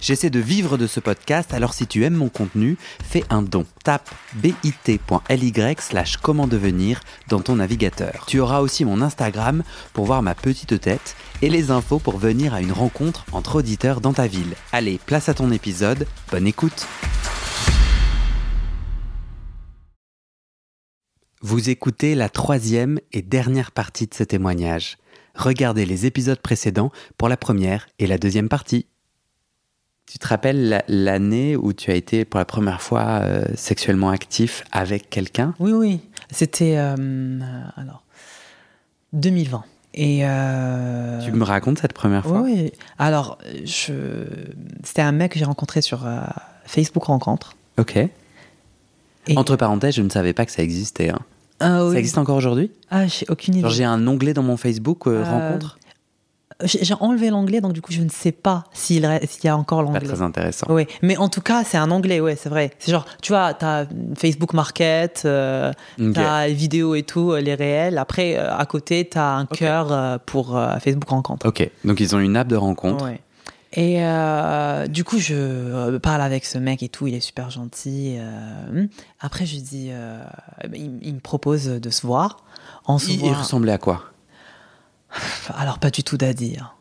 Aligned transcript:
J'essaie 0.00 0.30
de 0.30 0.38
vivre 0.38 0.78
de 0.78 0.86
ce 0.86 1.00
podcast, 1.00 1.52
alors 1.52 1.74
si 1.74 1.86
tu 1.86 2.04
aimes 2.04 2.14
mon 2.14 2.28
contenu, 2.28 2.76
fais 3.02 3.24
un 3.30 3.42
don. 3.42 3.66
Tape 3.82 4.08
bit.ly 4.34 5.52
slash 5.80 6.18
comment 6.18 6.46
devenir 6.46 7.00
dans 7.28 7.40
ton 7.40 7.56
navigateur. 7.56 8.24
Tu 8.26 8.38
auras 8.38 8.60
aussi 8.60 8.84
mon 8.84 9.02
Instagram 9.02 9.64
pour 9.92 10.04
voir 10.04 10.22
ma 10.22 10.34
petite 10.34 10.80
tête 10.80 11.16
et 11.42 11.50
les 11.50 11.70
infos 11.70 11.98
pour 11.98 12.18
venir 12.18 12.54
à 12.54 12.60
une 12.60 12.72
rencontre 12.72 13.24
entre 13.32 13.56
auditeurs 13.56 14.00
dans 14.00 14.12
ta 14.12 14.26
ville. 14.26 14.54
Allez, 14.72 15.00
place 15.04 15.28
à 15.28 15.34
ton 15.34 15.50
épisode, 15.50 16.06
bonne 16.30 16.46
écoute 16.46 16.86
Vous 21.40 21.70
écoutez 21.70 22.14
la 22.14 22.28
troisième 22.28 22.98
et 23.12 23.22
dernière 23.22 23.70
partie 23.70 24.06
de 24.06 24.14
ce 24.14 24.24
témoignage. 24.24 24.98
Regardez 25.34 25.86
les 25.86 26.04
épisodes 26.04 26.40
précédents 26.40 26.90
pour 27.16 27.28
la 27.28 27.36
première 27.36 27.86
et 28.00 28.08
la 28.08 28.18
deuxième 28.18 28.48
partie. 28.48 28.86
Tu 30.10 30.18
te 30.18 30.26
rappelles 30.26 30.82
l'année 30.88 31.54
où 31.54 31.74
tu 31.74 31.90
as 31.90 31.94
été 31.94 32.24
pour 32.24 32.38
la 32.38 32.46
première 32.46 32.80
fois 32.80 33.20
euh, 33.22 33.44
sexuellement 33.56 34.08
actif 34.08 34.64
avec 34.72 35.10
quelqu'un? 35.10 35.54
Oui, 35.58 35.72
oui. 35.72 36.00
C'était 36.30 36.76
euh, 36.78 37.38
alors 37.76 38.02
2020. 39.12 39.64
Et 39.94 40.20
euh, 40.22 41.20
Tu 41.22 41.32
me 41.32 41.44
racontes 41.44 41.80
cette 41.80 41.92
première 41.92 42.24
fois? 42.24 42.40
Oui. 42.40 42.72
Alors, 42.98 43.36
je... 43.64 44.24
c'était 44.82 45.02
un 45.02 45.12
mec 45.12 45.32
que 45.32 45.38
j'ai 45.38 45.44
rencontré 45.44 45.82
sur 45.82 46.06
Facebook 46.64 47.04
Rencontre. 47.04 47.56
Ok. 47.78 47.96
Et... 47.96 48.10
Entre 49.36 49.56
parenthèses, 49.56 49.94
je 49.94 50.02
ne 50.02 50.08
savais 50.08 50.32
pas 50.32 50.46
que 50.46 50.52
ça 50.52 50.62
existait. 50.62 51.10
Hein. 51.10 51.18
Ah, 51.60 51.84
oui. 51.84 51.92
Ça 51.92 51.98
existe 51.98 52.18
encore 52.18 52.36
aujourd'hui? 52.36 52.70
Ah, 52.90 53.06
j'ai 53.06 53.26
aucune 53.28 53.54
idée. 53.54 53.62
Genre, 53.62 53.72
j'ai 53.72 53.84
un 53.84 54.06
onglet 54.06 54.32
dans 54.32 54.42
mon 54.42 54.56
Facebook 54.56 55.04
Rencontre? 55.04 55.78
J'ai 56.64 56.94
enlevé 57.00 57.30
l'anglais, 57.30 57.60
donc 57.60 57.72
du 57.72 57.80
coup, 57.80 57.92
je 57.92 58.02
ne 58.02 58.08
sais 58.08 58.32
pas 58.32 58.64
s'il 58.72 59.02
y 59.44 59.48
a 59.48 59.56
encore 59.56 59.82
l'anglais. 59.82 60.00
Pas 60.00 60.06
très 60.06 60.22
intéressant. 60.22 60.66
Oui, 60.70 60.86
mais 61.02 61.16
en 61.16 61.28
tout 61.28 61.40
cas, 61.40 61.62
c'est 61.64 61.78
un 61.78 61.90
anglais, 61.90 62.20
ouais, 62.20 62.36
c'est 62.36 62.48
vrai. 62.48 62.72
C'est 62.78 62.90
genre, 62.90 63.06
tu 63.22 63.32
vois, 63.32 63.54
tu 63.54 63.64
as 63.64 63.86
Facebook 64.16 64.52
Market, 64.54 65.22
euh, 65.24 65.72
okay. 66.00 66.12
tu 66.12 66.20
as 66.20 66.48
les 66.48 66.54
vidéos 66.54 66.94
et 66.94 67.04
tout, 67.04 67.34
les 67.34 67.54
réels. 67.54 67.98
Après, 67.98 68.36
euh, 68.36 68.56
à 68.56 68.66
côté, 68.66 69.08
tu 69.08 69.18
as 69.18 69.36
un 69.36 69.44
okay. 69.44 69.56
cœur 69.56 69.92
euh, 69.92 70.18
pour 70.24 70.56
euh, 70.56 70.78
Facebook 70.80 71.08
Rencontre. 71.08 71.46
Ok, 71.46 71.68
donc 71.84 72.00
ils 72.00 72.16
ont 72.16 72.20
une 72.20 72.36
app 72.36 72.48
de 72.48 72.56
rencontre. 72.56 73.04
Ouais. 73.04 73.20
Et 73.74 74.02
euh, 74.02 74.86
du 74.86 75.04
coup, 75.04 75.18
je 75.18 75.98
parle 75.98 76.22
avec 76.22 76.44
ce 76.46 76.56
mec 76.56 76.82
et 76.82 76.88
tout, 76.88 77.06
il 77.06 77.14
est 77.14 77.20
super 77.20 77.50
gentil. 77.50 78.16
Euh, 78.18 78.86
après, 79.20 79.44
je 79.44 79.56
lui 79.56 79.62
dis, 79.62 79.88
euh, 79.90 80.22
il, 80.74 80.98
il, 81.02 81.14
me 81.14 81.20
propose 81.20 81.66
de 81.66 81.90
se 81.90 82.06
voir. 82.06 82.44
On 82.86 82.98
se 82.98 83.10
il, 83.10 83.18
voit... 83.18 83.28
il 83.28 83.34
ressemblait 83.34 83.72
à 83.72 83.78
quoi? 83.78 84.04
alors, 85.54 85.78
pas 85.78 85.90
du 85.90 86.02
tout 86.02 86.16
dire. 86.16 86.76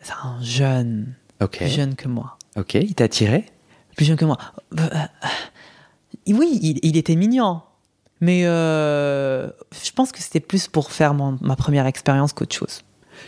C'est 0.00 0.12
un 0.22 0.42
jeune. 0.42 1.14
Okay. 1.40 1.66
Plus 1.66 1.74
jeune 1.74 1.94
que 1.94 2.08
moi. 2.08 2.38
Ok, 2.56 2.74
il 2.74 2.94
t'a 2.94 3.04
attiré? 3.04 3.46
Plus 3.96 4.06
jeune 4.06 4.16
que 4.16 4.24
moi. 4.24 4.38
Euh, 4.78 4.88
oui, 6.28 6.58
il, 6.62 6.78
il, 6.82 6.96
était 6.96 7.16
mignon. 7.16 7.62
Mais 8.20 8.42
euh, 8.44 9.48
je 9.84 9.90
pense 9.90 10.12
que 10.12 10.20
c'était 10.20 10.40
plus 10.40 10.68
pour 10.68 10.92
faire 10.92 11.14
mon, 11.14 11.38
ma 11.40 11.56
première 11.56 11.86
expérience 11.86 12.32
qu'autre 12.32 12.54
chose. 12.54 12.82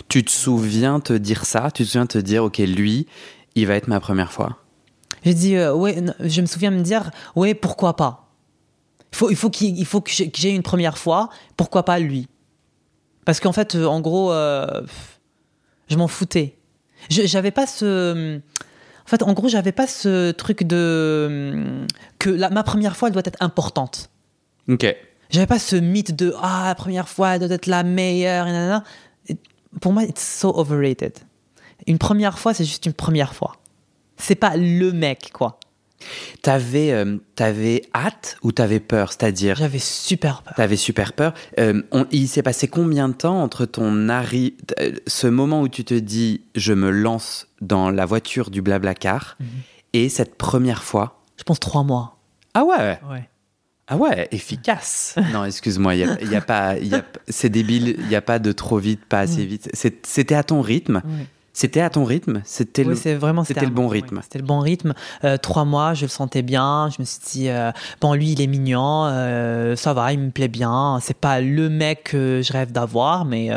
Tu 0.08 0.24
te 0.24 0.30
souviens 0.30 1.00
te 1.00 1.12
dire 1.12 1.44
ça? 1.44 1.70
Tu 1.70 1.84
te 1.84 1.88
souviens 1.88 2.06
te 2.06 2.18
dire, 2.18 2.44
ok, 2.44 2.58
lui, 2.58 3.06
il 3.54 3.66
va 3.66 3.74
être 3.74 3.88
ma 3.88 4.00
première 4.00 4.32
fois? 4.32 4.58
J'ai 5.24 5.34
dit, 5.34 5.56
euh, 5.56 5.74
ouais, 5.74 5.96
je 6.20 6.40
me 6.40 6.46
souviens 6.46 6.70
me 6.70 6.82
dire, 6.82 7.10
ouais, 7.34 7.54
pourquoi 7.54 7.96
pas? 7.96 8.28
Il 9.12 9.16
faut, 9.16 9.30
il 9.30 9.36
faut, 9.36 9.50
qu'il, 9.50 9.78
il 9.78 9.86
faut 9.86 10.00
que 10.00 10.10
j'ai 10.10 10.50
une 10.50 10.62
première 10.62 10.98
fois, 10.98 11.30
pourquoi 11.56 11.84
pas 11.84 11.98
lui? 11.98 12.28
Parce 13.24 13.40
qu'en 13.40 13.52
fait, 13.52 13.74
en 13.74 14.00
gros, 14.00 14.32
euh, 14.32 14.82
je 15.88 15.96
m'en 15.96 16.08
foutais. 16.08 16.56
J'avais 17.08 17.50
pas 17.50 17.66
ce. 17.66 18.38
En 18.38 19.08
fait, 19.08 19.22
en 19.22 19.32
gros, 19.34 19.48
j'avais 19.48 19.72
pas 19.72 19.86
ce 19.86 20.30
truc 20.30 20.64
de. 20.64 21.86
que 22.18 22.30
la, 22.30 22.50
ma 22.50 22.62
première 22.62 22.96
fois, 22.96 23.08
elle 23.08 23.14
doit 23.14 23.22
être 23.24 23.42
importante. 23.42 24.10
Ok. 24.68 24.86
J'avais 25.30 25.46
pas 25.46 25.58
ce 25.58 25.76
mythe 25.76 26.14
de. 26.14 26.34
Ah, 26.40 26.64
la 26.66 26.74
première 26.74 27.08
fois, 27.08 27.34
elle 27.34 27.40
doit 27.40 27.50
être 27.50 27.66
la 27.66 27.82
meilleure. 27.82 28.46
Et 28.46 28.52
nanana. 28.52 28.84
Et 29.28 29.36
pour 29.80 29.92
moi, 29.92 30.04
it's 30.04 30.22
so 30.22 30.56
overrated. 30.56 31.12
Une 31.86 31.98
première 31.98 32.38
fois, 32.38 32.54
c'est 32.54 32.64
juste 32.64 32.86
une 32.86 32.94
première 32.94 33.34
fois. 33.34 33.56
C'est 34.16 34.36
pas 34.36 34.56
le 34.56 34.92
mec, 34.92 35.30
quoi. 35.32 35.58
T'avais 36.42 36.92
euh, 36.92 37.18
avais 37.38 37.82
hâte 37.94 38.36
ou 38.42 38.52
t'avais 38.52 38.80
peur? 38.80 39.12
C'est-à-dire 39.12 39.56
J'avais 39.56 39.78
super 39.78 40.42
peur. 40.42 40.54
T'avais 40.54 40.76
super 40.76 41.12
peur. 41.12 41.34
Euh, 41.58 41.82
on, 41.92 42.06
il 42.10 42.28
s'est 42.28 42.42
passé 42.42 42.68
combien 42.68 43.08
de 43.08 43.14
temps 43.14 43.42
entre 43.42 43.66
ton 43.66 44.08
arri 44.08 44.56
ce 45.06 45.26
moment 45.26 45.60
où 45.62 45.68
tu 45.68 45.84
te 45.84 45.94
dis 45.94 46.42
je 46.54 46.72
me 46.72 46.90
lance 46.90 47.48
dans 47.60 47.90
la 47.90 48.06
voiture 48.06 48.50
du 48.50 48.62
Blablacar 48.62 49.36
mm 49.38 49.44
-hmm. 49.44 49.48
et 49.92 50.08
cette 50.08 50.34
première 50.36 50.82
fois? 50.82 51.22
Je 51.36 51.42
pense 51.44 51.60
trois 51.60 51.84
mois. 51.84 52.18
Ah 52.54 52.64
ouais? 52.64 52.98
Ouais. 53.10 53.28
Ah 53.86 53.96
ouais, 53.96 54.28
efficace. 54.30 55.16
non, 55.32 55.44
excuse-moi, 55.44 55.94
il 55.94 55.98
y, 56.22 56.26
y 56.30 56.36
a, 56.36 56.40
pas, 56.40 56.76
c'est 57.28 57.50
débile. 57.50 57.96
Il 57.98 58.10
y 58.10 58.16
a 58.16 58.22
pas 58.22 58.38
de 58.38 58.52
trop 58.52 58.78
vite, 58.78 59.04
pas 59.04 59.20
assez 59.20 59.44
vite. 59.44 59.68
C'était 60.02 60.34
à 60.34 60.42
ton 60.42 60.62
rythme. 60.62 61.02
Ouais. 61.04 61.26
C'était 61.54 61.80
à 61.80 61.88
ton 61.88 62.04
rythme 62.04 62.42
C'était 62.44 62.84
oui, 62.84 62.98
le, 63.04 63.14
vraiment, 63.14 63.44
c'était 63.44 63.64
le 63.64 63.70
bon 63.70 63.88
rythme 63.88 64.16
oui, 64.16 64.22
C'était 64.24 64.40
le 64.40 64.44
bon 64.44 64.58
rythme. 64.58 64.92
Euh, 65.22 65.36
trois 65.36 65.64
mois, 65.64 65.94
je 65.94 66.02
le 66.02 66.08
sentais 66.08 66.42
bien. 66.42 66.90
Je 66.90 67.00
me 67.00 67.04
suis 67.04 67.20
dit, 67.24 67.48
euh, 67.48 67.70
bon, 68.00 68.12
lui, 68.12 68.32
il 68.32 68.42
est 68.42 68.46
mignon. 68.46 69.06
Euh, 69.06 69.76
ça 69.76 69.94
va, 69.94 70.12
il 70.12 70.18
me 70.18 70.30
plaît 70.30 70.48
bien. 70.48 70.98
C'est 71.00 71.16
pas 71.16 71.40
le 71.40 71.70
mec 71.70 72.04
que 72.10 72.42
je 72.44 72.52
rêve 72.52 72.72
d'avoir, 72.72 73.24
mais. 73.24 73.50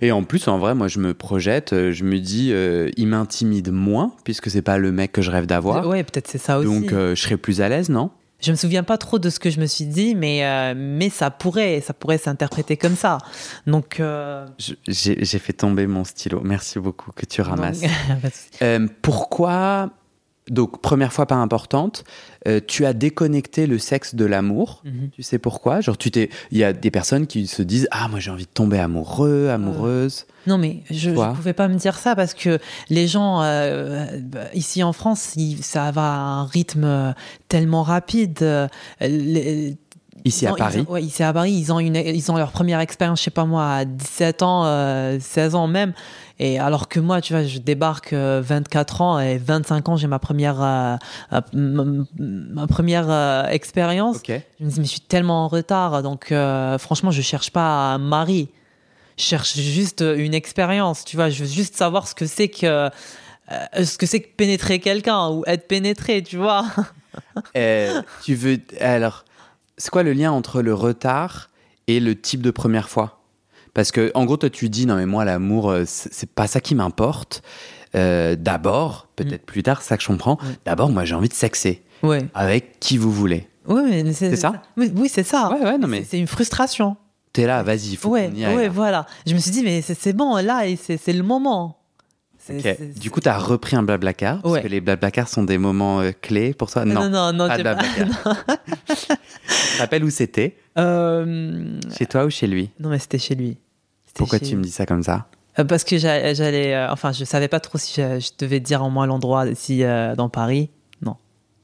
Et 0.00 0.12
en 0.12 0.22
plus, 0.22 0.48
en 0.48 0.58
vrai, 0.58 0.74
moi, 0.74 0.88
je 0.88 0.98
me 0.98 1.14
projette. 1.14 1.90
Je 1.90 2.04
me 2.04 2.18
dis, 2.18 2.52
euh, 2.52 2.90
il 2.96 3.08
m'intimide 3.08 3.70
moins, 3.70 4.12
puisque 4.24 4.50
c'est 4.50 4.62
pas 4.62 4.78
le 4.78 4.92
mec 4.92 5.12
que 5.12 5.22
je 5.22 5.30
rêve 5.30 5.46
d'avoir. 5.46 5.86
Ouais, 5.86 6.02
peut-être 6.04 6.28
c'est 6.28 6.38
ça 6.38 6.58
aussi. 6.58 6.68
Donc, 6.68 6.92
euh, 6.92 7.14
je 7.14 7.22
serais 7.22 7.36
plus 7.36 7.60
à 7.60 7.68
l'aise, 7.68 7.88
non? 7.88 8.10
Je 8.40 8.50
me 8.50 8.56
souviens 8.56 8.82
pas 8.82 8.98
trop 8.98 9.18
de 9.18 9.30
ce 9.30 9.38
que 9.38 9.50
je 9.50 9.60
me 9.60 9.66
suis 9.66 9.86
dit, 9.86 10.14
mais, 10.14 10.44
euh, 10.44 10.74
mais 10.76 11.10
ça 11.10 11.30
pourrait, 11.30 11.80
ça 11.80 11.92
pourrait 11.92 12.18
s'interpréter 12.18 12.76
comme 12.76 12.96
ça. 12.96 13.18
Donc, 13.66 14.00
euh... 14.00 14.46
j'ai 14.88 15.38
fait 15.38 15.52
tomber 15.52 15.86
mon 15.86 16.04
stylo. 16.04 16.40
Merci 16.42 16.78
beaucoup 16.78 17.12
que 17.12 17.26
tu 17.26 17.42
ramasses. 17.42 17.82
euh, 18.62 18.86
pourquoi 19.02 19.90
donc 20.50 20.82
première 20.82 21.12
fois 21.12 21.26
pas 21.26 21.36
importante, 21.36 22.04
euh, 22.46 22.60
tu 22.66 22.84
as 22.84 22.92
déconnecté 22.92 23.66
le 23.66 23.78
sexe 23.78 24.14
de 24.14 24.24
l'amour. 24.24 24.82
Mm 24.84 24.90
-hmm. 24.90 25.10
Tu 25.10 25.22
sais 25.22 25.38
pourquoi? 25.38 25.80
Genre 25.80 25.96
tu 25.96 26.10
t'es, 26.10 26.28
il 26.50 26.58
y 26.58 26.64
a 26.64 26.72
des 26.72 26.90
personnes 26.90 27.26
qui 27.26 27.46
se 27.46 27.62
disent 27.62 27.88
ah 27.92 28.08
moi 28.08 28.18
j'ai 28.20 28.30
envie 28.30 28.44
de 28.44 28.56
tomber 28.62 28.78
amoureux, 28.78 29.48
amoureuse. 29.48 30.26
Non 30.46 30.58
mais 30.58 30.82
je, 30.90 31.10
ne 31.10 31.34
pouvais 31.34 31.54
pas 31.54 31.68
me 31.68 31.76
dire 31.76 31.96
ça 31.96 32.14
parce 32.14 32.34
que 32.34 32.58
les 32.88 33.06
gens 33.06 33.42
euh, 33.42 34.06
ici 34.54 34.82
en 34.82 34.92
France, 34.92 35.22
ils, 35.36 35.62
ça 35.62 35.90
va 35.92 36.08
à 36.14 36.22
un 36.40 36.44
rythme 36.44 37.14
tellement 37.48 37.84
rapide. 37.84 38.38
Les, 39.00 39.76
Ici 40.24 40.46
à 40.46 40.54
Paris? 40.54 40.84
ont, 40.86 40.92
ouais, 40.92 41.02
ici 41.02 41.22
à 41.22 41.32
Paris, 41.32 41.52
ils 41.52 41.72
ont, 41.72 41.80
une, 41.80 41.96
ils 41.96 42.30
ont 42.30 42.36
leur 42.36 42.52
première 42.52 42.80
expérience, 42.80 43.20
je 43.20 43.24
sais 43.24 43.30
pas 43.30 43.44
moi, 43.44 43.66
à 43.72 43.84
17 43.84 44.42
ans, 44.42 44.64
euh, 44.64 45.18
16 45.20 45.54
ans 45.54 45.66
même. 45.66 45.92
Et 46.42 46.58
alors 46.58 46.88
que 46.88 46.98
moi, 46.98 47.20
tu 47.20 47.34
vois, 47.34 47.44
je 47.44 47.58
débarque 47.58 48.14
euh, 48.14 48.40
24 48.42 49.02
ans 49.02 49.20
et 49.20 49.36
25 49.36 49.90
ans, 49.90 49.96
j'ai 49.98 50.06
ma 50.06 50.18
première, 50.18 50.62
euh, 50.62 50.96
ma, 51.52 51.84
ma, 52.18 52.66
première 52.66 53.10
euh, 53.10 53.44
expérience. 53.48 54.16
Okay. 54.16 54.40
Je 54.58 54.64
me 54.64 54.70
dis, 54.70 54.80
mais 54.80 54.86
je 54.86 54.90
suis 54.90 55.00
tellement 55.00 55.44
en 55.44 55.48
retard. 55.48 56.02
Donc, 56.02 56.32
euh, 56.32 56.78
franchement, 56.78 57.10
je 57.10 57.20
cherche 57.20 57.50
pas 57.50 57.92
un 57.92 57.98
mari. 57.98 58.48
Je 59.18 59.24
cherche 59.24 59.54
juste 59.54 60.00
une 60.00 60.32
expérience. 60.32 61.04
Tu 61.04 61.16
vois, 61.16 61.28
je 61.28 61.44
veux 61.44 61.50
juste 61.50 61.76
savoir 61.76 62.08
ce 62.08 62.14
que 62.14 62.24
c'est 62.24 62.48
que, 62.48 62.88
ce 63.74 63.98
que 63.98 64.06
c'est 64.06 64.20
que 64.20 64.34
pénétrer 64.34 64.78
quelqu'un 64.78 65.28
ou 65.28 65.44
être 65.46 65.68
pénétré, 65.68 66.22
tu 66.22 66.38
vois. 66.38 66.64
tu 68.24 68.34
veux, 68.34 68.58
alors, 68.80 69.26
c'est 69.76 69.90
quoi 69.90 70.02
le 70.02 70.14
lien 70.14 70.32
entre 70.32 70.62
le 70.62 70.72
retard 70.72 71.50
et 71.86 72.00
le 72.00 72.18
type 72.18 72.40
de 72.40 72.50
première 72.50 72.88
fois? 72.88 73.19
Parce 73.74 73.92
que, 73.92 74.10
en 74.14 74.24
gros, 74.24 74.36
toi, 74.36 74.50
tu 74.50 74.68
dis, 74.68 74.86
non, 74.86 74.96
mais 74.96 75.06
moi, 75.06 75.24
l'amour, 75.24 75.74
c'est 75.86 76.30
pas 76.30 76.46
ça 76.46 76.60
qui 76.60 76.74
m'importe. 76.74 77.42
Euh, 77.94 78.36
D'abord, 78.36 79.08
peut-être 79.16 79.42
mm. 79.42 79.46
plus 79.46 79.62
tard, 79.62 79.82
ça 79.82 79.96
que 79.96 80.02
je 80.02 80.08
comprends. 80.08 80.38
D'abord, 80.64 80.90
moi, 80.90 81.04
j'ai 81.04 81.14
envie 81.14 81.28
de 81.28 81.34
sexer. 81.34 81.82
Ouais. 82.02 82.26
Avec 82.34 82.80
qui 82.80 82.98
vous 82.98 83.12
voulez. 83.12 83.48
Oui, 83.66 83.82
mais 83.84 84.12
c'est 84.12 84.36
ça. 84.36 84.52
ça. 84.52 84.62
Oui, 84.76 85.08
c'est 85.08 85.22
ça. 85.22 85.50
Ouais, 85.50 85.62
ouais, 85.62 85.78
non, 85.78 85.88
mais. 85.88 86.04
C'est 86.08 86.18
une 86.18 86.26
frustration. 86.26 86.96
T'es 87.32 87.46
là, 87.46 87.62
vas-y, 87.62 87.94
faut 87.94 88.08
ouais, 88.10 88.30
y 88.34 88.44
aille. 88.44 88.56
Ouais, 88.56 88.68
voilà. 88.68 89.06
Je 89.24 89.34
me 89.34 89.38
suis 89.38 89.52
dit, 89.52 89.62
mais 89.62 89.82
c'est 89.82 90.12
bon, 90.12 90.36
là, 90.36 90.64
c'est 90.76 91.12
le 91.12 91.22
moment. 91.22 91.79
Okay. 92.58 92.76
Du 93.00 93.10
coup, 93.10 93.20
tu 93.20 93.28
as 93.28 93.38
repris 93.38 93.76
un 93.76 93.82
blablacar, 93.82 94.40
parce 94.42 94.54
ouais. 94.54 94.62
que 94.62 94.68
les 94.68 94.80
blablacars 94.80 95.28
sont 95.28 95.42
des 95.44 95.58
moments 95.58 96.00
euh, 96.00 96.10
clés 96.20 96.52
pour 96.54 96.70
toi 96.70 96.84
Non, 96.84 97.08
non, 97.08 97.32
non, 97.32 97.48
pas 97.48 97.56
de 97.58 97.62
blablacar. 97.62 98.44
rappelles 99.78 100.04
où 100.04 100.10
c'était? 100.10 100.56
Euh... 100.78 101.78
Chez 101.96 102.06
toi 102.06 102.24
ou 102.24 102.30
chez 102.30 102.46
lui? 102.46 102.70
Non, 102.80 102.88
mais 102.88 102.98
c'était 102.98 103.18
chez 103.18 103.34
lui. 103.34 103.56
Pourquoi 104.14 104.38
chez 104.38 104.46
tu 104.46 104.56
me 104.56 104.62
dis 104.62 104.70
ça 104.70 104.86
comme 104.86 105.02
ça? 105.02 105.26
Euh, 105.58 105.64
Parce 105.64 105.84
que 105.84 105.98
j'a- 105.98 106.34
j'allais. 106.34 106.76
enfin, 106.90 107.12
je 107.12 107.24
savais 107.24 107.48
pas 107.48 107.60
trop 107.60 107.78
si 107.78 108.00
je, 108.00 108.20
je 108.20 108.30
devais 108.38 108.60
dire 108.60 108.82
en 108.82 108.90
moi 108.90 109.06
l'endroit, 109.06 109.46
si 109.54 109.82
dans 110.16 110.28
Paris. 110.28 110.70
Non. 111.02 111.16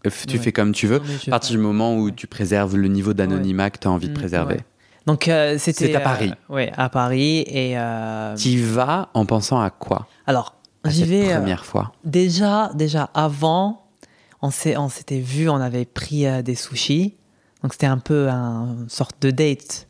Tu 0.04 0.36
Ouais. 0.36 0.38
fais 0.42 0.52
comme 0.52 0.72
tu 0.72 0.86
veux. 0.86 0.98
Non, 0.98 1.04
À 1.26 1.30
partir 1.30 1.52
du 1.56 1.62
moment 1.62 1.96
où 1.96 2.10
tu 2.10 2.26
préserves 2.26 2.76
le 2.76 2.88
niveau 2.88 3.12
d'anonymat 3.14 3.70
que 3.70 3.78
tu 3.78 3.88
as 3.88 3.90
envie 3.90 4.06
de 4.08 4.12
Mm, 4.12 4.16
préserver. 4.18 4.56
Donc, 5.06 5.28
euh, 5.28 5.56
c'était. 5.58 5.86
C'est 5.86 5.94
à 5.94 6.00
Paris. 6.00 6.32
euh, 6.50 6.54
ouais, 6.54 6.72
à 6.76 6.88
Paris. 6.88 7.44
Et. 7.46 7.78
euh, 7.78 8.34
Tu 8.36 8.48
y 8.50 8.56
vas 8.56 9.08
en 9.14 9.24
pensant 9.24 9.60
à 9.60 9.70
quoi? 9.70 10.08
Alors, 10.26 10.55
j'y 10.90 11.04
vais. 11.04 11.32
euh, 11.32 11.56
fois 11.56 11.92
Déjà, 12.04 12.70
déjà 12.74 13.10
avant, 13.14 13.82
on 14.42 14.50
s'était 14.50 15.20
vu, 15.20 15.48
on 15.48 15.56
avait 15.56 15.84
pris 15.84 16.26
euh, 16.26 16.42
des 16.42 16.54
sushis. 16.54 17.14
Donc 17.62 17.72
c'était 17.72 17.86
un 17.86 17.98
peu 17.98 18.28
un- 18.28 18.76
une 18.82 18.88
sorte 18.88 19.16
de 19.20 19.30
date. 19.30 19.88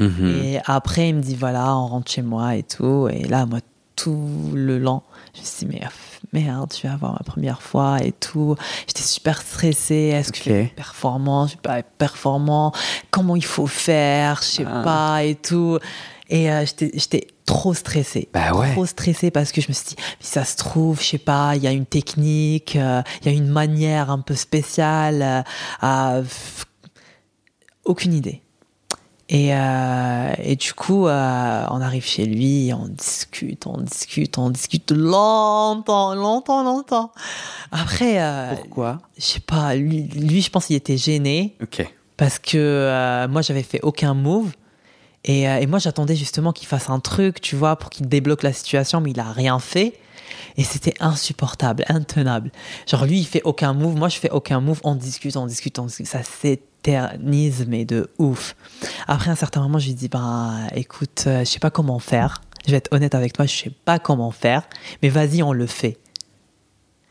Mhm. 0.00 0.26
Et 0.44 0.60
après, 0.64 1.08
il 1.08 1.16
me 1.16 1.20
dit 1.20 1.34
voilà, 1.34 1.76
on 1.76 1.86
rentre 1.88 2.10
chez 2.10 2.22
moi 2.22 2.54
et 2.54 2.62
tout. 2.62 3.08
Et 3.10 3.24
là, 3.24 3.44
moi, 3.46 3.58
tout 3.96 4.52
le 4.54 4.78
long, 4.78 5.02
je 5.34 5.40
me 5.40 5.44
suis 5.44 5.66
dit 5.66 5.72
mais 5.74 5.80
pff, 5.80 6.20
merde, 6.32 6.72
je 6.76 6.82
vais 6.82 6.88
avoir 6.94 7.12
ma 7.14 7.18
première 7.24 7.60
fois 7.62 7.98
et 8.02 8.12
tout. 8.12 8.54
J'étais 8.86 9.02
super 9.02 9.42
stressée. 9.42 10.12
Est-ce 10.14 10.30
que 10.32 10.38
je 10.38 10.44
vais 10.50 10.62
être 10.66 10.74
performant? 10.76 11.48
Je 11.48 11.54
vais 11.54 11.60
pas 11.62 11.78
être 11.80 11.90
performant 11.98 12.72
Comment 13.10 13.34
il 13.34 13.44
faut 13.44 13.66
faire? 13.66 14.38
Je 14.42 14.46
sais 14.48 14.64
Ah. 14.66 14.82
pas 14.84 15.24
et 15.24 15.34
tout. 15.34 15.78
Et 16.30 16.50
euh, 16.52 16.64
j'étais 16.94 17.26
trop 17.48 17.74
stressée. 17.74 18.28
Bah 18.32 18.52
ouais. 18.54 18.72
Trop 18.72 18.86
stressée 18.86 19.30
parce 19.30 19.52
que 19.52 19.60
je 19.60 19.68
me 19.68 19.72
suis 19.72 19.86
dit, 19.88 19.96
ça 20.20 20.44
se 20.44 20.56
trouve, 20.56 21.00
je 21.00 21.06
sais 21.06 21.18
pas, 21.18 21.56
il 21.56 21.62
y 21.62 21.66
a 21.66 21.72
une 21.72 21.86
technique, 21.86 22.76
euh, 22.76 23.02
il 23.22 23.26
y 23.32 23.34
a 23.34 23.36
une 23.36 23.48
manière 23.48 24.10
un 24.10 24.20
peu 24.20 24.34
spéciale 24.34 25.22
euh, 25.22 25.42
à. 25.80 26.20
Aucune 27.84 28.12
idée. 28.12 28.42
Et, 29.30 29.54
euh, 29.54 30.32
et 30.42 30.56
du 30.56 30.72
coup, 30.72 31.06
euh, 31.06 31.64
on 31.70 31.80
arrive 31.82 32.04
chez 32.04 32.24
lui, 32.24 32.70
on 32.74 32.86
discute, 32.88 33.66
on 33.66 33.78
discute, 33.78 34.38
on 34.38 34.48
discute 34.50 34.90
longtemps, 34.90 36.14
longtemps, 36.14 36.62
longtemps. 36.64 37.12
Après, 37.70 38.22
euh, 38.22 38.54
Pourquoi? 38.56 39.00
je 39.18 39.22
sais 39.24 39.40
pas, 39.40 39.74
lui, 39.74 40.02
lui, 40.04 40.40
je 40.40 40.50
pense 40.50 40.66
qu'il 40.66 40.76
était 40.76 40.96
gêné 40.96 41.56
Ok. 41.62 41.86
parce 42.16 42.38
que 42.38 43.26
moi 43.28 43.42
j'avais 43.42 43.62
fait 43.62 43.80
aucun 43.82 44.14
move 44.14 44.52
et, 45.28 45.48
euh, 45.48 45.58
et 45.58 45.66
moi 45.66 45.78
j'attendais 45.78 46.16
justement 46.16 46.52
qu'il 46.52 46.66
fasse 46.66 46.90
un 46.90 46.98
truc 46.98 47.40
tu 47.40 47.54
vois 47.54 47.76
pour 47.76 47.90
qu'il 47.90 48.08
débloque 48.08 48.42
la 48.42 48.52
situation 48.52 49.00
mais 49.00 49.12
il 49.12 49.20
a 49.20 49.30
rien 49.30 49.60
fait. 49.60 49.94
Et 50.56 50.64
c'était 50.64 50.94
insupportable 50.98 51.84
intenable. 51.88 52.50
Genre 52.88 53.04
lui 53.04 53.20
il 53.20 53.26
fait 53.26 53.42
aucun 53.44 53.74
move 53.74 53.94
moi 53.94 54.08
je 54.08 54.18
fais 54.18 54.30
aucun 54.30 54.60
move. 54.60 54.80
On 54.82 54.96
discute 54.96 55.36
on 55.36 55.46
discute 55.46 55.78
on 55.78 55.86
discute. 55.86 56.06
Ça 56.06 56.22
s'éternise 56.24 57.66
mais 57.68 57.84
de 57.84 58.10
ouf. 58.18 58.56
Après 59.06 59.30
un 59.30 59.36
certain 59.36 59.60
moment 59.60 59.78
je 59.78 59.86
lui 59.86 59.94
dis 59.94 60.08
bah 60.08 60.54
écoute 60.74 61.24
euh, 61.26 61.40
je 61.40 61.44
sais 61.44 61.60
pas 61.60 61.70
comment 61.70 61.98
faire. 61.98 62.40
Je 62.66 62.72
vais 62.72 62.78
être 62.78 62.92
honnête 62.92 63.14
avec 63.14 63.34
toi 63.34 63.46
je 63.46 63.54
sais 63.54 63.72
pas 63.84 63.98
comment 63.98 64.30
faire 64.30 64.62
mais 65.02 65.10
vas-y 65.10 65.42
on 65.42 65.52
le 65.52 65.66
fait 65.66 65.98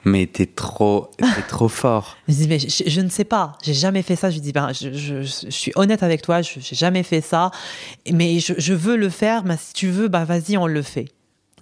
Mais 0.05 0.25
t'es 0.25 0.45
trop, 0.45 1.11
t'es 1.17 1.41
trop 1.49 1.67
fort. 1.67 2.15
Je 2.29 2.33
dis, 2.33 2.47
mais 2.47 2.59
je, 2.59 2.83
je 2.87 3.01
ne 3.01 3.09
sais 3.09 3.25
pas, 3.25 3.57
j'ai 3.61 3.73
jamais 3.73 4.03
fait 4.03 4.15
ça. 4.15 4.29
Je 4.29 4.35
lui 4.35 4.41
dis, 4.41 4.51
ben, 4.53 4.71
je, 4.71 4.93
je- 4.93 5.21
je 5.23 5.49
suis 5.49 5.71
honnête 5.75 6.01
avec 6.03 6.21
toi, 6.21 6.41
je 6.41 6.59
n'ai 6.59 6.63
jamais 6.71 7.03
fait 7.03 7.19
ça, 7.21 7.51
mais 8.11 8.39
je, 8.39 8.73
veux 8.73 8.95
le 8.95 9.09
faire, 9.09 9.43
si 9.59 9.73
tu 9.73 9.87
veux, 9.89 10.07
bah 10.07 10.23
vas-y, 10.23 10.55
on 10.57 10.67
le 10.67 10.81
fait. 10.81 11.05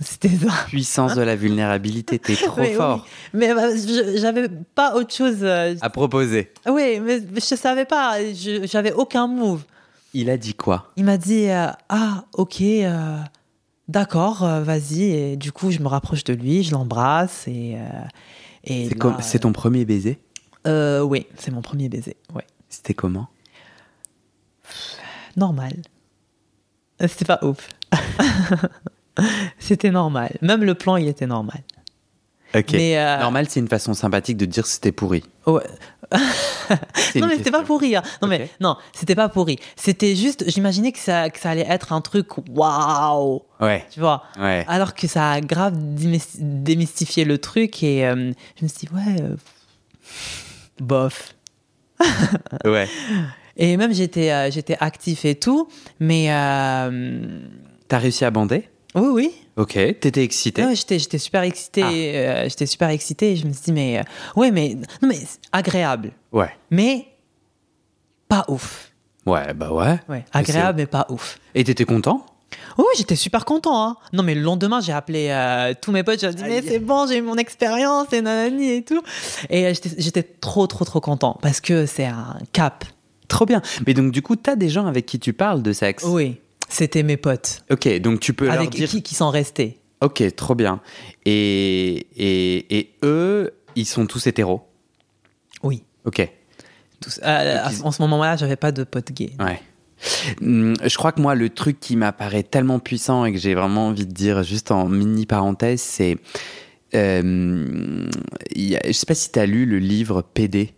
C'était 0.02 0.28
ça. 0.30 0.52
Puissance 0.68 1.16
de 1.16 1.22
la 1.22 1.36
vulnérabilité, 1.38 2.20
t'es 2.20 2.36
trop 2.36 2.62
Mais 2.62 2.70
oui. 2.72 2.76
fort. 2.76 3.08
Mais 3.34 3.54
bah, 3.56 3.70
j'avais 4.18 4.50
pas 4.76 4.94
autre 4.96 5.14
chose. 5.16 5.38
euh, 5.42 5.74
À 5.82 5.90
proposer. 5.90 6.52
Oui, 6.68 7.00
mais 7.02 7.22
je 7.36 7.40
savais 7.56 7.86
pas, 7.86 8.18
j'avais 8.66 8.92
aucun 8.92 9.28
move. 9.28 9.64
Il 10.14 10.30
a 10.30 10.36
dit 10.38 10.54
quoi? 10.54 10.92
Il 10.98 11.06
m'a 11.06 11.18
dit, 11.18 11.48
euh, 11.50 11.68
ah, 11.90 12.26
ok, 12.34 12.62
euh, 12.62 13.18
d'accord, 13.88 14.44
euh, 14.44 14.62
vas-y. 14.64 15.04
Et 15.04 15.38
du 15.38 15.52
coup, 15.52 15.72
je 15.72 15.80
me 15.80 15.88
rapproche 15.88 16.24
de 16.24 16.34
lui, 16.34 16.64
je 16.64 16.72
l'embrasse 16.72 17.48
et. 17.48 17.76
euh, 17.78 18.02
et 18.64 18.86
C'est 18.86 18.96
là, 18.96 19.00
comme- 19.00 19.22
c'est 19.22 19.40
ton 19.40 19.52
premier 19.54 19.86
baiser? 19.86 20.20
Euh, 20.68 21.02
oui, 21.02 21.28
c'est 21.38 21.52
mon 21.52 21.62
premier 21.62 21.90
baiser. 21.90 22.18
Ouais. 22.34 22.46
C'était 22.70 22.94
comment? 22.96 23.28
Normal. 25.38 25.74
Euh, 27.02 27.08
C'était 27.08 27.26
pas 27.26 27.40
ouf. 27.44 27.70
c'était 29.60 29.92
normal. 29.92 30.36
Même 30.42 30.64
le 30.64 30.76
plan, 30.76 30.98
il 30.98 31.08
était 31.08 31.28
normal. 31.28 31.62
Ok. 32.56 32.72
Mais, 32.72 32.98
euh, 32.98 33.20
Normal, 33.20 33.48
c'est 33.50 33.60
une 33.60 33.68
façon 33.68 33.94
sympathique 33.94 34.38
de 34.38 34.46
dire 34.46 34.66
c'était 34.66 34.92
pourri. 34.94 35.24
Ouais. 35.46 35.62
Non, 37.16 37.28
mais 37.28 37.38
c'était 37.38 37.52
pas 37.52 37.64
pourri. 37.64 37.96
hein. 37.96 38.04
Non, 38.22 38.28
mais 38.28 38.50
non, 38.60 38.76
c'était 38.94 39.16
pas 39.16 39.30
pourri. 39.30 39.58
C'était 39.76 40.16
juste, 40.16 40.44
j'imaginais 40.50 40.92
que 40.92 41.00
ça, 41.00 41.30
que 41.30 41.40
ça 41.40 41.52
allait 41.52 41.66
être 41.70 41.94
un 41.94 42.02
truc 42.02 42.28
waouh, 42.50 43.42
Ouais, 43.60 43.86
tu 43.92 44.00
vois? 44.00 44.24
ouais. 44.40 44.66
Alors 44.68 44.94
que 44.96 45.08
ça 45.08 45.32
a 45.32 45.42
grave 45.42 45.76
démys- 45.78 46.38
démystifié 46.40 47.24
le 47.26 47.38
truc 47.38 47.84
et 47.84 48.06
euh, 48.06 48.32
je 48.60 48.64
me 48.64 48.68
suis 48.68 48.88
dit, 48.88 48.90
ouais, 48.94 49.22
euh, 49.22 49.36
bof. 50.80 51.36
Ouais. 52.66 52.88
Et 53.58 53.78
même 53.78 53.94
j'étais 53.94 54.32
euh, 54.32 54.52
j'étais 54.52 54.76
actif 54.82 55.24
et 55.26 55.36
tout, 55.36 55.70
mais 56.00 56.28
T'as 57.88 57.98
réussi 58.00 58.26
à 58.26 58.32
bander? 58.32 58.68
Oui, 58.96 59.08
oui, 59.12 59.32
Ok. 59.58 59.74
T'étais 59.74 60.24
excité 60.24 60.66
Ouais, 60.66 60.76
j'étais, 60.76 61.00
j'étais 61.00 61.18
super 61.18 61.44
excitée. 61.44 61.82
Ah. 61.84 61.90
euh, 61.92 62.44
j'étais 62.50 62.66
super 62.66 62.90
excitée. 62.90 63.32
Et 63.32 63.36
je 63.38 63.48
me 63.48 63.54
suis 63.54 63.64
dit, 63.66 63.72
mais 63.72 64.00
euh, 64.00 64.04
ouais, 64.36 64.52
mais 64.52 64.76
non, 65.02 65.08
mais 65.10 65.20
agréable, 65.52 66.12
Ouais. 66.32 66.50
mais 66.72 67.08
pas 68.28 68.46
ouf. 68.50 68.92
Ouais, 69.26 69.54
bah 69.54 69.72
ouais. 69.72 70.00
Ouais, 70.10 70.26
agréable, 70.34 70.78
mais 70.80 70.86
pas 70.86 71.08
ouf. 71.10 71.40
Et 71.56 71.64
t'étais 71.64 71.86
content? 71.86 72.26
Oui, 72.78 72.86
j'étais 72.98 73.16
super 73.16 73.44
content. 73.46 73.82
Hein. 73.88 73.96
Non, 74.14 74.24
mais 74.24 74.36
le 74.36 74.42
lendemain, 74.42 74.80
j'ai 74.82 74.92
appelé 74.94 75.28
euh, 75.30 75.74
tous 75.82 75.92
mes 75.92 76.04
potes. 76.04 76.20
J'ai 76.20 76.34
dit, 76.34 76.44
mais 76.44 76.62
c'est 76.62 76.80
bon, 76.80 77.08
j'ai 77.08 77.18
eu 77.18 77.22
mon 77.22 77.36
expérience 77.38 78.12
et 78.14 78.22
nanani 78.22 78.72
et 78.72 78.84
tout. 78.84 79.02
Et 79.50 79.66
euh, 79.66 79.74
j'étais, 79.74 79.90
j'étais 79.98 80.24
trop, 80.24 80.68
trop, 80.68 80.86
trop 80.86 81.02
content 81.02 81.38
parce 81.42 81.60
que 81.62 81.86
c'est 81.86 82.06
un 82.06 82.38
cap. 82.54 82.86
Trop 83.28 83.46
bien. 83.46 83.62
Mais 83.88 83.94
donc, 83.94 84.12
du 84.12 84.22
coup, 84.22 84.36
t'as 84.36 84.56
des 84.56 84.70
gens 84.70 84.86
avec 84.86 85.06
qui 85.06 85.20
tu 85.20 85.34
parles 85.34 85.64
de 85.64 85.74
sexe? 85.74 86.04
Oui, 86.04 86.38
c'était 86.70 87.04
mes 87.04 87.18
potes 87.18 87.64
Ok, 87.72 87.88
donc 88.00 88.20
tu 88.20 88.34
peux 88.34 88.46
leur 88.46 88.56
avec 88.56 88.70
dire. 88.70 88.90
qui, 88.90 89.02
qui 89.04 89.16
sont 89.16 89.30
restés. 89.30 89.80
Ok, 90.02 90.24
trop 90.36 90.56
bien. 90.56 90.82
Et, 91.26 92.08
et, 92.18 92.78
et 92.80 92.92
eux, 93.04 93.52
ils 93.76 93.86
sont 93.86 94.06
tous 94.06 94.28
hétéros 94.28 94.62
Oui. 95.64 95.84
Ok, 96.06 96.30
Tous. 97.02 97.20
En 97.84 97.92
ce 97.92 98.02
moment-là, 98.04 98.36
j'avais 98.38 98.56
pas 98.56 98.72
de 98.72 98.84
potes 98.84 99.12
gays. 99.12 99.34
ouais. 99.40 99.62
Hum, 100.42 100.74
Je 100.84 100.98
crois 100.98 101.12
que 101.14 101.22
moi, 101.22 101.36
le 101.36 101.50
truc 101.50 101.80
qui 101.80 101.96
m'apparaît 101.96 102.44
tellement 102.44 102.80
puissant 102.80 103.26
et 103.26 103.32
que 103.32 103.38
j'ai 103.40 103.56
vraiment 103.56 103.88
envie 103.88 104.06
de 104.06 104.12
dire 104.12 104.44
juste 104.44 104.70
en 104.72 104.88
mini 104.90 105.26
parenthèse, 105.26 105.82
c'est. 105.82 106.18
euh, 106.94 108.08
a- 108.56 108.88
je 108.88 108.92
sais 108.92 109.06
pas 109.06 109.16
si 109.16 109.32
tu 109.32 109.40
as 109.40 109.46
lu 109.46 109.66
le 109.66 109.80
livre 109.80 110.22
PD. 110.22 110.74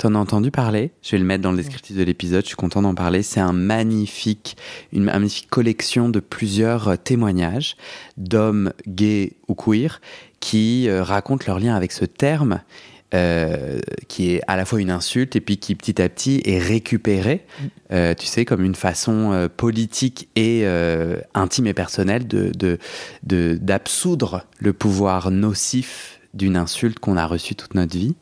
T'en 0.00 0.14
as 0.14 0.18
entendu 0.18 0.50
parler? 0.50 0.92
Je 1.02 1.10
vais 1.10 1.18
le 1.18 1.26
mettre 1.26 1.42
dans 1.42 1.50
le 1.50 1.58
descriptif 1.58 1.94
de 1.94 2.02
l'épisode, 2.02 2.42
je 2.42 2.46
suis 2.46 2.56
content 2.56 2.80
d'en 2.80 2.94
parler. 2.94 3.22
C'est 3.22 3.38
un 3.40 3.52
magnifique, 3.52 4.56
une 4.94 5.04
magnifique 5.04 5.50
collection 5.50 6.08
de 6.08 6.20
plusieurs 6.20 6.88
euh, 6.88 6.96
témoignages 6.96 7.76
d'hommes 8.16 8.72
gays 8.88 9.34
ou 9.48 9.54
queer 9.54 10.00
qui 10.40 10.88
euh, 10.88 11.02
racontent 11.02 11.44
leur 11.46 11.60
lien 11.60 11.74
avec 11.74 11.92
ce 11.92 12.06
terme 12.06 12.62
euh, 13.12 13.78
qui 14.08 14.30
est 14.30 14.40
à 14.46 14.56
la 14.56 14.64
fois 14.64 14.80
une 14.80 14.90
insulte 14.90 15.36
et 15.36 15.42
puis 15.42 15.58
qui 15.58 15.74
petit 15.74 16.00
à 16.00 16.08
petit 16.08 16.40
est 16.46 16.60
récupéré, 16.60 17.44
euh, 17.92 18.14
tu 18.14 18.24
sais, 18.24 18.46
comme 18.46 18.64
une 18.64 18.76
façon 18.76 19.32
euh, 19.32 19.48
politique 19.54 20.30
et 20.34 20.64
intime 21.34 21.66
et 21.66 21.74
personnelle 21.74 22.26
de- 22.26 22.78
d'absoudre 23.22 24.46
le 24.60 24.72
pouvoir 24.72 25.30
nocif 25.30 26.20
d'une 26.32 26.56
insulte 26.56 27.00
qu'on 27.00 27.16
a 27.16 27.26
reçue 27.26 27.56
toute 27.56 27.74
notre 27.74 27.98
vie. 27.98 28.14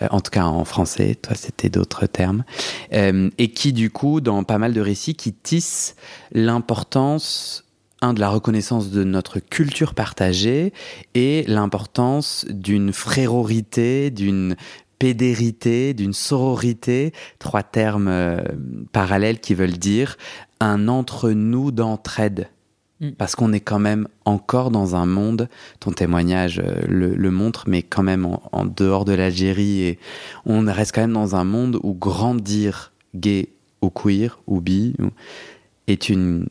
Euh, 0.00 0.08
en 0.10 0.20
tout 0.20 0.30
cas 0.30 0.44
en 0.44 0.64
français, 0.64 1.14
toi 1.20 1.34
c'était 1.34 1.68
d'autres 1.68 2.06
termes. 2.06 2.44
Euh, 2.92 3.30
et 3.38 3.52
qui 3.52 3.72
du 3.72 3.90
coup, 3.90 4.20
dans 4.20 4.44
pas 4.44 4.58
mal 4.58 4.72
de 4.72 4.80
récits, 4.80 5.14
qui 5.14 5.32
tissent 5.32 5.96
l'importance 6.32 7.64
un, 8.00 8.14
de 8.14 8.20
la 8.20 8.28
reconnaissance 8.28 8.90
de 8.90 9.04
notre 9.04 9.38
culture 9.38 9.94
partagée 9.94 10.72
et 11.14 11.44
l'importance 11.46 12.44
d'une 12.50 12.92
frérorité, 12.92 14.10
d'une 14.10 14.56
pédérité, 14.98 15.94
d'une 15.94 16.12
sororité, 16.12 17.12
trois 17.38 17.62
termes 17.62 18.08
euh, 18.08 18.40
parallèles 18.92 19.40
qui 19.40 19.54
veulent 19.54 19.78
dire 19.78 20.16
un 20.60 20.88
entre-nous 20.88 21.70
d'entraide. 21.70 22.48
Mm. 23.02 23.10
Parce 23.18 23.34
qu'on 23.34 23.52
est 23.52 23.60
quand 23.60 23.80
même 23.80 24.08
encore 24.24 24.70
dans 24.70 24.96
un 24.96 25.06
monde, 25.06 25.48
ton 25.80 25.90
témoignage 25.90 26.62
euh, 26.64 26.82
le, 26.88 27.30
montre, 27.30 27.64
mais 27.66 27.82
quand 27.82 28.04
même 28.04 28.26
en, 28.52 28.64
dehors 28.64 29.04
de 29.04 29.12
l'Algérie, 29.12 29.82
et 29.82 29.98
on 30.46 30.64
reste 30.64 30.94
quand 30.94 31.02
même 31.02 31.12
dans 31.12 31.36
un 31.36 31.44
monde 31.44 31.78
où 31.82 31.92
grandir 31.92 32.92
gay 33.14 33.48
ou 33.82 33.90
queer 33.90 34.38
ou 34.46 34.60
bi 34.60 34.94
est 35.88 36.08
une 36.08 36.46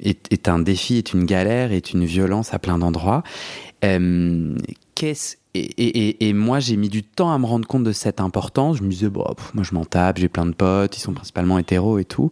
est, 0.00 0.30
est 0.30 0.48
un 0.48 0.58
défi, 0.58 0.98
est 0.98 1.14
une 1.14 1.24
galère, 1.24 1.72
est 1.72 1.92
une 1.92 2.04
violence 2.04 2.52
à 2.52 2.58
plein 2.58 2.78
d'endroits. 2.78 3.22
Euh, 3.84 4.54
et, 5.54 6.32
moi, 6.32 6.58
j'ai 6.58 6.76
mis 6.76 6.88
du 6.88 7.02
temps 7.04 7.32
à 7.32 7.38
me 7.38 7.46
rendre 7.46 7.66
compte 7.66 7.84
de 7.84 7.92
cette 7.92 8.20
importance. 8.20 8.78
Je 8.78 8.82
me 8.82 8.90
disais, 8.90 9.08
bon, 9.08 9.24
moi, 9.54 9.62
je 9.62 9.74
m'en 9.74 9.84
tape, 9.84 10.18
j'ai 10.18 10.28
plein 10.28 10.46
de 10.46 10.52
potes, 10.52 10.96
ils 10.96 11.00
sont 11.00 11.12
principalement 11.12 11.58
hétéros 11.58 11.98
et 11.98 12.04
tout. 12.04 12.30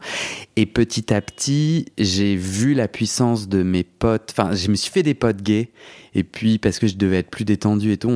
Et 0.57 0.67
petit 0.67 1.15
à 1.15 1.21
petit, 1.21 1.87
j'ai 1.99 2.35
vu 2.35 2.75
la 2.75 2.89
puissance 2.89 3.49
de 3.49 3.63
mes 3.63 3.85
potes. 3.85 4.35
Enfin, 4.37 4.55
je 4.55 4.69
me 4.69 4.75
suis 4.75 4.91
fait 4.91 5.05
des 5.05 5.15
potes 5.15 5.41
gays. 5.43 5.71
Et 6.15 6.25
puis, 6.25 6.59
parce 6.59 6.79
que 6.79 6.87
je 6.87 6.97
devais 6.97 7.19
être 7.19 7.31
plus 7.31 7.45
détendu 7.45 7.93
et 7.93 7.97
tout, 7.97 8.11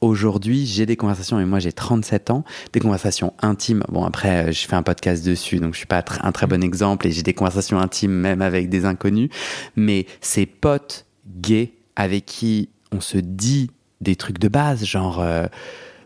aujourd'hui, 0.00 0.66
j'ai 0.66 0.86
des 0.86 0.96
conversations, 0.96 1.40
et 1.40 1.44
moi 1.44 1.58
j'ai 1.58 1.72
37 1.72 2.30
ans, 2.30 2.44
des 2.72 2.80
conversations 2.80 3.32
intimes. 3.40 3.82
Bon, 3.88 4.04
après, 4.04 4.48
euh, 4.48 4.52
je 4.52 4.66
fais 4.66 4.76
un 4.76 4.82
podcast 4.82 5.24
dessus, 5.24 5.58
donc 5.60 5.72
je 5.72 5.78
suis 5.78 5.86
pas 5.86 6.04
un 6.20 6.32
très 6.32 6.46
bon 6.46 6.62
exemple, 6.62 7.06
et 7.06 7.10
j'ai 7.10 7.22
des 7.22 7.32
conversations 7.32 7.78
intimes 7.78 8.12
même 8.12 8.42
avec 8.42 8.68
des 8.68 8.84
inconnus. 8.84 9.30
Mais 9.76 10.06
ces 10.20 10.46
potes 10.46 11.06
gays 11.26 11.72
avec 11.96 12.26
qui 12.26 12.68
on 12.92 13.00
se 13.00 13.18
dit 13.18 13.70
des 14.02 14.16
trucs 14.16 14.38
de 14.38 14.48
base, 14.48 14.84
genre... 14.84 15.20
Euh, 15.20 15.46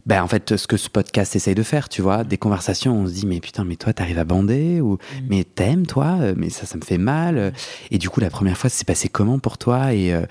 ben 0.06 0.22
en 0.22 0.28
fait 0.28 0.56
ce 0.56 0.66
que 0.68 0.76
ce 0.76 0.88
podcast 0.88 1.34
essaye 1.34 1.56
de 1.56 1.64
faire, 1.64 1.88
tu 1.88 2.00
vois, 2.00 2.22
des 2.22 2.38
conversations, 2.38 2.96
on 2.96 3.06
se 3.06 3.12
dit 3.12 3.26
mais 3.26 3.40
putain 3.40 3.64
mais 3.64 3.74
toi 3.74 3.92
t'arrives 3.92 4.18
à 4.18 4.24
bander 4.24 4.80
ou 4.80 4.94
mm. 4.94 5.26
mais 5.28 5.44
t'aimes 5.44 5.86
toi, 5.86 6.18
euh, 6.20 6.34
mais 6.36 6.48
ça 6.48 6.64
ça 6.64 6.76
me 6.76 6.82
fait 6.82 6.98
mal. 6.98 7.52
Et 7.90 7.98
du 7.98 8.08
coup 8.08 8.20
la 8.20 8.30
première 8.30 8.56
fois 8.56 8.70
c'est 8.70 8.86
passé 8.86 9.08
comment 9.08 9.40
pour 9.40 9.58
toi? 9.58 9.92
Et 9.92 10.14
euh, 10.14 10.24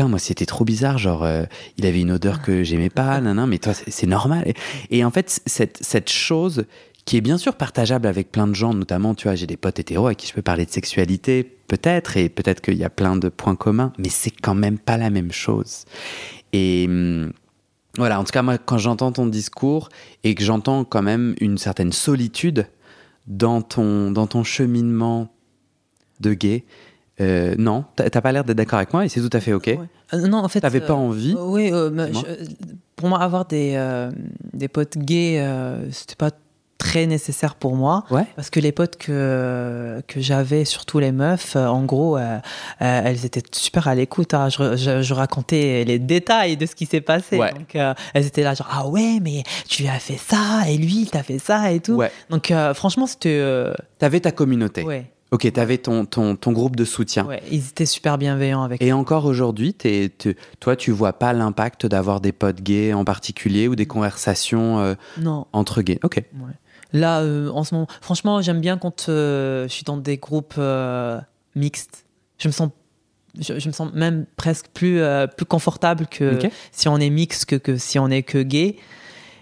moi 0.00 0.18
c'était 0.18 0.46
trop 0.46 0.64
bizarre 0.64 0.98
genre 0.98 1.24
euh, 1.24 1.44
il 1.78 1.86
avait 1.86 2.00
une 2.00 2.12
odeur 2.12 2.42
que 2.42 2.62
j'aimais 2.62 2.90
pas, 2.90 3.20
nan, 3.22 3.36
nan 3.36 3.48
mais 3.48 3.58
toi 3.58 3.72
c'est 3.74 4.06
normal. 4.06 4.44
Et, 4.46 4.98
et, 4.98 5.04
en 5.04 5.10
fait 5.10 5.40
cette 5.46 5.78
cette 5.80 6.10
chose 6.10 6.66
qui 7.04 7.16
est 7.16 7.20
bien 7.20 7.38
sûr 7.38 7.56
partageable 7.56 8.06
avec 8.06 8.30
plein 8.30 8.46
de 8.46 8.54
gens, 8.54 8.74
notamment, 8.74 9.16
tu 9.16 9.26
vois, 9.26 9.34
j'ai 9.34 9.48
des 9.48 9.56
potes 9.56 9.80
hétéros 9.80 10.06
à 10.06 10.14
qui 10.14 10.28
je 10.28 10.34
peux 10.34 10.42
parler 10.42 10.64
de 10.64 10.70
sexualité, 10.70 11.42
peut-être, 11.66 12.16
et 12.16 12.28
peut-être 12.28 12.60
qu'il 12.60 12.76
y 12.76 12.84
a 12.84 12.90
plein 12.90 13.16
de 13.16 13.28
points 13.28 13.56
communs, 13.56 13.92
mais 13.98 14.08
c'est 14.08 14.30
quand 14.30 14.54
même 14.54 14.78
pas 14.78 14.96
la 14.96 15.10
même 15.10 15.32
chose. 15.32 15.84
Et, 16.52 16.86
hum, 16.88 17.32
voilà, 17.96 18.18
en 18.18 18.24
tout 18.24 18.32
cas, 18.32 18.42
moi, 18.42 18.58
quand 18.58 18.78
j'entends 18.78 19.12
ton 19.12 19.26
discours 19.26 19.88
et 20.24 20.34
que 20.34 20.42
j'entends 20.42 20.84
quand 20.84 21.02
même 21.02 21.34
une 21.40 21.58
certaine 21.58 21.92
solitude 21.92 22.66
dans 23.26 23.62
ton, 23.62 24.10
dans 24.10 24.26
ton 24.26 24.44
cheminement 24.44 25.28
de 26.20 26.34
gay, 26.34 26.64
euh, 27.20 27.54
non, 27.58 27.84
t'as 27.94 28.08
pas 28.20 28.32
l'air 28.32 28.44
d'être 28.44 28.56
d'accord 28.56 28.78
avec 28.78 28.92
moi 28.92 29.04
et 29.04 29.08
c'est 29.08 29.20
tout 29.20 29.36
à 29.36 29.40
fait 29.40 29.52
ok. 29.52 29.68
Euh, 30.14 30.26
non, 30.26 30.38
en 30.38 30.48
fait. 30.48 30.60
T'avais 30.60 30.80
pas 30.80 30.94
euh, 30.94 30.96
envie 30.96 31.36
Oui, 31.38 31.70
pour 32.96 33.08
moi, 33.08 33.20
avoir 33.20 33.44
des, 33.44 34.10
des 34.54 34.68
potes 34.68 34.96
gays, 34.96 35.44
c'était 35.90 36.16
pas 36.16 36.30
très 36.82 37.06
nécessaire 37.06 37.54
pour 37.54 37.76
moi. 37.76 38.04
Parce 38.34 38.50
que 38.50 38.58
les 38.58 38.72
potes 38.72 38.96
que, 38.96 40.02
que 40.08 40.20
j'avais, 40.20 40.64
surtout 40.64 40.98
les 40.98 41.12
meufs, 41.12 41.54
euh, 41.54 41.66
en 41.66 41.84
gros, 41.84 42.16
euh, 42.16 42.38
euh, 42.80 43.02
elles 43.04 43.24
étaient 43.24 43.42
super 43.52 43.86
à 43.86 43.94
l'écoute. 43.94 44.34
Hein. 44.34 44.48
Je, 44.48 45.02
je, 45.02 45.14
racontais 45.14 45.84
les 45.84 46.00
détails 46.00 46.56
de 46.56 46.66
ce 46.66 46.74
qui 46.74 46.86
s'est 46.86 47.00
passé. 47.00 47.38
Donc, 47.38 47.76
elles 48.14 48.26
étaient 48.26 48.42
là, 48.42 48.54
genre, 48.54 48.68
ah 48.70 48.88
ouais, 48.88 49.20
mais 49.22 49.44
tu 49.68 49.86
as 49.86 50.00
fait 50.00 50.18
ça, 50.18 50.68
et 50.68 50.76
lui, 50.76 51.02
il 51.02 51.10
t'a 51.10 51.22
fait 51.22 51.38
ça, 51.38 51.70
et 51.70 51.78
tout. 51.78 52.02
Donc, 52.30 52.52
franchement, 52.74 53.06
c'était. 53.06 53.40
T'avais 53.98 54.20
ta 54.20 54.32
communauté. 54.32 54.82
Ouais. 54.82 55.06
Ok, 55.30 55.50
t'avais 55.50 55.78
ton, 55.78 56.04
ton, 56.04 56.36
ton, 56.36 56.52
groupe 56.52 56.76
de 56.76 56.84
soutien. 56.84 57.24
Ouais, 57.24 57.42
ils 57.50 57.66
étaient 57.68 57.86
super 57.86 58.18
bienveillants 58.18 58.64
avec 58.64 58.82
Et 58.82 58.92
encore 58.92 59.24
aujourd'hui, 59.24 59.74
toi, 60.60 60.76
tu 60.76 60.90
vois 60.90 61.14
pas 61.14 61.32
l'impact 61.32 61.86
d'avoir 61.86 62.20
des 62.20 62.32
potes 62.32 62.60
gays 62.60 62.92
en 62.92 63.04
particulier 63.04 63.66
ou 63.68 63.76
des 63.76 63.86
conversations 63.86 64.96
entre 65.52 65.82
gays 65.82 66.00
Ok. 66.02 66.16
Ouais. 66.16 66.52
Là, 66.92 67.20
euh, 67.20 67.48
en 67.50 67.64
ce 67.64 67.74
moment, 67.74 67.86
franchement, 68.00 68.40
j'aime 68.42 68.60
bien 68.60 68.78
quand 68.78 69.08
euh, 69.08 69.64
je 69.68 69.72
suis 69.72 69.84
dans 69.84 69.96
des 69.96 70.18
groupes 70.18 70.54
euh, 70.58 71.20
mixtes. 71.54 72.04
Je 72.38 72.48
me 72.48 72.52
sens, 72.52 72.70
je, 73.38 73.54
me 73.54 73.72
sens 73.72 73.92
même 73.92 74.26
presque 74.36 74.66
plus 74.74 75.00
plus 75.36 75.46
confortable 75.46 76.06
que 76.06 76.38
si 76.72 76.88
on 76.88 76.98
est 76.98 77.10
mixte 77.10 77.46
que, 77.46 77.56
que 77.56 77.76
si 77.76 77.98
on 77.98 78.08
est 78.08 78.22
que 78.22 78.42
gay. 78.42 78.76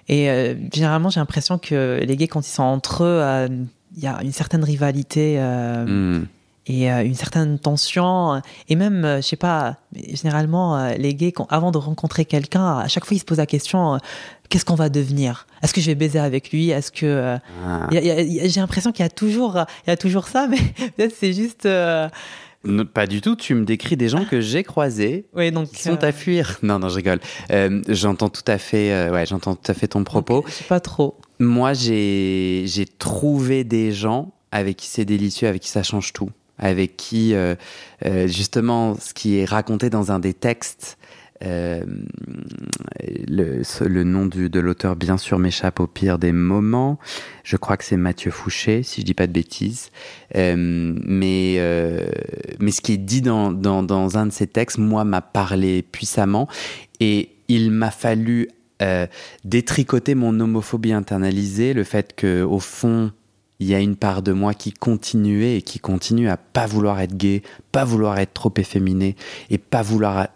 Et 0.09 0.29
généralement, 0.73 1.09
j'ai 1.09 1.21
l'impression 1.21 1.59
que 1.59 2.01
les 2.03 2.17
gays, 2.17 2.29
quand 2.29 2.47
ils 2.47 2.51
sont 2.51 2.63
entre 2.63 3.05
eux, 3.05 3.49
il 3.97 4.03
y 4.03 4.07
a 4.07 4.23
une 4.23 4.33
certaine 4.33 4.65
rivalité. 4.65 5.41
Hmm. 5.41 6.25
Et 6.71 6.89
une 6.89 7.15
certaine 7.15 7.59
tension 7.59 8.41
et 8.69 8.77
même 8.77 9.17
je 9.17 9.21
sais 9.23 9.37
pas 9.37 9.77
généralement 10.15 10.93
les 10.97 11.15
gays 11.15 11.33
avant 11.49 11.71
de 11.71 11.79
rencontrer 11.79 12.25
quelqu'un 12.25 12.79
à 12.79 12.89
chaque 12.89 13.05
fois 13.05 13.17
ils 13.17 13.21
se 13.21 13.25
posent 13.25 13.39
la 13.39 13.47
question 13.47 13.99
qu'est-ce 14.51 14.67
qu'on 14.67 14.75
va 14.75 14.91
devenir? 14.91 15.47
Est-ce 15.63 15.73
que 15.73 15.81
je 15.81 15.87
vais 15.87 15.95
baiser 15.95 16.19
avec 16.19 16.51
lui? 16.51 16.69
Est-ce 16.69 16.93
que 16.93 17.07
euh, 17.07 17.39
ah. 17.65 17.89
j'ai 17.91 18.61
l'impression 18.61 18.93
qu'il 18.93 19.05
y 19.05 19.07
a 19.07 19.11
toujours, 19.11 19.65
il 19.87 19.91
y 19.91 19.93
a 19.93 19.97
toujours 19.97 20.29
ça, 20.29 20.47
mais 20.49 20.59
peut-être 20.97 21.15
c'est 21.17 21.33
juste. 21.33 21.65
Euh, 21.65 22.09
pas 22.93 23.07
du 23.07 23.23
tout. 23.23 23.37
Tu 23.37 23.55
me 23.55 23.65
décris 23.65 23.97
des 23.97 24.11
gens 24.11 24.27
que 24.27 24.43
j'ai 24.43 24.65
croisés, 24.65 25.25
oui, 25.35 25.51
donc, 25.51 25.71
qui 25.71 25.83
sont 25.83 26.03
à 26.05 26.09
euh, 26.09 26.13
fuir. 26.13 26.59
Non, 26.63 26.79
non, 26.79 26.91
je 26.91 26.97
rigole. 26.97 27.21
j'entends 27.89 28.29
tout 28.29 28.45
à 28.47 28.59
fait, 28.59 29.09
ouais, 29.09 29.25
j'entends 29.25 29.55
tout 29.55 29.71
à 29.71 29.75
fait 29.75 29.89
ton 29.89 30.05
propos. 30.05 30.45
sais 30.49 30.65
pas 30.65 30.81
trop. 30.81 31.17
Moi, 31.39 31.73
j'ai 31.73 32.65
j'ai 32.67 32.85
trouvé 32.85 33.65
des 33.65 33.93
gens 33.93 34.35
avec 34.53 34.77
qui 34.77 34.89
c'est 34.89 35.07
délicieux, 35.07 35.49
avec 35.49 35.63
qui 35.63 35.71
ça 35.71 35.83
change 35.83 36.13
tout, 36.13 36.29
avec 36.61 36.97
qui 36.97 37.35
justement 38.27 38.95
ce 38.95 39.13
qui 39.15 39.39
est 39.39 39.45
raconté 39.45 39.91
dans 39.91 40.13
un 40.13 40.21
des 40.21 40.35
textes 40.35 40.99
euh, 41.43 41.85
le, 43.29 43.63
le, 43.87 44.05
nom 44.05 44.27
du, 44.27 44.51
de 44.51 44.61
l'auteur, 44.61 44.95
bien 44.95 45.17
sûr, 45.17 45.39
m'échappe 45.39 45.81
au 45.81 45.87
pire 45.87 46.19
des 46.19 46.33
moments. 46.33 46.99
Je 47.45 47.57
crois 47.57 47.77
que 47.77 47.85
c'est 47.85 47.97
Mathieu 47.97 48.31
Fouché, 48.31 48.83
si 48.83 49.01
je 49.01 49.07
dis 49.07 49.15
pas 49.15 49.27
de 49.27 49.33
bêtises. 49.33 49.91
Euh, 50.37 50.55
mais, 50.57 51.57
euh, 51.59 52.11
mais 52.59 52.71
ce 52.71 52.81
qui 52.83 52.93
est 52.93 52.99
dit 52.99 53.23
dans, 53.23 53.53
dans, 53.53 53.83
dans, 53.83 54.19
un 54.19 54.27
de 54.27 54.33
ces 54.33 54.47
textes, 54.47 54.79
moi, 54.79 55.05
m'a 55.05 55.23
parlé 55.23 55.83
puissamment. 55.83 56.47
Et 57.01 57.31
il 57.49 57.71
m'a 57.71 57.91
fallu 57.91 58.49
euh, 58.83 59.07
détricoter 59.45 60.15
mon 60.15 60.39
homophobie 60.39 60.93
internalisée, 60.93 61.73
le 61.73 61.85
fait 61.85 62.15
que 62.15 62.43
au 62.43 62.59
fond, 62.59 63.13
il 63.61 63.69
y 63.69 63.75
a 63.75 63.81
une 63.81 63.97
part 63.97 64.23
de 64.23 64.33
moi 64.33 64.55
qui 64.55 64.73
continuait 64.73 65.57
et 65.57 65.63
qui 65.63 65.79
continue 65.79 66.29
à 66.29 66.37
pas 66.37 66.67
vouloir 66.67 67.01
être 67.01 67.17
gay, 67.17 67.43
pas 67.73 67.85
vouloir 67.85 68.19
être 68.19 68.33
trop 68.33 68.53
efféminé 68.57 69.17
et 69.51 69.59
pas 69.59 69.83
vouloir 69.83 70.29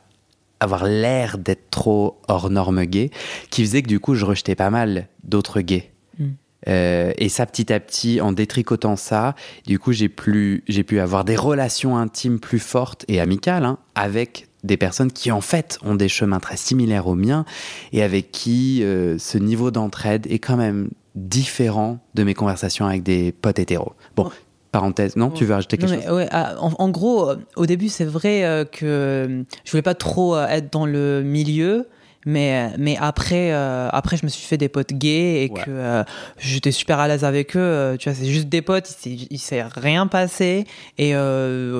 avoir 0.60 0.84
l'air 0.84 1.38
d'être 1.38 1.70
trop 1.70 2.20
hors 2.28 2.50
norme 2.50 2.84
gay, 2.84 3.10
qui 3.50 3.64
faisait 3.64 3.82
que 3.82 3.88
du 3.88 3.98
coup 3.98 4.14
je 4.14 4.24
rejetais 4.24 4.54
pas 4.54 4.70
mal 4.70 5.08
d'autres 5.24 5.60
gays. 5.60 5.90
Mm. 6.18 6.26
Euh, 6.68 7.12
et 7.18 7.28
ça, 7.28 7.44
petit 7.44 7.72
à 7.72 7.80
petit, 7.80 8.20
en 8.20 8.32
détricotant 8.32 8.96
ça, 8.96 9.34
du 9.66 9.78
coup, 9.78 9.92
j'ai 9.92 10.08
pu, 10.08 10.64
j'ai 10.66 10.82
pu 10.82 10.98
avoir 10.98 11.26
des 11.26 11.36
relations 11.36 11.98
intimes 11.98 12.40
plus 12.40 12.58
fortes 12.58 13.04
et 13.06 13.20
amicales 13.20 13.66
hein, 13.66 13.78
avec 13.94 14.48
des 14.62 14.78
personnes 14.78 15.12
qui, 15.12 15.30
en 15.30 15.42
fait, 15.42 15.78
ont 15.82 15.94
des 15.94 16.08
chemins 16.08 16.40
très 16.40 16.56
similaires 16.56 17.06
aux 17.06 17.16
miens 17.16 17.44
et 17.92 18.02
avec 18.02 18.32
qui 18.32 18.82
euh, 18.82 19.18
ce 19.18 19.36
niveau 19.36 19.70
d'entraide 19.70 20.26
est 20.30 20.38
quand 20.38 20.56
même 20.56 20.88
différent 21.14 21.98
de 22.14 22.24
mes 22.24 22.34
conversations 22.34 22.86
avec 22.86 23.02
des 23.02 23.32
potes 23.32 23.58
hétéros. 23.58 23.92
Bon, 24.16 24.30
parenthèse. 24.74 25.14
Non, 25.14 25.30
tu 25.30 25.44
veux 25.44 25.54
rajouter 25.54 25.78
quelque 25.78 25.94
chose 25.94 26.26
ah, 26.32 26.54
en, 26.58 26.88
gros, 26.88 27.30
euh, 27.30 27.36
au 27.54 27.64
début, 27.64 27.88
c'est 27.88 28.04
vrai 28.04 28.44
euh, 28.44 28.64
que 28.64 29.44
je 29.64 29.70
voulais 29.70 29.82
pas 29.82 29.94
trop 29.94 30.34
euh, 30.34 30.48
être 30.48 30.72
dans 30.72 30.84
le 30.84 31.22
milieu. 31.22 31.88
Mais, 32.26 32.70
mais 32.78 32.96
après, 32.98 33.52
après, 33.52 34.16
je 34.16 34.24
me 34.24 34.30
suis 34.30 34.46
fait 34.46 34.56
des 34.56 34.70
potes 34.70 34.94
gays 34.94 35.42
et 35.42 35.50
que 35.50 36.04
j'étais 36.38 36.72
super 36.72 36.98
à 36.98 37.06
l'aise 37.06 37.22
avec 37.22 37.54
eux. 37.54 37.96
tu 38.00 38.08
vois, 38.08 38.18
c'est 38.18 38.30
juste 38.30 38.48
des 38.48 38.62
potes, 38.62 38.88
il 39.04 39.38
s'est 39.38 39.62
rien 39.62 40.06
passé. 40.06 40.64
Et 40.96 41.12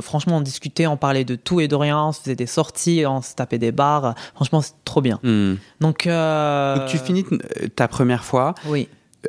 franchement, 0.03 0.37
on 0.37 0.41
discutait, 0.43 0.87
on 0.87 0.99
parlait 0.99 1.25
de 1.25 1.35
tout 1.35 1.61
et 1.61 1.67
de 1.67 1.75
rien, 1.75 1.99
on 2.09 2.13
se 2.13 2.21
faisait 2.21 2.37
des 2.37 2.45
sorties, 2.45 3.05
on 3.07 3.23
se 3.23 3.35
tapait 3.35 3.57
des 3.57 3.73
bars. 3.73 4.15
Franchement, 4.35 4.61
c'est 4.61 4.75
trop 4.85 5.01
bien. 5.01 5.19
Hmm. 5.23 5.55
Donc, 5.81 6.07
Donc, 6.07 6.87
tu 6.89 6.99
finis 6.99 7.25
ta 7.75 7.89
première 7.89 8.23
fois. 8.23 8.55
Oui 8.67 8.87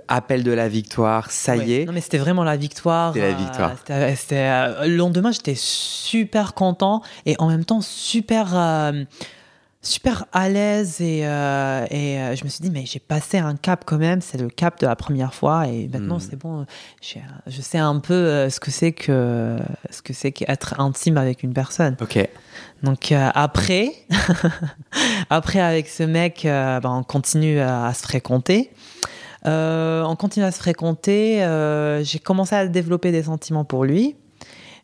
appel 0.08 0.44
de 0.44 0.52
la 0.52 0.68
victoire, 0.68 1.32
ça 1.32 1.56
y 1.58 1.74
est. 1.74 1.86
Non, 1.86 1.94
mais 1.94 2.02
c'était 2.02 2.18
vraiment 2.18 2.44
la 2.44 2.58
victoire. 2.58 3.14
C'était 3.14 3.32
la 3.32 3.34
victoire. 3.34 3.76
Euh, 3.90 4.16
euh, 4.32 4.88
le 4.88 4.96
lendemain, 4.96 5.32
j'étais 5.32 5.56
super 5.56 6.54
content 6.54 7.02
et 7.26 7.36
en 7.40 7.48
même 7.48 7.66
temps 7.66 7.82
super, 7.82 8.58
euh, 8.58 9.04
super 9.82 10.26
à 10.34 10.50
l'aise 10.50 11.02
et, 11.02 11.20
et 11.20 12.36
je 12.36 12.44
me 12.44 12.50
suis 12.50 12.62
dit, 12.62 12.72
mais 12.72 12.86
j'ai 12.86 13.00
passé 13.00 13.38
un 13.38 13.56
cap 13.56 13.84
quand 13.86 13.98
même. 13.98 14.22
C'est 14.22 14.40
le 14.40 14.50
cap 14.50 14.80
de 14.80 14.88
la 14.88 14.96
première 14.96 15.34
fois 15.34 15.68
et 15.68 15.88
maintenant, 15.88 16.18
hmm. 16.18 16.28
c'est 16.30 16.36
bon. 16.36 16.66
Je 17.02 17.62
sais 17.62 17.78
un 17.78 18.00
peu 18.00 18.50
ce 18.50 18.60
que 18.60 18.72
c'est 18.72 18.92
que 18.92 19.58
ce 19.90 20.02
que 20.02 20.14
c'est 20.14 20.32
qu'être 20.32 20.80
intime 20.80 21.18
avec 21.18 21.44
une 21.44 21.54
personne. 21.54 21.98
Ok. 22.02 22.28
Donc 22.84 23.12
après, 23.12 23.94
après 25.30 25.60
avec 25.60 25.88
ce 25.88 26.04
mec, 26.04 26.42
ben, 26.44 26.82
on 26.84 27.04
continue 27.04 27.60
à 27.60 27.94
se 27.94 28.04
fréquenter. 28.04 28.72
Euh, 29.46 30.04
on 30.04 30.16
continue 30.16 30.46
à 30.46 30.52
se 30.52 30.60
fréquenter. 30.60 31.44
Euh, 31.44 32.04
j'ai 32.04 32.20
commencé 32.20 32.56
à 32.56 32.68
développer 32.68 33.12
des 33.12 33.24
sentiments 33.24 33.66
pour 33.66 33.86
lui. 33.86 34.16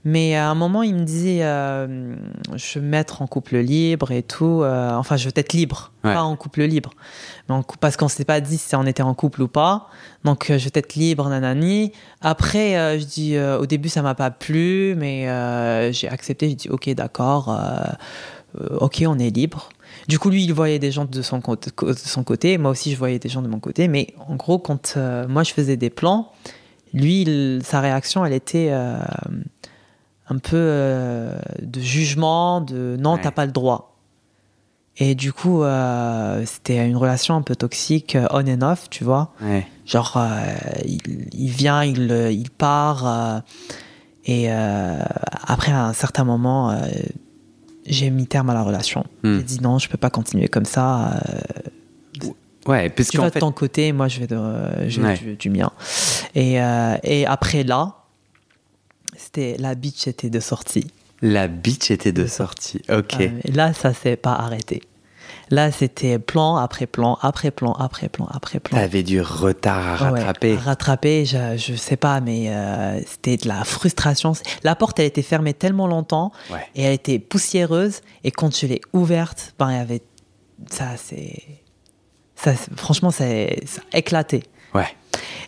Mais 0.03 0.35
à 0.35 0.49
un 0.49 0.55
moment, 0.55 0.81
il 0.81 0.95
me 0.95 1.03
disait, 1.03 1.43
euh, 1.43 2.15
je 2.55 2.79
veux 2.79 2.85
mettre 2.85 3.21
en 3.21 3.27
couple 3.27 3.57
libre 3.57 4.11
et 4.11 4.23
tout. 4.23 4.63
enfin, 4.65 5.15
je 5.15 5.25
veux 5.25 5.33
être 5.35 5.53
libre, 5.53 5.91
pas 6.01 6.23
en 6.23 6.35
couple 6.35 6.63
libre. 6.63 6.89
parce 7.79 7.97
qu'on 7.97 8.05
ne 8.05 8.09
s'est 8.09 8.25
pas 8.25 8.41
dit 8.41 8.57
si 8.57 8.75
on 8.75 8.87
était 8.87 9.03
en 9.03 9.13
couple 9.13 9.43
ou 9.43 9.47
pas. 9.47 9.89
Donc, 10.23 10.45
je 10.47 10.63
veux 10.65 10.71
être 10.73 10.95
libre, 10.95 11.29
nanani. 11.29 11.91
Après, 12.19 12.99
je 12.99 13.05
dis, 13.05 13.37
au 13.37 13.67
début, 13.67 13.89
ça 13.89 14.01
m'a 14.01 14.15
pas 14.15 14.31
plu, 14.31 14.95
mais 14.97 15.25
j'ai 15.93 16.09
accepté. 16.09 16.49
J'ai 16.49 16.55
dit, 16.55 16.69
ok, 16.69 16.89
d'accord. 16.95 17.55
ok, 18.79 19.03
on 19.05 19.19
est 19.19 19.29
libre. 19.29 19.69
Du 20.11 20.19
coup, 20.19 20.29
lui, 20.29 20.43
il 20.43 20.53
voyait 20.53 20.77
des 20.77 20.91
gens 20.91 21.05
de 21.05 21.21
son, 21.21 21.39
côté, 21.39 21.71
de 21.85 21.93
son 21.93 22.23
côté. 22.25 22.57
Moi 22.57 22.71
aussi, 22.71 22.91
je 22.91 22.97
voyais 22.97 23.17
des 23.17 23.29
gens 23.29 23.41
de 23.41 23.47
mon 23.47 23.59
côté. 23.61 23.87
Mais 23.87 24.13
en 24.27 24.35
gros, 24.35 24.59
quand 24.59 24.95
euh, 24.97 25.25
moi, 25.25 25.43
je 25.43 25.53
faisais 25.53 25.77
des 25.77 25.89
plans, 25.89 26.33
lui, 26.93 27.21
il- 27.21 27.61
sa 27.63 27.79
réaction, 27.79 28.25
elle 28.25 28.33
était 28.33 28.67
euh, 28.71 28.97
un 30.27 30.37
peu 30.37 30.57
euh, 30.57 31.39
de 31.61 31.79
jugement, 31.79 32.59
de 32.59 32.97
non, 32.99 33.13
Ouais. 33.13 33.21
t'as 33.21 33.31
pas 33.31 33.45
le 33.45 33.53
droit. 33.53 33.95
Et 34.97 35.15
du 35.15 35.31
coup, 35.31 35.63
euh, 35.63 36.43
c'était 36.45 36.85
une 36.85 36.97
relation 36.97 37.35
un 37.37 37.41
peu 37.41 37.55
toxique, 37.55 38.17
on 38.31 38.45
and 38.45 38.61
off, 38.69 38.89
tu 38.89 39.05
vois. 39.05 39.31
Ouais. 39.41 39.65
Genre, 39.85 40.15
euh, 40.17 40.53
il, 40.83 40.99
il 41.31 41.49
vient, 41.51 41.85
il, 41.85 42.11
il 42.31 42.49
part. 42.51 43.07
euh, 43.07 43.39
et 44.25 44.51
après, 44.51 45.71
à 45.71 45.85
un 45.85 45.93
certain 45.93 46.25
moment, 46.25 46.77
j'ai 47.91 48.09
mis 48.09 48.25
terme 48.25 48.49
à 48.49 48.53
la 48.55 48.63
relation. 48.63 49.05
Hmm. 49.23 49.37
J'ai 49.37 49.43
dit 49.43 49.59
non, 49.61 49.77
je 49.79 49.87
peux 49.89 49.97
pas 49.97 50.09
continuer 50.09 50.47
comme 50.47 50.65
ça. 50.65 51.11
euh, 51.15 51.19
Ouais, 52.67 52.89
tu 52.89 52.95
puisqu'en 52.95 53.23
vas 53.23 53.29
de 53.29 53.33
fait. 53.33 53.39
ton 53.39 53.51
côté, 53.51 53.91
moi 53.91 54.07
je 54.07 54.19
vais, 54.19 54.27
de, 54.27 54.37
je 54.87 55.01
vais 55.01 55.07
Ouais. 55.07 55.17
du, 55.17 55.35
du 55.35 55.49
mien. 55.49 55.71
Et, 56.35 56.61
euh, 56.61 56.95
et 57.03 57.25
après 57.25 57.63
là, 57.63 57.95
c'était 59.17 59.55
la 59.59 59.73
bitch 59.75 60.07
était 60.07 60.29
de 60.29 60.39
sortie. 60.39 60.91
La 61.23 61.47
bitch 61.47 61.89
était 61.91 62.11
de 62.11 62.27
sortie. 62.27 62.81
Ok. 62.89 63.15
Euh, 63.19 63.29
là, 63.53 63.73
ça 63.73 63.93
s'est 63.93 64.15
pas 64.15 64.33
arrêté. 64.33 64.81
Là, 65.51 65.69
c'était 65.71 66.17
plan 66.17 66.55
après 66.55 66.87
plan, 66.87 67.17
après 67.21 67.51
plan, 67.51 67.73
après 67.73 68.07
plan, 68.09 68.25
après 68.31 68.59
plan. 68.61 68.77
T'avais 68.77 69.03
du 69.03 69.21
retard 69.21 70.01
à 70.01 70.11
Ouais, 70.13 70.19
rattraper. 70.21 70.55
à 70.55 70.59
rattraper, 70.59 71.25
je, 71.25 71.57
je 71.57 71.75
sais 71.75 71.97
pas, 71.97 72.21
mais 72.21 72.49
euh, 72.49 73.01
c'était 73.05 73.35
de 73.37 73.47
la 73.49 73.63
frustration. 73.65 74.31
La 74.63 74.75
porte, 74.75 74.97
elle 74.99 75.07
était 75.07 75.21
fermée 75.21 75.53
tellement 75.53 75.87
longtemps 75.87 76.31
Ouais. 76.49 76.65
et 76.75 76.83
elle 76.83 76.93
était 76.93 77.19
poussiéreuse. 77.19 77.99
Et 78.23 78.31
quand 78.31 78.55
je 78.57 78.65
l'ai 78.65 78.79
ouverte, 78.93 79.53
ben, 79.59 79.71
il 79.71 79.75
y 79.75 79.79
avait. 79.79 80.01
Ça, 80.69 80.95
c'est. 80.95 81.43
Ça, 82.35 82.53
franchement, 82.77 83.11
ça 83.11 83.25
a 83.25 83.97
éclaté. 83.97 84.43
Ouais. 84.73 84.87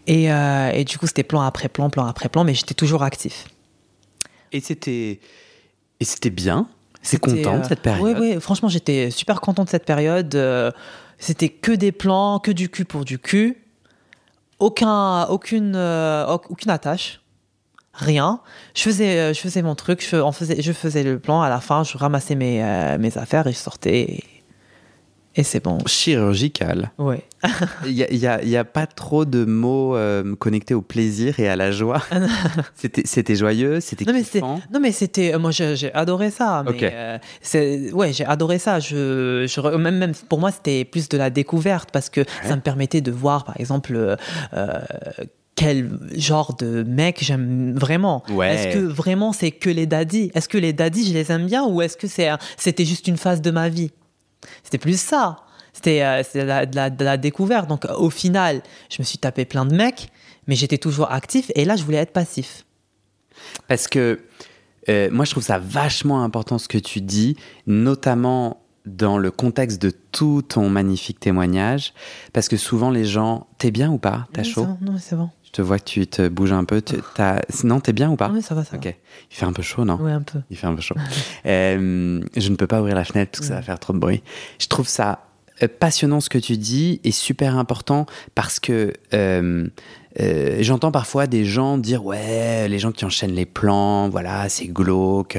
Et, 0.05 0.31
euh, 0.31 0.69
et 0.73 0.83
du 0.83 0.97
coup, 0.97 1.07
c'était 1.07 1.23
plan 1.23 1.41
après 1.41 1.69
plan, 1.69 1.89
plan 1.89 2.05
après 2.05 2.27
plan, 2.27 2.43
mais 2.43 2.53
j'étais 2.53 2.73
toujours 2.75 3.03
actif. 3.03 3.47
Et 4.51 4.59
c'était. 4.59 5.21
Et 6.01 6.05
c'était 6.05 6.29
bien. 6.29 6.67
C'est 7.03 7.19
content 7.19 7.57
de 7.57 7.63
euh, 7.63 7.67
cette 7.67 7.81
période. 7.81 8.17
Oui, 8.19 8.33
oui, 8.35 8.41
franchement, 8.41 8.69
j'étais 8.69 9.11
super 9.11 9.39
content 9.41 9.63
de 9.65 9.69
cette 9.69 9.85
période. 9.85 10.33
Euh, 10.33 10.71
C'était 11.19 11.49
que 11.49 11.71
des 11.71 11.91
plans, 11.91 12.39
que 12.39 12.49
du 12.51 12.69
cul 12.69 12.85
pour 12.85 13.05
du 13.05 13.19
cul. 13.19 13.57
Aucun, 14.59 15.25
aucune, 15.25 15.73
euh, 15.75 16.25
auc- 16.25 16.45
aucune 16.49 16.71
attache. 16.71 17.21
Rien. 17.93 18.39
Je 18.75 18.81
faisais, 18.81 19.33
je 19.33 19.39
faisais 19.39 19.61
mon 19.61 19.75
truc, 19.75 20.03
je, 20.09 20.15
en 20.15 20.31
faisais, 20.31 20.61
je 20.61 20.71
faisais 20.71 21.03
le 21.03 21.19
plan. 21.19 21.41
À 21.41 21.49
la 21.49 21.59
fin, 21.59 21.83
je 21.83 21.97
ramassais 21.97 22.33
mes, 22.35 22.63
euh, 22.63 22.97
mes 22.97 23.17
affaires 23.17 23.45
et 23.47 23.51
je 23.51 23.57
sortais. 23.57 23.99
Et, 24.01 24.23
et 25.35 25.43
c'est 25.43 25.63
bon. 25.63 25.77
Chirurgical. 25.85 26.91
Ouais. 26.97 27.23
Il 27.85 27.93
n'y 27.93 28.03
a, 28.03 28.13
y 28.13 28.27
a- 28.27 28.41
il 28.43 28.49
y 28.49 28.55
a 28.57 28.63
pas 28.63 28.85
trop 28.87 29.25
de 29.25 29.43
mots 29.45 29.95
euh, 29.95 30.35
connectés 30.35 30.73
au 30.73 30.81
plaisir 30.81 31.39
et 31.39 31.49
à 31.49 31.55
la 31.55 31.71
joie. 31.71 32.01
C'était 32.75 33.01
c'était 33.05 33.35
joyeux, 33.35 33.79
c'était 33.81 34.05
Ah 34.07 34.11
Non 34.11 34.17
mais, 34.17 34.23
kiffant. 34.23 34.61
non 34.71 34.79
mais 34.79 34.91
c'était 34.91 35.37
moi 35.37 35.51
j'ai 35.51 35.93
adoré 35.93 36.31
ça 36.31 36.63
mais 36.65 36.71
Ok. 36.71 36.83
euh, 36.83 37.17
c'est 37.41 37.91
ouais 37.91 38.13
j'ai 38.13 38.25
adoré 38.25 38.59
ça 38.59 38.79
je, 38.79 39.45
même 39.77 39.97
même 39.97 40.13
pour 40.29 40.39
moi 40.39 40.51
c'était 40.51 40.85
plus 40.85 41.09
de 41.09 41.17
la 41.17 41.29
découverte 41.29 41.89
parce 41.91 42.09
que 42.09 42.21
ça 42.43 42.55
me 42.55 42.61
permettait 42.61 43.01
de 43.01 43.11
voir 43.11 43.43
par 43.43 43.59
exemple 43.59 43.93
euh, 43.95 44.15
euh, 44.53 44.79
quel 45.55 45.89
genre 46.15 46.55
de 46.55 46.83
mec 46.83 47.17
j'aime 47.21 47.73
vraiment 47.77 48.23
Ouais. 48.31 48.53
est-ce 48.55 48.77
que 48.77 48.83
vraiment 48.83 49.33
c'est 49.33 49.51
que 49.51 49.69
les 49.69 49.85
daddies? 49.85 50.31
Est-ce 50.33 50.47
que 50.49 50.57
les 50.57 50.73
daddies 50.73 51.07
je 51.07 51.13
les 51.13 51.31
aime 51.31 51.45
bien 51.45 51.65
ou 51.65 51.81
est-ce 51.81 51.97
que 51.97 52.07
c'est 52.07 52.29
c'était 52.57 52.85
juste 52.85 53.07
une 53.07 53.17
phase 53.17 53.41
de 53.41 53.51
ma 53.51 53.69
vie? 53.69 53.91
C'était 54.63 54.77
plus 54.77 54.99
ça 54.99 55.37
c'était 55.73 56.03
euh, 56.03 56.21
de 56.35 56.39
la, 56.41 56.65
de 56.65 56.75
la- 56.75 56.89
de 56.89 57.03
la 57.03 57.17
découverte 57.17 57.67
donc 57.67 57.85
au 57.97 58.09
final 58.09 58.61
je 58.89 58.97
me 58.99 59.03
suis 59.03 59.17
tapé 59.17 59.45
plein 59.45 59.65
de 59.65 59.75
mecs 59.75 60.09
mais 60.47 60.55
j'étais 60.55 60.77
toujours 60.77 61.11
actif 61.11 61.51
et 61.55 61.65
là 61.65 61.75
je 61.75 61.83
voulais 61.83 61.97
être 61.97 62.13
passif 62.13 62.65
Parce 63.67 63.87
que 63.87 64.19
euh, 64.89 65.09
moi, 65.11 65.23
je 65.23 65.31
trouve 65.31 65.43
ça 65.43 65.59
vachement 65.59 66.23
important 66.25 66.57
ce 66.57 66.67
que 66.67 66.77
tu 66.77 66.99
dis, 66.99 67.37
notamment 67.67 68.61
dans 68.85 69.17
le 69.17 69.31
contexte 69.31 69.81
de 69.81 69.91
tout 70.11 70.41
ton 70.41 70.67
magnifique 70.69 71.19
témoignage. 71.21 71.93
Parce 72.33 72.49
que 72.49 72.57
souvent, 72.57 72.89
les 72.91 73.05
gens. 73.05 73.47
T'es 73.57 73.71
bien 73.71 73.89
ou 73.89 73.97
pas? 73.97 74.27
T'as 74.33 74.41
Oui, 74.41 74.49
chaud? 74.51 74.67
Non, 74.81 74.95
c'est 74.99 75.15
bon. 75.15 75.29
Je 75.53 75.57
te 75.57 75.61
vois 75.61 75.77
que 75.77 75.83
tu 75.83 76.07
te 76.07 76.27
bouges 76.29 76.51
un 76.51 76.63
peu. 76.65 76.81
Tu- 76.81 76.95
t'as- 77.13 77.39
Non, 77.63 77.79
t'es 77.79 77.93
bien 77.93 78.09
ou 78.09 78.15
pas? 78.15 78.31
Oui, 78.33 78.41
ça 78.41 78.55
va, 78.55 78.63
ça 78.63 78.75
Ok. 78.75 78.85
Il 78.87 79.35
fait 79.37 79.45
un 79.45 79.53
peu 79.53 79.61
chaud, 79.61 79.85
non? 79.85 79.97
Va. 79.97 80.03
Ouais, 80.03 80.11
un 80.11 80.23
peu. 80.23 80.39
Il 80.49 80.57
fait 80.57 80.65
un 80.65 80.73
peu 80.73 80.81
chaud. 80.81 80.95
Euh, 81.45 82.21
je 82.35 82.49
ne 82.49 82.55
peux 82.55 82.65
pas 82.65 82.79
ouvrir 82.79 82.95
la 82.95 83.03
fenêtre 83.03 83.31
parce 83.33 83.41
que 83.41 83.47
ça 83.47 83.55
va 83.55 83.61
faire 83.61 83.77
trop 83.79 83.93
de 83.93 83.99
bruit. 83.99 84.23
Je 84.59 84.65
trouve 84.67 84.87
ça 84.87 85.27
euh, 85.61 85.67
passionnant 85.67 86.21
ce 86.21 86.29
que 86.29 86.39
tu 86.39 86.57
dis 86.57 86.99
et 87.03 87.11
super 87.11 87.55
important 87.57 88.07
parce 88.33 88.59
que 88.59 88.93
euh, 89.13 89.67
euh, 90.19 90.57
j'entends 90.61 90.91
parfois 90.91 91.27
des 91.27 91.45
gens 91.45 91.77
dire 91.77 92.03
ouais, 92.03 92.67
les 92.67 92.79
gens 92.79 92.91
qui 92.91 93.05
enchaînent 93.05 93.33
les 93.35 93.45
plans, 93.45 94.09
voilà, 94.09 94.49
c'est 94.49 94.65
glauque. 94.67 95.37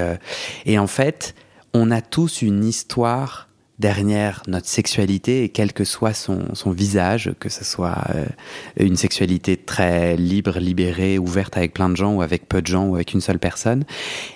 Et 0.66 0.78
en 0.78 0.86
fait, 0.86 1.34
on 1.72 1.90
a 1.90 2.00
tous 2.02 2.42
une 2.42 2.64
histoire 2.64 3.48
derrière 3.78 4.42
notre 4.46 4.68
sexualité 4.68 5.42
et 5.44 5.48
quel 5.48 5.72
que 5.72 5.84
soit 5.84 6.14
son, 6.14 6.54
son 6.54 6.70
visage, 6.70 7.32
que 7.40 7.48
ce 7.48 7.64
soit 7.64 7.98
euh, 8.14 8.24
une 8.78 8.96
sexualité 8.96 9.56
très 9.56 10.16
libre, 10.16 10.58
libérée, 10.58 11.18
ouverte 11.18 11.56
avec 11.56 11.74
plein 11.74 11.88
de 11.88 11.96
gens 11.96 12.14
ou 12.14 12.22
avec 12.22 12.48
peu 12.48 12.62
de 12.62 12.66
gens 12.68 12.86
ou 12.86 12.94
avec 12.94 13.12
une 13.14 13.20
seule 13.20 13.38
personne. 13.40 13.84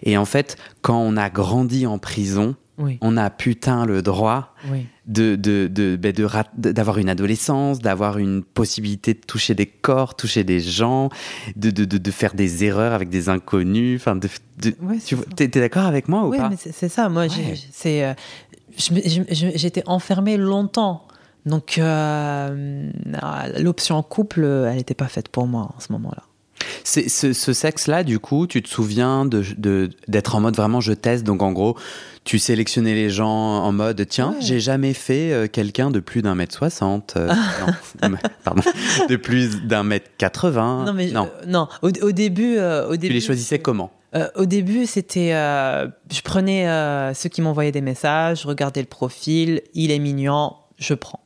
Et 0.02 0.16
en 0.16 0.24
fait, 0.24 0.56
quand 0.82 0.98
on 1.00 1.16
a 1.16 1.30
grandi 1.30 1.86
en 1.86 1.98
prison, 1.98 2.56
Oui, 2.78 2.98
on 3.00 3.16
a 3.16 3.28
putain 3.30 3.86
le 3.86 4.02
droit 4.02 4.54
oui. 4.70 4.86
de, 5.06 5.36
de, 5.36 5.68
de, 5.68 5.96
ben, 5.96 6.12
de 6.12 6.24
rat- 6.24 6.50
d'avoir 6.56 6.98
une 6.98 7.08
adolescence, 7.08 7.78
d'avoir 7.80 8.18
une 8.18 8.42
possibilité 8.44 9.14
de 9.14 9.20
toucher 9.20 9.54
des 9.54 9.66
corps, 9.66 10.14
toucher 10.16 10.42
des 10.44 10.60
gens, 10.60 11.10
de, 11.56 11.70
de, 11.70 11.84
de, 11.84 11.98
de 11.98 12.10
faire 12.10 12.34
des 12.34 12.64
erreurs 12.64 12.92
avec 12.92 13.08
des 13.08 13.28
inconnus. 13.28 14.00
Enfin, 14.00 14.14
de, 14.16 14.28
de- 14.62 14.74
Ouais, 14.82 14.98
tu 15.04 15.16
t'es 15.36 15.46
d'accord 15.48 15.86
avec 15.86 16.08
moi 16.08 16.24
ou 16.24 16.30
Oui, 16.30 16.38
pas? 16.38 16.48
mais 16.50 16.56
c'est 16.58 16.88
ça. 16.88 17.08
Moi, 17.08 17.24
Ouais. 17.26 17.54
c'est, 17.72 18.04
euh, 18.04 18.14
j'étais 18.78 19.82
enfermée 19.86 20.36
longtemps. 20.36 21.04
Donc, 21.46 21.78
euh, 21.78 22.90
l'option 23.58 24.02
couple, 24.02 24.44
elle 24.44 24.76
n'était 24.76 24.94
pas 24.94 25.08
faite 25.08 25.28
pour 25.28 25.46
moi 25.46 25.70
en 25.76 25.80
ce 25.80 25.92
moment-là. 25.92 26.22
Ce, 26.84 27.32
ce 27.32 27.52
sexe-là, 27.52 28.02
du 28.02 28.18
coup, 28.18 28.46
tu 28.46 28.62
te 28.62 28.68
souviens 28.68 29.24
de- 29.24 29.90
d'être 30.08 30.34
en 30.34 30.40
mode 30.40 30.56
vraiment 30.56 30.80
je 30.80 30.92
teste. 30.92 31.24
Donc, 31.24 31.42
en 31.42 31.52
gros, 31.52 31.76
tu 32.24 32.38
sélectionnais 32.38 32.94
les 32.94 33.10
gens 33.10 33.28
en 33.30 33.72
mode 33.72 34.04
tiens, 34.08 34.30
Ouais. 34.30 34.36
j'ai 34.40 34.58
jamais 34.60 34.92
fait 34.94 35.32
euh, 35.32 35.46
quelqu'un 35.46 35.90
de 35.90 36.00
plus 36.00 36.20
d'un 36.22 36.34
mètre 36.34 36.54
soixante. 36.56 37.14
euh, 37.16 37.32
non, 38.02 38.16
pardon. 38.44 38.62
De 39.08 39.16
plus 39.16 39.62
d'un 39.64 39.84
mètre 39.84 40.10
quatre-vingts. 40.18 40.84
non, 40.86 40.92
mais 40.92 41.10
non. 41.10 41.28
euh, 41.42 41.46
non. 41.46 41.68
Au, 41.82 41.88
au 42.02 42.12
début, 42.12 42.56
euh, 42.58 42.86
au 42.88 42.92
Tu 42.92 42.98
début, 42.98 43.14
les 43.14 43.20
choisissais 43.20 43.58
comment? 43.60 43.90
Euh, 44.14 44.28
au 44.36 44.46
début, 44.46 44.86
c'était, 44.86 45.34
euh, 45.34 45.86
je 46.10 46.22
prenais 46.22 46.68
euh, 46.68 47.12
ceux 47.12 47.28
qui 47.28 47.42
m'envoyaient 47.42 47.72
des 47.72 47.82
messages, 47.82 48.42
je 48.42 48.48
regardais 48.48 48.80
le 48.80 48.86
profil, 48.86 49.60
il 49.74 49.90
est 49.90 49.98
mignon, 49.98 50.54
je 50.78 50.94
prends. 50.94 51.20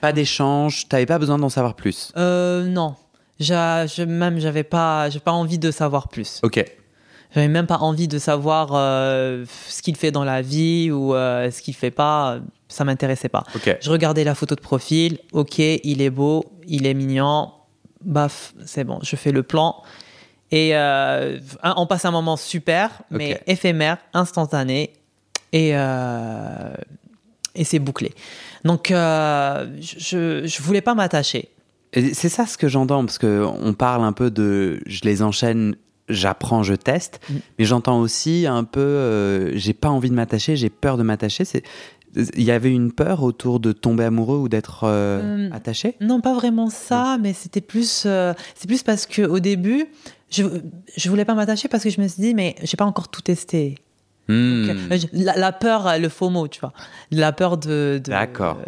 Pas 0.00 0.12
d'échange, 0.12 0.88
t'avais 0.88 1.06
pas 1.06 1.18
besoin 1.18 1.38
d'en 1.38 1.48
savoir 1.48 1.74
plus. 1.74 2.12
Euh, 2.18 2.64
non, 2.66 2.96
je, 3.40 4.04
même 4.04 4.38
j'avais 4.38 4.62
pas, 4.62 5.08
j'ai 5.08 5.20
pas 5.20 5.32
envie 5.32 5.58
de 5.58 5.70
savoir 5.70 6.08
plus. 6.08 6.40
Ok. 6.42 6.62
J'avais 7.34 7.48
même 7.48 7.66
pas 7.66 7.78
envie 7.78 8.08
de 8.08 8.18
savoir 8.18 8.68
ce 8.70 9.82
qu'il 9.82 9.96
fait 9.96 10.10
dans 10.10 10.24
la 10.24 10.42
vie 10.42 10.90
ou 10.90 11.12
ce 11.12 11.60
qu'il 11.60 11.74
fait 11.74 11.90
pas. 11.90 12.38
Ça 12.68 12.84
m'intéressait 12.84 13.28
pas. 13.28 13.44
Ok. 13.54 13.76
Je 13.80 13.90
regardais 13.90 14.24
la 14.24 14.34
photo 14.34 14.54
de 14.54 14.60
profil. 14.60 15.18
Ok, 15.32 15.58
il 15.58 16.00
est 16.00 16.10
beau, 16.10 16.44
il 16.66 16.86
est 16.86 16.94
mignon. 16.94 17.50
Baf, 18.02 18.54
c'est 18.64 18.84
bon. 18.84 19.00
Je 19.02 19.16
fais 19.16 19.32
le 19.32 19.42
plan. 19.42 19.82
Et 20.52 20.76
euh, 20.76 21.38
on 21.64 21.86
passe 21.86 22.04
un 22.04 22.10
moment 22.10 22.36
super, 22.36 22.90
mais 23.10 23.40
éphémère, 23.46 23.98
instantané. 24.14 24.92
Et, 25.52 25.70
euh, 25.74 26.74
et 27.54 27.64
c'est 27.64 27.78
bouclé. 27.78 28.12
Donc, 28.64 28.90
euh, 28.90 29.66
je, 29.80 30.46
je 30.46 30.62
voulais 30.62 30.80
pas 30.82 30.94
m'attacher. 30.94 31.48
C'est 32.12 32.28
ça 32.28 32.46
ce 32.46 32.58
que 32.58 32.68
j'entends, 32.68 33.04
parce 33.04 33.18
que 33.18 33.44
on 33.62 33.72
parle 33.72 34.04
un 34.04 34.12
peu 34.12 34.30
de 34.30 34.80
je 34.86 35.00
les 35.04 35.22
enchaîne, 35.22 35.76
j'apprends, 36.08 36.62
je 36.62 36.74
teste, 36.74 37.20
Mm. 37.30 37.34
mais 37.58 37.64
j'entends 37.64 37.98
aussi 38.00 38.46
un 38.46 38.64
peu 38.64 39.50
j'ai 39.54 39.72
pas 39.72 39.88
envie 39.88 40.10
de 40.10 40.14
m'attacher, 40.14 40.56
j'ai 40.56 40.68
peur 40.70 40.96
de 40.98 41.02
m'attacher. 41.02 41.44
Il 42.16 42.42
y 42.42 42.50
avait 42.50 42.70
une 42.72 42.92
peur 42.92 43.22
autour 43.22 43.60
de 43.60 43.72
tomber 43.72 44.04
amoureux 44.04 44.38
ou 44.38 44.48
d'être 44.48 44.84
euh, 44.84 45.48
Euh, 45.48 45.50
attaché? 45.52 45.96
Non, 46.00 46.20
pas 46.20 46.34
vraiment 46.34 46.70
ça, 46.70 47.18
mais 47.20 47.32
c'était 47.32 47.60
plus, 47.60 48.04
euh, 48.06 48.32
c'est 48.54 48.66
plus 48.66 48.82
parce 48.82 49.06
que 49.06 49.22
au 49.22 49.38
début, 49.38 49.86
je, 50.30 50.42
je 50.96 51.08
voulais 51.10 51.24
pas 51.26 51.34
m'attacher 51.34 51.68
parce 51.68 51.84
que 51.84 51.90
je 51.90 52.00
me 52.00 52.08
suis 52.08 52.22
dit, 52.22 52.34
mais 52.34 52.54
j'ai 52.62 52.76
pas 52.76 52.86
encore 52.86 53.08
tout 53.08 53.20
testé. 53.22 53.76
Hmm. 54.28 54.88
La, 55.12 55.36
la 55.36 55.52
peur, 55.52 56.00
le 56.00 56.08
faux 56.08 56.30
mot, 56.30 56.48
tu 56.48 56.58
vois. 56.58 56.72
La 57.12 57.30
peur 57.30 57.58
de, 57.58 58.02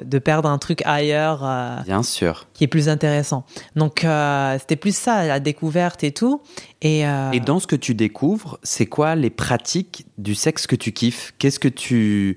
de, 0.04 0.18
perdre 0.20 0.48
un 0.48 0.58
truc 0.58 0.82
ailleurs 0.84 1.40
euh, 1.44 1.78
Bien 1.84 2.04
sûr. 2.04 2.46
qui 2.54 2.62
est 2.62 2.68
plus 2.68 2.88
intéressant. 2.88 3.44
Donc, 3.74 4.04
euh, 4.04 4.56
c'était 4.60 4.76
plus 4.76 4.94
ça, 4.94 5.26
la 5.26 5.40
découverte 5.40 6.04
et 6.04 6.12
tout. 6.12 6.42
Et, 6.80 7.04
euh, 7.08 7.32
Et 7.32 7.40
dans 7.40 7.58
ce 7.58 7.66
que 7.66 7.74
tu 7.74 7.96
découvres, 7.96 8.60
c'est 8.62 8.86
quoi 8.86 9.16
les 9.16 9.30
pratiques 9.30 10.06
du 10.16 10.36
sexe 10.36 10.68
que 10.68 10.76
tu 10.76 10.92
kiffes? 10.92 11.34
Qu'est-ce 11.40 11.58
que 11.58 11.66
tu 11.66 12.36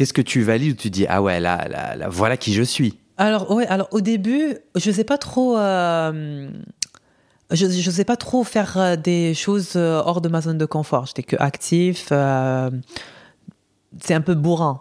qu'est-ce 0.00 0.14
que 0.14 0.22
tu 0.22 0.40
valides 0.40 0.72
ou 0.72 0.76
tu 0.76 0.88
dis 0.88 1.04
ah 1.10 1.20
ouais 1.20 1.40
là, 1.40 1.68
là, 1.68 1.94
là, 1.94 2.08
voilà 2.08 2.38
qui 2.38 2.54
je 2.54 2.62
suis? 2.62 2.96
Alors, 3.18 3.50
ouais, 3.50 3.66
alors 3.66 3.86
au 3.90 4.00
début, 4.00 4.56
je 4.74 4.90
sais 4.90 5.04
pas 5.04 5.18
trop. 5.18 5.58
euh, 5.58 6.48
je, 7.50 7.68
je 7.68 7.90
sais 7.90 8.06
pas 8.06 8.16
trop 8.16 8.42
faire 8.42 8.78
euh, 8.78 8.96
des 8.96 9.34
choses 9.34 9.72
euh, 9.76 10.00
hors 10.02 10.22
de 10.22 10.30
ma 10.30 10.40
zone 10.40 10.56
de 10.56 10.64
confort. 10.64 11.04
J'étais 11.04 11.22
que 11.22 11.36
actif. 11.38 12.08
euh, 12.12 12.70
c'est 14.00 14.14
un 14.14 14.22
peu 14.22 14.34
bourrin. 14.34 14.80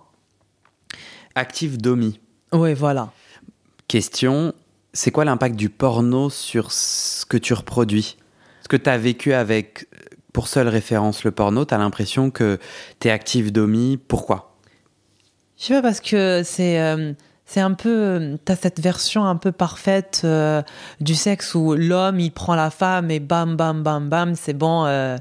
Active 1.36 1.76
Domi. 1.82 2.22
Ouais, 2.54 2.74
voilà. 2.74 3.12
Question 3.90 4.54
c'est 4.94 5.12
quoi 5.12 5.26
l'impact 5.26 5.58
du 5.58 5.70
porno 5.70 6.30
sur 6.30 6.72
ce 6.72 7.26
que 7.26 7.36
tu 7.36 7.54
reproduis? 7.54 8.16
Ce 8.64 8.70
que 8.70 8.78
tu 8.78 8.90
as 8.90 8.98
vécu 8.98 9.34
avec 9.34 9.86
pour 10.32 10.48
seule 10.48 10.70
référence 10.70 11.26
le 11.26 11.32
porno, 11.32 11.66
tu 11.66 11.74
as 11.74 11.78
l'impression 11.78 12.32
que 12.32 12.58
tu 13.02 13.10
es 13.10 13.12
active 13.12 13.52
Domi, 13.52 13.98
pourquoi? 13.98 14.49
Je 15.60 15.66
sais 15.66 15.74
pas 15.74 15.82
parce 15.82 16.00
que 16.00 16.42
c'est 16.46 16.80
euh, 16.80 17.14
c'est 17.46 17.60
un 17.60 17.74
peu 17.74 18.38
t'as 18.46 18.56
cette 18.56 18.80
version 18.80 19.26
un 19.26 19.36
peu 19.36 19.52
parfaite 19.52 20.22
euh, 20.24 20.62
du 21.02 21.16
sexe 21.16 21.54
où 21.56 21.74
l'homme 21.74 22.20
il 22.20 22.32
prend 22.32 22.56
la 22.56 22.70
femme 22.70 23.12
et 23.12 23.20
bam 23.20 23.56
bam 23.58 23.84
bam 23.84 24.08
bam 24.10 24.36
c'est 24.36 24.54
bon. 24.54 24.86
euh, 24.86 25.18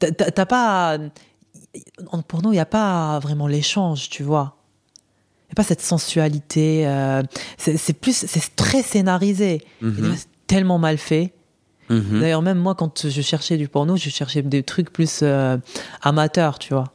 t'as- 0.00 0.46
pas 0.46 0.98
en 2.10 2.22
porno 2.22 2.52
il 2.52 2.56
y 2.56 2.60
a 2.60 2.66
pas 2.66 3.18
vraiment 3.20 3.46
l'échange 3.46 4.08
tu 4.08 4.22
vois. 4.22 4.56
Il 5.46 5.50
y 5.50 5.52
a 5.52 5.54
pas 5.54 5.62
cette 5.62 5.80
sensualité. 5.80 6.86
euh, 6.86 7.22
c'est 7.56 7.92
plus 7.92 8.26
c'est 8.26 8.56
très 8.56 8.82
scénarisé. 8.82 9.62
Mhm. 9.80 10.14
c'est 10.16 10.26
tellement 10.46 10.78
mal 10.78 10.98
fait. 10.98 11.32
Mhm. 11.88 12.20
D'ailleurs 12.20 12.42
même 12.42 12.58
moi 12.58 12.74
quand 12.74 13.06
je 13.08 13.20
cherchais 13.22 13.56
du 13.56 13.68
porno 13.68 13.96
je 13.96 14.10
cherchais 14.10 14.42
des 14.42 14.62
trucs 14.64 14.92
plus 14.92 15.22
amateurs 16.02 16.58
tu 16.58 16.74
vois. 16.74 16.92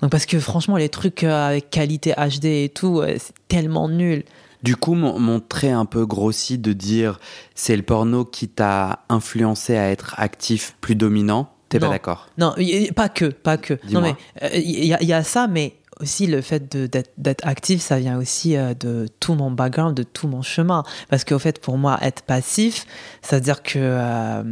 Donc 0.00 0.10
parce 0.10 0.26
que 0.26 0.38
franchement 0.38 0.76
les 0.76 0.88
trucs 0.88 1.24
euh, 1.24 1.48
avec 1.48 1.70
qualité 1.70 2.12
HD 2.16 2.44
et 2.46 2.68
tout 2.74 3.00
euh, 3.00 3.16
c'est 3.18 3.34
tellement 3.48 3.88
nul. 3.88 4.24
Du 4.62 4.76
coup, 4.76 4.94
mon, 4.94 5.18
mon 5.18 5.40
trait 5.40 5.72
un 5.72 5.84
peu 5.84 6.06
grossi 6.06 6.56
de 6.56 6.72
dire 6.72 7.20
c'est 7.54 7.76
le 7.76 7.82
porno 7.82 8.24
qui 8.24 8.48
t'a 8.48 9.00
influencé 9.10 9.76
à 9.76 9.90
être 9.90 10.14
actif 10.18 10.74
plus 10.80 10.94
dominant, 10.94 11.50
t'es 11.68 11.78
pas 11.78 11.88
d'accord? 11.90 12.28
Non, 12.38 12.54
pas 12.96 13.10
que, 13.10 13.26
pas 13.26 13.58
que. 13.58 13.74
Non 13.92 14.00
mais 14.00 14.14
euh, 14.42 14.48
il 14.54 14.84
y, 14.86 14.94
a- 14.94 15.02
il 15.02 15.08
y 15.08 15.12
a 15.12 15.22
ça, 15.22 15.48
mais 15.48 15.74
aussi 16.00 16.26
le 16.26 16.40
fait 16.40 16.74
d'être 16.74 17.12
d'être 17.18 17.46
actif, 17.46 17.82
ça 17.82 17.98
vient 17.98 18.16
aussi 18.18 18.56
euh, 18.56 18.72
de 18.72 19.06
tout 19.20 19.34
mon 19.34 19.50
background, 19.50 19.94
de 19.94 20.02
tout 20.02 20.28
mon 20.28 20.40
chemin. 20.40 20.82
Parce 21.10 21.24
qu'au 21.24 21.38
fait, 21.38 21.60
pour 21.60 21.76
moi, 21.76 21.98
être 22.00 22.22
passif, 22.22 22.86
ça 23.20 23.36
veut 23.36 23.42
dire 23.42 23.62
que 23.62 23.78
euh, 23.78 24.42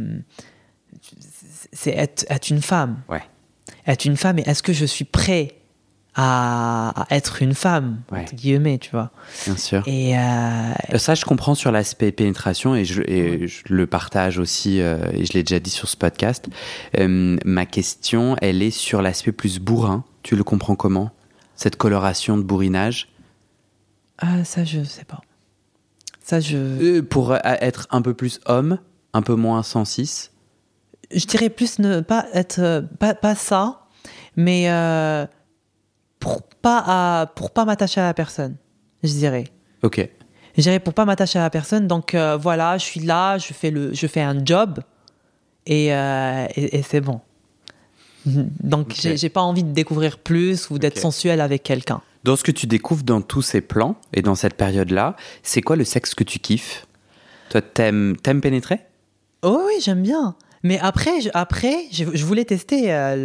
c'est 1.71 1.91
être, 1.91 2.25
être 2.29 2.49
une 2.49 2.61
femme. 2.61 2.97
Ouais. 3.09 3.23
Être 3.87 4.05
une 4.05 4.17
femme, 4.17 4.39
et 4.39 4.43
est-ce 4.47 4.63
que 4.63 4.73
je 4.73 4.85
suis 4.85 5.05
prêt 5.05 5.55
à, 6.15 7.07
être 7.09 7.41
une 7.41 7.55
femme, 7.55 8.01
Ouais. 8.11 8.21
entre 8.21 8.35
guillemets, 8.35 8.77
tu 8.77 8.91
vois? 8.91 9.11
Bien 9.45 9.57
sûr. 9.57 9.83
Et 9.87 10.17
euh, 10.17 10.97
Ça, 10.97 11.15
je 11.15 11.25
comprends 11.25 11.55
sur 11.55 11.71
l'aspect 11.71 12.11
pénétration 12.11 12.75
et 12.75 12.85
je, 12.85 13.01
et 13.01 13.47
je 13.47 13.63
le 13.69 13.87
partage 13.87 14.37
aussi, 14.37 14.79
euh, 14.79 14.97
et 15.11 15.25
je 15.25 15.33
l'ai 15.33 15.41
déjà 15.41 15.59
dit 15.59 15.71
sur 15.71 15.89
ce 15.89 15.97
podcast. 15.97 16.47
Euh, 16.99 17.35
ma 17.45 17.65
question, 17.65 18.35
elle 18.41 18.61
est 18.61 18.69
sur 18.71 19.01
l'aspect 19.01 19.31
plus 19.31 19.59
bourrin. 19.59 20.03
Tu 20.21 20.35
le 20.35 20.43
comprends 20.43 20.75
comment 20.75 21.09
Cette 21.55 21.77
coloration 21.77 22.37
de 22.37 22.43
bourrinage? 22.43 23.09
Ah, 24.19 24.43
ça, 24.43 24.63
je 24.63 24.83
sais 24.83 25.05
pas. 25.05 25.21
Ça, 26.23 26.39
je. 26.39 27.01
Pour 27.01 27.35
être 27.43 27.87
un 27.89 28.01
peu 28.03 28.13
plus 28.13 28.39
homme, 28.45 28.77
un 29.13 29.21
peu 29.23 29.33
moins 29.35 29.63
106 29.63 30.31
je 31.15 31.25
dirais 31.25 31.49
plus 31.49 31.79
ne 31.79 32.01
pas 32.01 32.25
être 32.33 32.59
euh, 32.59 32.81
pas, 32.99 33.13
pas 33.15 33.35
ça 33.35 33.87
mais 34.35 34.69
euh, 34.69 35.25
pour 36.19 36.41
pas 36.43 36.83
à, 36.85 37.27
pour 37.27 37.51
pas 37.51 37.65
m'attacher 37.65 38.01
à 38.01 38.05
la 38.05 38.13
personne 38.13 38.55
je 39.03 39.09
dirais. 39.13 39.45
Ok. 39.83 40.07
je 40.57 40.61
dirais 40.61 40.79
pour 40.79 40.93
pas 40.93 41.05
m'attacher 41.05 41.39
à 41.39 41.43
la 41.43 41.49
personne 41.49 41.87
donc 41.87 42.15
euh, 42.15 42.37
voilà 42.37 42.77
je 42.77 42.83
suis 42.85 42.99
là 43.01 43.37
je 43.37 43.53
fais 43.53 43.69
le 43.71 43.93
je 43.93 44.07
fais 44.07 44.21
un 44.21 44.43
job 44.45 44.79
et, 45.65 45.93
euh, 45.93 46.45
et, 46.55 46.77
et 46.79 46.83
c'est 46.83 47.01
bon. 47.01 47.21
Donc 48.25 48.93
j'ai 48.95 49.29
pas 49.29 49.41
envie 49.41 49.63
de 49.63 49.71
découvrir 49.73 50.17
plus 50.17 50.69
ou 50.69 50.77
d'être 50.79 50.95
Ok. 50.97 51.01
sensuel 51.01 51.41
avec 51.41 51.63
quelqu'un. 51.63 52.01
Dans 52.23 52.35
ce 52.37 52.43
que 52.43 52.51
tu 52.51 52.67
découvres 52.67 53.03
dans 53.03 53.19
tous 53.21 53.41
ces 53.41 53.59
plans 53.59 53.95
et 54.13 54.21
dans 54.21 54.35
cette 54.35 54.53
période-là, 54.55 55.15
c'est 55.41 55.61
quoi 55.61 55.75
le 55.75 55.83
sexe 55.83 56.15
que 56.15 56.23
tu 56.23 56.39
kiffes? 56.39 56.87
Toi, 57.49 57.61
t'aimes, 57.61 58.15
t'aimes 58.23 58.39
pénétrer? 58.39 58.79
Oh 59.41 59.63
oui 59.67 59.73
j'aime 59.81 60.01
bien 60.03 60.35
mais 60.63 60.79
après 60.79 61.21
je, 61.21 61.29
après 61.33 61.75
je, 61.91 62.05
je 62.13 62.25
voulais 62.25 62.45
tester 62.45 62.91
euh, 62.93 63.15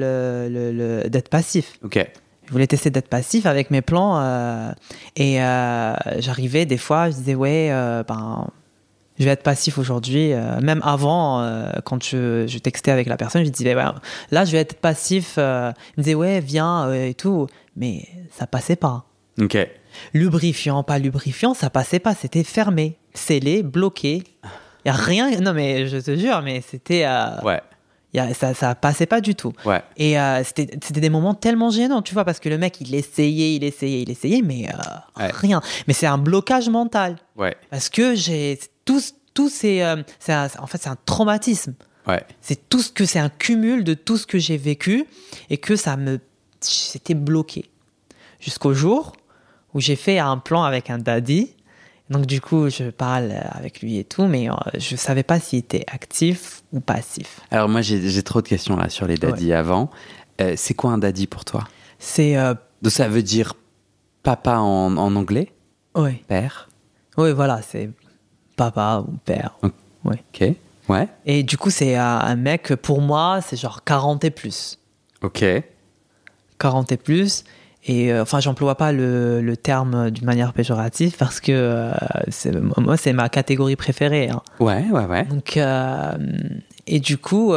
le, 0.48 0.52
le- 0.52 0.72
le- 1.02 1.08
d'être 1.10 1.28
passif 1.28 1.78
Ok. 1.84 1.98
Je 2.46 2.52
voulais 2.52 2.66
tester 2.66 2.88
d'être 2.90 3.08
passif 3.08 3.44
avec 3.46 3.70
mes 3.70 3.82
plans 3.82 4.18
euh, 4.20 4.70
et 5.16 5.42
euh, 5.42 5.94
j'arrivais 6.18 6.64
des 6.64 6.78
fois, 6.78 7.10
je 7.10 7.16
disais 7.16 7.34
ouais, 7.34 7.68
ben 8.08 8.48
je 9.18 9.24
vais 9.24 9.30
être 9.32 9.42
passif 9.42 9.76
aujourd'hui. 9.78 10.32
euh, 10.32 10.58
même 10.60 10.80
avant, 10.82 11.42
euh, 11.42 11.70
quand 11.84 12.02
je, 12.02 12.46
je 12.46 12.58
textais 12.58 12.90
avec 12.90 13.06
la 13.06 13.16
personne, 13.18 13.44
je 13.44 13.50
disais 13.50 13.74
ouais, 13.74 13.82
là 14.30 14.44
je 14.46 14.52
vais 14.52 14.58
être 14.58 14.76
passif. 14.80 15.34
euh, 15.36 15.72
il 15.96 16.00
me 16.00 16.02
disait 16.04 16.14
ouais 16.14 16.40
viens 16.40 16.90
et 16.94 17.12
tout, 17.12 17.48
mais 17.76 18.06
ça 18.34 18.46
passait 18.46 18.76
pas. 18.76 19.04
Ok. 19.38 19.58
Lubrifiant, 20.14 20.82
pas 20.84 20.98
lubrifiant, 20.98 21.52
ça 21.52 21.68
passait 21.68 21.98
pas. 21.98 22.14
C'était 22.14 22.44
fermé, 22.44 22.96
scellé, 23.12 23.62
bloqué. 23.62 24.22
Y 24.84 24.88
a 24.90 24.92
rien. 24.92 25.30
Non 25.40 25.52
mais 25.52 25.86
je 25.88 25.98
te 25.98 26.16
jure, 26.16 26.40
mais 26.42 26.60
c'était 26.60 27.04
euh, 27.04 27.40
Ouais. 27.42 27.60
y 28.14 28.18
a, 28.18 28.32
ça, 28.34 28.54
ça 28.54 28.74
passait 28.74 29.06
pas 29.06 29.20
du 29.20 29.34
tout. 29.34 29.52
Ouais. 29.64 29.82
Et 29.96 30.18
euh, 30.18 30.42
c'était 30.44 30.68
c'était 30.82 31.00
des 31.00 31.10
moments 31.10 31.34
tellement 31.34 31.70
gênants, 31.70 32.02
tu 32.02 32.14
vois, 32.14 32.24
parce 32.24 32.40
que 32.40 32.48
le 32.48 32.58
mec, 32.58 32.80
il 32.80 32.94
essayait, 32.94 33.54
il 33.54 33.64
essayait, 33.64 34.02
il 34.02 34.10
essayait, 34.10 34.42
mais 34.42 34.68
euh, 34.68 35.22
Ouais. 35.22 35.30
rien. 35.32 35.60
Mais 35.86 35.94
c'est 35.94 36.06
un 36.06 36.18
blocage 36.18 36.68
mental. 36.68 37.16
Ouais. 37.36 37.56
Parce 37.70 37.88
que 37.88 38.14
j'ai. 38.14 38.58
Tout, 38.84 39.00
tout 39.34 39.48
c'est. 39.50 39.82
euh, 39.82 39.96
un- 40.28 40.48
en 40.58 40.66
fait, 40.66 40.78
c'est 40.80 40.88
un 40.88 40.96
traumatisme. 41.04 41.74
Ouais. 42.06 42.22
C'est 42.40 42.68
tout 42.70 42.80
ce 42.80 42.90
que. 42.90 43.04
C'est 43.04 43.18
un 43.18 43.28
cumul 43.28 43.84
de 43.84 43.92
tout 43.94 44.16
ce 44.16 44.26
que 44.26 44.38
j'ai 44.38 44.56
vécu 44.56 45.04
et 45.50 45.58
que 45.58 45.76
ça 45.76 45.96
me. 45.96 46.18
C'était 46.60 47.14
bloqué. 47.14 47.66
Jusqu'au 48.40 48.72
jour 48.72 49.12
où 49.74 49.80
j'ai 49.80 49.96
fait 49.96 50.18
un 50.18 50.38
plan 50.38 50.62
avec 50.62 50.88
un 50.90 50.98
daddy. 50.98 51.54
Donc, 52.10 52.24
du 52.26 52.40
coup, 52.40 52.70
je 52.70 52.84
parle 52.90 53.32
avec 53.50 53.82
lui 53.82 53.98
et 53.98 54.04
tout, 54.04 54.26
mais 54.26 54.48
euh, 54.50 54.54
je 54.78 54.96
savais 54.96 55.22
pas 55.22 55.38
s'il 55.40 55.58
était 55.58 55.84
actif 55.88 56.62
ou 56.72 56.80
passif. 56.80 57.40
Alors 57.50 57.68
moi, 57.68 57.82
j'ai, 57.82 58.22
trop 58.22 58.40
de 58.40 58.48
questions 58.48 58.76
là 58.76 58.88
sur 58.88 59.06
les 59.06 59.16
daddies 59.16 59.52
avant. 59.52 59.90
Euh, 60.40 60.54
c'est 60.56 60.74
quoi 60.74 60.92
un 60.92 60.98
daddy 60.98 61.26
pour 61.26 61.44
toi? 61.44 61.64
C'est. 61.98 62.36
euh, 62.38 62.54
Donc 62.80 62.92
ça 62.92 63.08
veut 63.08 63.22
dire 63.22 63.54
papa 64.22 64.56
en, 64.58 64.96
en 64.96 65.16
anglais? 65.16 65.52
Ouais. 65.94 66.22
Père? 66.28 66.68
Oui, 67.16 67.32
voilà, 67.32 67.60
c'est 67.62 67.90
papa 68.56 69.04
ou 69.06 69.12
père. 69.24 69.58
Ok. 70.04 70.44
Ouais. 70.88 71.08
Et 71.26 71.42
du 71.42 71.58
coup, 71.58 71.68
c'est 71.70 71.96
un 71.96 72.36
mec, 72.36 72.74
pour 72.76 73.00
moi, 73.02 73.40
c'est 73.46 73.56
genre 73.56 73.84
40 73.84 74.24
et 74.24 74.30
plus. 74.30 74.78
Ok. 75.22 75.44
40 76.58 76.92
et 76.92 76.96
plus. 76.96 77.44
Et 77.84 78.12
euh, 78.12 78.22
enfin, 78.22 78.40
j'emploie 78.40 78.74
pas 78.76 78.92
le, 78.92 79.40
le 79.40 79.56
terme 79.56 80.10
d'une 80.10 80.26
manière 80.26 80.52
péjorative 80.52 81.16
parce 81.16 81.40
que 81.40 81.52
euh, 81.52 82.60
moi, 82.76 82.96
c'est 82.96 83.12
ma 83.12 83.28
catégorie 83.28 83.76
préférée. 83.76 84.28
hein. 84.30 84.42
Ouais, 84.60 84.84
ouais, 84.90 85.04
ouais. 85.04 85.24
Donc, 85.24 85.56
euh, 85.56 86.12
et 86.86 87.00
du 87.00 87.18
coup, 87.18 87.52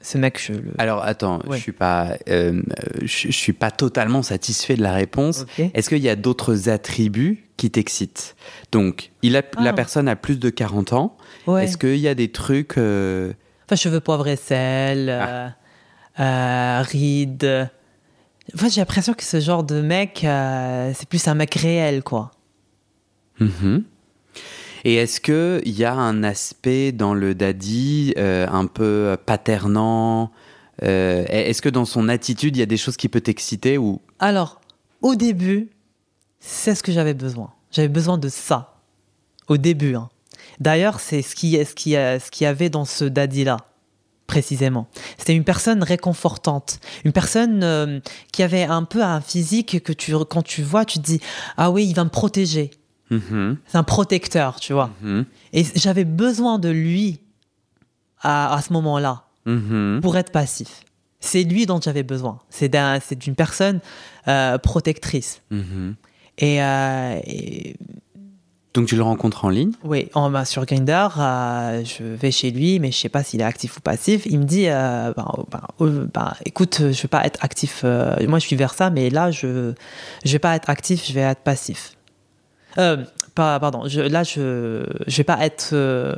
ce 0.00 0.18
mec, 0.18 0.40
je 0.42 0.52
le. 0.54 0.72
Alors 0.78 1.02
attends, 1.04 1.40
Ouais. 1.46 1.58
je 1.58 1.62
suis 1.62 1.72
pas, 1.72 2.16
je, 2.26 2.62
je 3.04 3.30
suis 3.32 3.52
pas 3.52 3.70
totalement 3.70 4.22
satisfait 4.22 4.74
de 4.76 4.82
la 4.82 4.92
réponse. 4.92 5.44
Est-ce 5.74 5.88
qu'il 5.90 5.98
y 6.02 6.08
a 6.08 6.16
d'autres 6.16 6.68
attributs 6.68 7.44
qui 7.56 7.70
t'excitent? 7.70 8.36
Donc, 8.72 9.10
il 9.22 9.36
a, 9.36 9.42
la 9.60 9.70
Ah. 9.70 9.72
personne 9.74 10.08
a 10.08 10.16
plus 10.16 10.38
de 10.38 10.48
40 10.50 10.92
ans. 10.92 11.16
Ouais. 11.46 11.64
Est-ce 11.64 11.76
qu'il 11.76 11.96
y 11.98 12.08
a 12.08 12.14
des 12.14 12.32
trucs 12.32 12.78
Enfin, 12.78 13.74
cheveux 13.76 14.00
poivre 14.00 14.26
et 14.28 14.36
sel, 14.36 15.10
Ah. 16.16 16.82
rides. 16.82 17.68
Enfin, 18.54 18.68
j'ai 18.68 18.80
l'impression 18.80 19.14
que 19.14 19.24
ce 19.24 19.40
genre 19.40 19.64
de 19.64 19.80
mec, 19.80 20.22
euh, 20.24 20.92
c'est 20.94 21.08
plus 21.08 21.26
un 21.28 21.34
mec 21.34 21.54
réel, 21.54 22.02
quoi. 22.02 22.30
mhm. 23.40 23.84
Et 24.84 24.94
est-ce 24.94 25.20
qu'il 25.20 25.76
y 25.76 25.84
a 25.84 25.94
un 25.94 26.22
aspect 26.22 26.92
dans 26.92 27.12
le 27.12 27.34
daddy 27.34 28.14
euh, 28.18 28.46
un 28.48 28.66
peu 28.66 29.16
paternant 29.26 30.30
euh, 30.84 31.24
Est-ce 31.28 31.60
que 31.60 31.68
dans 31.68 31.84
son 31.84 32.08
attitude, 32.08 32.56
il 32.56 32.60
y 32.60 32.62
a 32.62 32.66
des 32.66 32.76
choses 32.76 32.96
qui 32.96 33.08
peuvent 33.08 33.22
t'exciter 33.22 33.78
ou? 33.78 34.00
Alors, 34.20 34.60
au 35.02 35.16
début, 35.16 35.70
c'est 36.38 36.76
ce 36.76 36.84
que 36.84 36.92
j'avais 36.92 37.14
besoin. 37.14 37.52
J'avais 37.72 37.88
besoin 37.88 38.16
de 38.16 38.28
ça. 38.28 38.76
Au 39.48 39.56
début. 39.56 39.96
hein. 39.96 40.08
D'ailleurs, 40.60 41.00
c'est 41.00 41.22
ce 41.22 41.34
qu'il 41.34 41.66
ce 41.66 41.74
qui, 41.74 41.92
ce 41.92 42.30
qu'il 42.30 42.44
y 42.44 42.48
avait 42.48 42.70
dans 42.70 42.84
ce 42.84 43.04
daddy-là. 43.04 43.56
Précisément. 44.26 44.88
C'était 45.18 45.34
une 45.34 45.44
personne 45.44 45.82
réconfortante, 45.82 46.80
une 47.04 47.12
personne 47.12 47.62
euh, 47.62 48.00
qui 48.32 48.42
avait 48.42 48.64
un 48.64 48.84
peu 48.84 49.02
un 49.02 49.20
physique 49.20 49.82
que 49.82 49.92
tu, 49.92 50.12
quand 50.28 50.42
tu 50.42 50.62
vois, 50.62 50.84
tu 50.84 50.98
te 50.98 51.04
dis 51.04 51.20
ah 51.56 51.70
oui, 51.70 51.86
il 51.86 51.94
va 51.94 52.04
me 52.04 52.10
protéger. 52.10 52.70
Mhm. 53.10 53.56
C'est 53.66 53.78
un 53.78 53.84
protecteur, 53.84 54.58
tu 54.58 54.72
vois. 54.72 54.90
Mhm. 55.02 55.24
Et 55.52 55.64
j'avais 55.76 56.04
besoin 56.04 56.58
de 56.58 56.68
lui 56.68 57.20
à, 58.20 58.54
à 58.54 58.62
ce 58.62 58.72
moment-là 58.72 59.22
Mhm. 59.46 60.00
pour 60.02 60.16
être 60.16 60.32
passif. 60.32 60.80
C'est 61.20 61.44
lui 61.44 61.66
dont 61.66 61.80
j'avais 61.80 62.02
besoin. 62.02 62.40
C'est 62.50 62.68
d'un- 62.68 62.98
c'est 63.00 63.16
d'une 63.16 63.34
personne 63.36 63.80
euh, 64.28 64.58
protectrice. 64.58 65.40
Et, 66.38 66.60
euh, 66.62 67.20
et 67.24 67.76
Donc 68.76 68.86
tu 68.86 68.94
le 68.94 69.02
rencontres 69.02 69.44
en 69.44 69.48
ligne 69.48 69.72
Oui, 69.84 70.08
on 70.14 70.28
va 70.30 70.44
sur 70.44 70.64
Grindr, 70.66 71.16
euh, 71.18 71.82
je 71.84 72.04
vais 72.04 72.30
chez 72.30 72.50
lui, 72.50 72.78
mais 72.78 72.92
je 72.92 72.98
sais 72.98 73.08
pas 73.08 73.24
s'il 73.24 73.40
est 73.40 73.44
actif 73.44 73.78
ou 73.78 73.80
passif. 73.80 74.22
Il 74.26 74.38
me 74.38 74.44
dit, 74.44 74.66
euh, 74.68 75.12
ben, 75.16 75.26
ben, 75.50 75.60
euh, 75.80 76.06
ben, 76.12 76.34
écoute, 76.44 76.78
je 76.92 77.02
vais 77.02 77.08
pas 77.08 77.24
être 77.24 77.42
actif. 77.42 77.80
euh, 77.84 78.14
moi, 78.28 78.38
je 78.38 78.46
suis 78.46 78.54
vers 78.56 78.74
ça, 78.74 78.90
mais 78.90 79.08
là, 79.10 79.30
je 79.30 79.72
je 80.24 80.32
vais 80.32 80.38
pas 80.38 80.54
être 80.54 80.68
actif, 80.70 81.06
je 81.08 81.12
vais 81.14 81.20
être 81.22 81.40
passif. 81.40 81.94
Euh, 82.78 83.04
pas, 83.34 83.58
pardon. 83.58 83.88
Je, 83.88 84.02
là, 84.02 84.22
je 84.24 84.84
je 85.06 85.16
vais 85.16 85.24
pas 85.24 85.38
être 85.44 85.70
euh, 85.72 86.14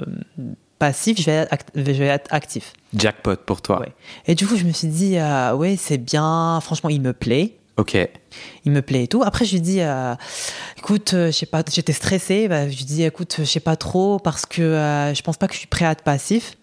passif, 0.80 1.18
je 1.20 1.26
vais 1.26 1.32
être, 1.36 1.52
act- 1.52 1.70
je 1.76 1.82
vais 1.82 2.06
être 2.06 2.32
actif. 2.34 2.72
Jackpot 2.94 3.36
pour 3.46 3.62
toi. 3.62 3.80
Ouais. 3.80 3.92
Et 4.26 4.34
du 4.34 4.46
coup, 4.48 4.56
je 4.56 4.64
me 4.64 4.72
suis 4.72 4.88
dit, 4.88 5.16
euh, 5.18 5.54
ouais, 5.54 5.76
c'est 5.78 5.98
bien. 5.98 6.58
Franchement, 6.60 6.90
il 6.90 7.00
me 7.02 7.12
plaît 7.12 7.57
Ok. 7.78 7.96
il 8.64 8.72
me 8.72 8.82
plaît 8.82 9.04
et 9.04 9.08
tout. 9.08 9.22
Après, 9.24 9.44
je 9.44 9.52
lui 9.52 9.60
dis, 9.60 9.80
euh, 9.80 10.14
écoute, 10.76 11.14
euh, 11.14 11.26
je 11.28 11.30
sais 11.32 11.46
pas, 11.46 11.62
j'étais 11.70 11.92
stressée. 11.92 12.48
Bah, 12.48 12.68
je 12.68 12.76
lui 12.76 12.84
dis, 12.84 13.04
écoute, 13.04 13.36
je 13.38 13.44
sais 13.44 13.60
pas 13.60 13.76
trop 13.76 14.18
parce 14.18 14.44
que 14.46 14.60
euh, 14.62 15.14
je 15.14 15.22
pense 15.22 15.36
pas 15.36 15.46
que 15.46 15.54
je 15.54 15.58
suis 15.60 15.68
prêt 15.68 15.84
à 15.84 15.92
être 15.92 16.02
passif. 16.02 16.56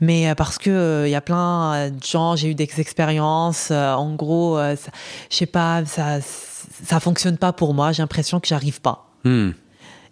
Mais 0.00 0.28
euh, 0.30 0.34
parce 0.34 0.58
que 0.58 1.02
il 1.06 1.10
y 1.10 1.14
a 1.16 1.20
plein 1.20 1.90
de 1.90 2.02
gens, 2.04 2.36
j'ai 2.36 2.48
eu 2.50 2.54
des 2.54 2.68
expériences. 2.78 3.70
en 3.72 4.14
gros, 4.14 4.56
ça- 4.58 4.90
je 5.30 5.36
sais 5.36 5.46
pas, 5.46 5.84
ça, 5.84 6.20
ça 6.20 7.00
fonctionne 7.00 7.38
pas 7.38 7.52
pour 7.52 7.74
moi. 7.74 7.92
J'ai 7.92 8.02
l'impression 8.02 8.38
que 8.40 8.46
j'arrive 8.48 8.80
pas 8.80 9.02
Hmm. 9.24 9.50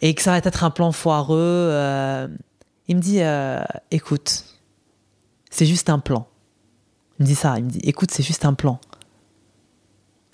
et 0.03 0.15
que 0.15 0.23
ça 0.23 0.33
va 0.33 0.39
être 0.39 0.65
un 0.65 0.71
plan 0.71 0.91
foireux. 0.91 1.71
il 2.89 2.97
me 2.97 3.01
dit, 3.01 3.21
écoute, 3.93 4.45
c'est 5.51 5.67
juste 5.67 5.89
un 5.91 6.01
plan. 6.01 6.27
Il 7.21 7.23
me 7.23 7.27
dit 7.29 7.35
ça. 7.37 7.55
Il 7.59 7.65
me 7.67 7.71
dit, 7.71 7.79
écoute, 7.85 8.11
c'est 8.11 8.25
juste 8.25 8.45
un 8.45 8.55
plan. 8.55 8.81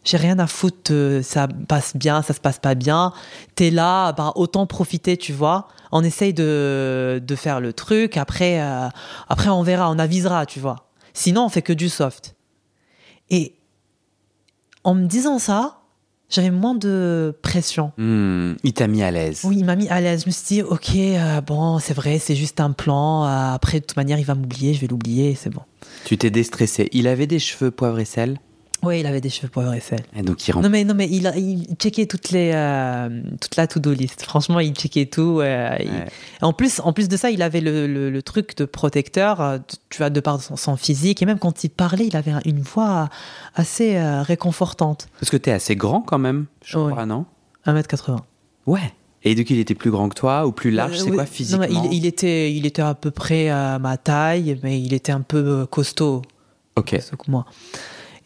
J'ai 0.02 0.16
rien 0.16 0.38
à 0.38 0.46
foutre, 0.46 0.92
ça 1.22 1.46
passe 1.68 1.94
bien, 1.94 2.22
ça 2.22 2.32
se 2.32 2.40
passe 2.40 2.58
pas 2.58 2.74
bien. 2.74 3.12
T'es 3.54 3.70
là, 3.70 4.12
bah, 4.12 4.32
autant 4.34 4.66
profiter, 4.66 5.16
tu 5.16 5.32
vois. 5.32 5.68
On 5.92 6.02
essaye 6.02 6.32
de, 6.32 7.22
de 7.22 7.36
faire 7.36 7.60
le 7.60 7.72
truc, 7.72 8.16
après, 8.16 8.62
euh, 8.62 8.88
après 9.28 9.50
on 9.50 9.62
verra, 9.62 9.90
on 9.90 9.98
avisera, 9.98 10.46
tu 10.46 10.58
vois. 10.60 10.88
Sinon, 11.12 11.44
on 11.44 11.48
fait 11.48 11.62
que 11.62 11.72
du 11.72 11.88
soft. 11.88 12.34
Et 13.28 13.56
en 14.84 14.94
me 14.94 15.06
disant 15.06 15.38
ça, 15.38 15.80
j'avais 16.30 16.50
moins 16.50 16.74
de 16.74 17.36
pression. 17.42 17.92
Hmm. 17.98 18.54
Il 18.62 18.72
t'a 18.72 18.86
mis 18.86 19.02
à 19.02 19.10
l'aise. 19.10 19.40
Oui, 19.44 19.56
il 19.58 19.64
m'a 19.64 19.76
mis 19.76 19.88
à 19.88 20.00
l'aise. 20.00 20.22
Je 20.22 20.26
me 20.28 20.32
suis 20.32 20.46
dit, 20.46 20.62
ok, 20.62 20.94
euh, 20.96 21.40
bon, 21.42 21.78
c'est 21.78 21.92
vrai, 21.92 22.18
c'est 22.18 22.36
juste 22.36 22.60
un 22.60 22.70
plan. 22.70 23.24
euh, 23.24 23.52
après, 23.52 23.80
de 23.80 23.84
toute 23.84 23.96
manière, 23.96 24.18
il 24.18 24.24
va 24.24 24.34
m'oublier, 24.34 24.72
je 24.72 24.80
vais 24.80 24.86
l'oublier, 24.86 25.34
c'est 25.34 25.50
bon. 25.50 25.62
Tu 26.04 26.16
t'es 26.16 26.30
déstressé. 26.30 26.88
Il 26.92 27.06
avait 27.08 27.26
des 27.26 27.38
cheveux 27.38 27.70
poivre 27.70 27.98
et 27.98 28.04
sel? 28.04 28.38
Oui, 28.82 29.00
il 29.00 29.06
avait 29.06 29.20
des 29.20 29.28
cheveux 29.30 29.48
poivre 29.48 29.74
et 29.74 29.80
sel. 29.80 30.00
Et 30.16 30.22
donc 30.22 30.46
il 30.48 30.52
rentre. 30.52 30.64
Non 30.64 30.70
mais 30.70 30.84
non 30.84 30.94
mais 30.94 31.06
il, 31.10 31.26
a- 31.26 31.36
il 31.36 31.66
checkait 31.78 32.06
toutes 32.06 32.30
les 32.30 32.50
euh, 32.54 33.22
toute 33.40 33.56
la 33.56 33.66
to-do 33.66 33.92
list. 33.92 34.22
Franchement, 34.22 34.58
il 34.60 34.72
checkait 34.74 35.06
tout. 35.06 35.40
euh, 35.40 35.76
il-. 35.80 35.90
En 36.40 36.52
plus, 36.52 36.80
en 36.80 36.92
plus 36.92 37.08
de 37.08 37.16
ça, 37.16 37.30
il 37.30 37.42
avait 37.42 37.60
le, 37.60 37.86
le- 37.86 38.10
le 38.10 38.22
truc 38.22 38.56
de 38.56 38.64
protecteur. 38.64 39.40
euh, 39.40 39.58
Tu 39.90 39.98
vois, 39.98 40.08
de 40.10 40.20
par 40.20 40.40
son, 40.40 40.56
son 40.56 40.76
physique 40.76 41.20
et 41.22 41.26
même 41.26 41.38
quand 41.38 41.62
il 41.64 41.68
parlait, 41.70 42.06
il 42.06 42.16
avait 42.16 42.32
une 42.46 42.60
voix 42.60 43.08
assez 43.54 43.96
euh, 43.96 44.22
réconfortante. 44.22 45.08
Parce 45.20 45.30
que 45.30 45.36
t'es 45.36 45.52
assez 45.52 45.76
grand 45.76 46.00
quand 46.00 46.18
même, 46.18 46.46
je 46.64 46.78
Ouais. 46.78 46.90
crois, 46.92 47.06
non? 47.06 47.26
1m80. 47.66 48.16
Ouais. 48.66 48.80
Et 49.22 49.34
donc 49.34 49.50
il 49.50 49.58
était 49.58 49.74
plus 49.74 49.90
grand 49.90 50.08
que 50.08 50.14
toi 50.14 50.46
ou 50.46 50.52
plus 50.52 50.70
large, 50.70 50.92
Euh, 50.94 50.98
c'est 51.04 51.10
oui. 51.10 51.16
quoi 51.16 51.24
Non, 51.24 51.30
physiquement? 51.30 51.66
mais 51.68 51.88
il, 51.90 51.98
il 51.98 52.06
était 52.06 52.50
il 52.54 52.64
était 52.64 52.80
à 52.80 52.94
peu 52.94 53.10
près 53.10 53.50
à 53.50 53.78
ma 53.78 53.98
taille, 53.98 54.58
mais 54.62 54.80
il 54.80 54.94
était 54.94 55.12
un 55.12 55.20
peu 55.20 55.66
costaud, 55.66 56.22
Ok. 56.76 56.96
que 56.96 57.30
moi. 57.30 57.44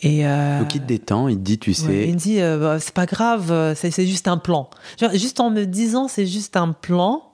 Et 0.05 0.27
euh, 0.27 0.61
Donc 0.61 0.75
il 0.75 0.83
te 0.83 0.87
détend, 0.87 1.29
il 1.29 1.37
te 1.38 1.40
dit, 1.40 1.59
tu 1.59 1.73
sais. 1.73 1.87
Ouais, 1.87 2.09
il 2.09 2.14
me 2.14 2.19
dit, 2.19 2.38
euh, 2.40 2.59
bah, 2.59 2.79
c'est 2.79 2.93
pas 2.93 3.07
grave, 3.07 3.51
euh, 3.51 3.75
c'est 3.75 3.90
c'est 3.90 4.07
juste 4.07 4.29
un 4.29 4.37
plan. 4.37 4.69
Genre, 5.01 5.11
juste 5.14 5.40
en 5.40 5.51
me 5.51 5.64
disant, 5.64 6.09
c'est 6.09 6.27
juste 6.27 6.59
un 6.59 6.73
plan, 6.73 7.33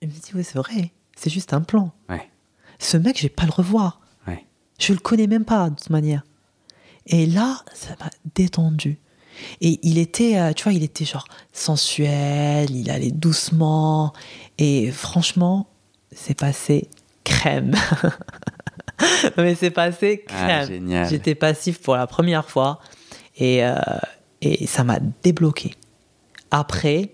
il 0.00 0.08
me 0.08 0.12
dit, 0.12 0.30
oui, 0.34 0.44
c'est 0.44 0.58
vrai, 0.58 0.92
c'est 1.16 1.28
juste 1.28 1.52
un 1.52 1.60
plan. 1.60 1.90
Ouais. 2.08 2.30
Ce 2.78 2.96
mec, 2.96 3.16
je 3.16 3.24
vais 3.24 3.30
pas 3.30 3.46
le 3.46 3.50
revoir. 3.50 4.00
Ouais. 4.28 4.46
Je 4.78 4.92
le 4.92 5.00
connais 5.00 5.26
même 5.26 5.44
pas, 5.44 5.70
de 5.70 5.74
toute 5.74 5.90
manière. 5.90 6.22
Et 7.06 7.26
là, 7.26 7.64
ça 7.74 7.96
m'a 7.98 8.10
détendu. 8.36 9.00
Et 9.60 9.80
il 9.82 9.98
était, 9.98 10.38
euh, 10.38 10.52
tu 10.52 10.64
vois, 10.64 10.72
il 10.72 10.84
était 10.84 11.04
genre 11.04 11.26
sensuel, 11.52 12.70
il 12.70 12.90
allait 12.90 13.10
doucement. 13.10 14.12
Et 14.58 14.92
franchement, 14.92 15.68
c'est 16.12 16.38
passé 16.38 16.88
crème. 17.24 17.74
Mais 19.36 19.54
c'est 19.54 19.70
passé 19.70 20.24
Ah, 20.28 20.44
crème. 20.44 20.68
génial. 20.68 21.08
J'étais 21.08 21.34
passif 21.34 21.80
pour 21.80 21.96
la 21.96 22.06
première 22.06 22.48
fois. 22.48 22.80
Et, 23.36 23.64
euh, 23.64 23.74
et 24.42 24.66
ça 24.66 24.84
m'a 24.84 24.98
débloqué. 25.22 25.74
Après, 26.50 27.10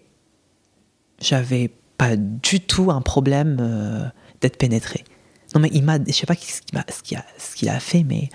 j'avais 1.21 1.71
pas 1.99 2.17
du 2.17 2.61
tout 2.61 2.91
un 2.91 3.01
problème 3.03 3.59
euh, 3.61 4.05
d'être 4.41 4.57
pénétré. 4.57 5.05
Non, 5.55 5.61
mais 5.61 5.71
il 5.73 5.83
m'a. 5.85 5.99
Je 6.07 6.13
sais 6.13 6.27
pas 6.27 6.35
ce 6.35 7.03
qu'il 7.03 7.69
a, 7.69 7.81
fait, 7.81 8.03
mais. 8.03 8.29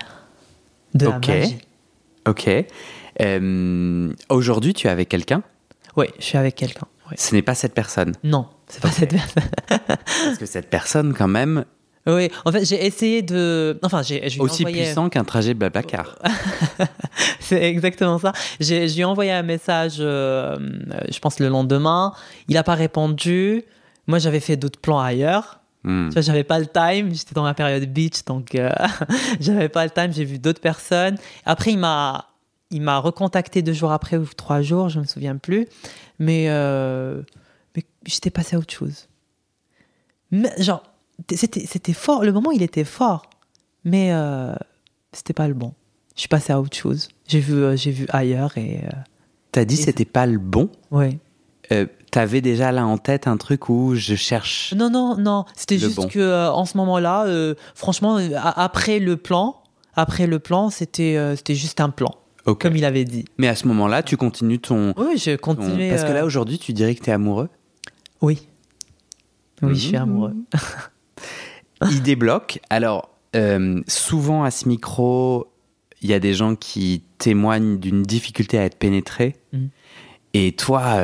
De 0.93 1.07
Ok. 1.07 1.27
la 1.27 1.35
magie. 1.35 1.57
Ok. 2.27 2.49
Euh, 3.21 4.13
Aujourd'hui, 4.29 4.73
tu 4.73 4.87
es 4.87 4.89
avec 4.89 5.09
quelqu'un? 5.09 5.43
Oui, 5.97 6.05
je 6.19 6.23
suis 6.25 6.37
avec 6.37 6.55
quelqu'un. 6.55 6.87
Ce 7.17 7.33
n'est 7.33 7.41
pas 7.41 7.55
cette 7.55 7.73
personne? 7.73 8.13
Non, 8.23 8.47
c'est 8.67 8.81
pas 8.81 8.87
Ok. 8.89 8.93
cette 8.99 9.09
personne. 9.11 9.43
Parce 9.67 10.37
que 10.37 10.45
cette 10.45 10.69
personne, 10.69 11.13
quand 11.13 11.27
même, 11.27 11.65
oui, 12.15 12.29
en 12.45 12.51
fait, 12.51 12.65
j'ai 12.65 12.85
essayé 12.85 13.21
de. 13.21 13.79
Enfin, 13.83 14.01
j'ai. 14.01 14.25
aussi 14.39 14.63
envoyé- 14.63 14.83
puissant 14.83 15.09
qu'un 15.09 15.23
trajet 15.23 15.53
Blablacar. 15.53 16.17
C'est 17.39 17.63
exactement 17.63 18.19
ça. 18.19 18.31
J'ai, 18.59 18.87
je 18.87 18.93
lui 18.95 19.01
ai 19.01 19.05
envoyé 19.05 19.31
un 19.31 19.43
message, 19.43 19.97
euh, 19.99 20.57
je 21.11 21.19
pense, 21.19 21.39
le 21.39 21.47
lendemain. 21.47 22.13
Il 22.47 22.53
n'a 22.55 22.63
pas 22.63 22.75
répondu. 22.75 23.63
Moi, 24.07 24.19
j'avais 24.19 24.39
fait 24.39 24.57
d'autres 24.57 24.79
plans 24.79 24.99
ailleurs. 24.99 25.59
Hmm. 25.83 26.07
Tu 26.09 26.13
vois, 26.13 26.21
j'avais 26.21 26.43
pas 26.43 26.59
le 26.59 26.67
time. 26.67 27.13
J'étais 27.13 27.33
dans 27.33 27.45
la 27.45 27.53
période 27.53 27.83
beach, 27.85 28.23
donc 28.25 28.55
euh, 28.55 28.69
j'avais 29.39 29.69
pas 29.69 29.83
le 29.85 29.91
time. 29.91 30.11
J'ai 30.11 30.25
vu 30.25 30.39
d'autres 30.39 30.61
personnes. 30.61 31.17
Après, 31.45 31.71
il 31.71 31.77
m'a, 31.77 32.27
il 32.71 32.81
m'a 32.81 32.97
recontacté 32.99 33.61
deux 33.61 33.73
jours 33.73 33.91
après 33.91 34.17
ou 34.17 34.25
trois 34.25 34.61
jours, 34.61 34.89
je 34.89 34.99
me 34.99 35.05
souviens 35.05 35.37
plus. 35.37 35.67
Mais, 36.19 36.45
euh, 36.49 37.21
mais 37.75 37.83
j'étais 38.05 38.29
passé 38.29 38.55
à 38.55 38.59
autre 38.59 38.73
chose. 38.73 39.07
Mais, 40.31 40.51
genre, 40.61 40.83
c'était, 41.35 41.93
fort. 41.93 42.23
Le 42.23 42.31
moment, 42.31 42.51
il 42.51 42.61
était 42.63 42.83
fort, 42.83 43.29
mais 43.83 44.09
euh, 44.13 44.53
c'était 45.11 45.33
pas 45.33 45.47
le 45.47 45.53
bon. 45.53 45.73
Je 46.15 46.21
suis 46.21 46.27
passé 46.29 46.51
à 46.53 46.59
autre 46.59 46.75
chose. 46.75 47.09
J'ai 47.27 47.39
vu, 47.39 47.53
euh, 47.55 47.75
j'ai 47.75 47.91
vu 47.91 48.05
ailleurs 48.09 48.57
et 48.57 48.81
euh, 48.83 48.89
T'as 49.51 49.65
dit 49.65 49.77
c'était 49.77 50.05
pas 50.05 50.25
le 50.25 50.37
bon? 50.37 50.69
ouais. 50.91 51.17
Euh, 51.71 51.85
T'avais 52.11 52.41
déjà 52.41 52.71
là 52.71 52.87
en 52.87 52.97
tête 52.97 53.27
un 53.27 53.37
truc 53.37 53.69
où 53.69 53.93
je 53.93 54.15
cherche. 54.15 54.73
Non, 54.75 54.89
non, 54.89 55.15
non. 55.17 55.45
C'était 55.55 55.77
juste 55.77 55.95
bon. 55.97 56.07
que 56.07 56.49
en 56.49 56.65
ce 56.65 56.75
moment-là, 56.77 57.27
franchement, 57.75 58.17
après 58.55 58.97
le 58.97 59.15
plan, 59.15 59.61
après 59.93 60.25
le 60.25 60.39
plan, 60.39 60.71
c'était 60.71 61.35
c'était 61.35 61.53
juste 61.53 61.79
un 61.81 61.91
plan, 61.91 62.09
comme 62.57 62.75
il 62.75 62.83
avait 62.83 63.05
dit. 63.05 63.25
Mais 63.37 63.47
à 63.47 63.53
ce 63.55 63.67
moment-là, 63.67 64.01
tu 64.01 64.17
continues 64.17 64.57
ton. 64.59 64.95
Oui, 64.97 65.19
je 65.19 65.35
ton- 65.35 65.53
continuais. 65.53 65.89
Parce 65.91 66.03
que 66.03 66.11
là, 66.11 66.25
aujourd'hui, 66.25 66.57
tu 66.57 66.73
dirais 66.73 66.95
que 66.95 67.01
t'es 67.03 67.11
amoureux? 67.11 67.49
oui. 68.23 68.47
Oui, 69.61 69.75
je 69.75 69.79
suis 69.79 69.95
Mhm. 69.97 70.01
amoureux. 70.01 70.35
Il 71.89 72.01
débloque. 72.01 72.59
Alors, 72.69 73.09
euh, 73.35 73.81
souvent 73.87 74.43
à 74.43 74.51
ce 74.51 74.67
micro, 74.67 75.47
il 76.01 76.09
y 76.09 76.13
a 76.13 76.19
des 76.19 76.33
gens 76.33 76.55
qui 76.55 77.03
témoignent 77.17 77.77
d'une 77.79 78.03
difficulté 78.03 78.57
à 78.57 78.63
être 78.65 78.77
pénétrés. 78.77 79.35
Mhm. 79.53 79.69
Et 80.33 80.51
toi, 80.51 80.97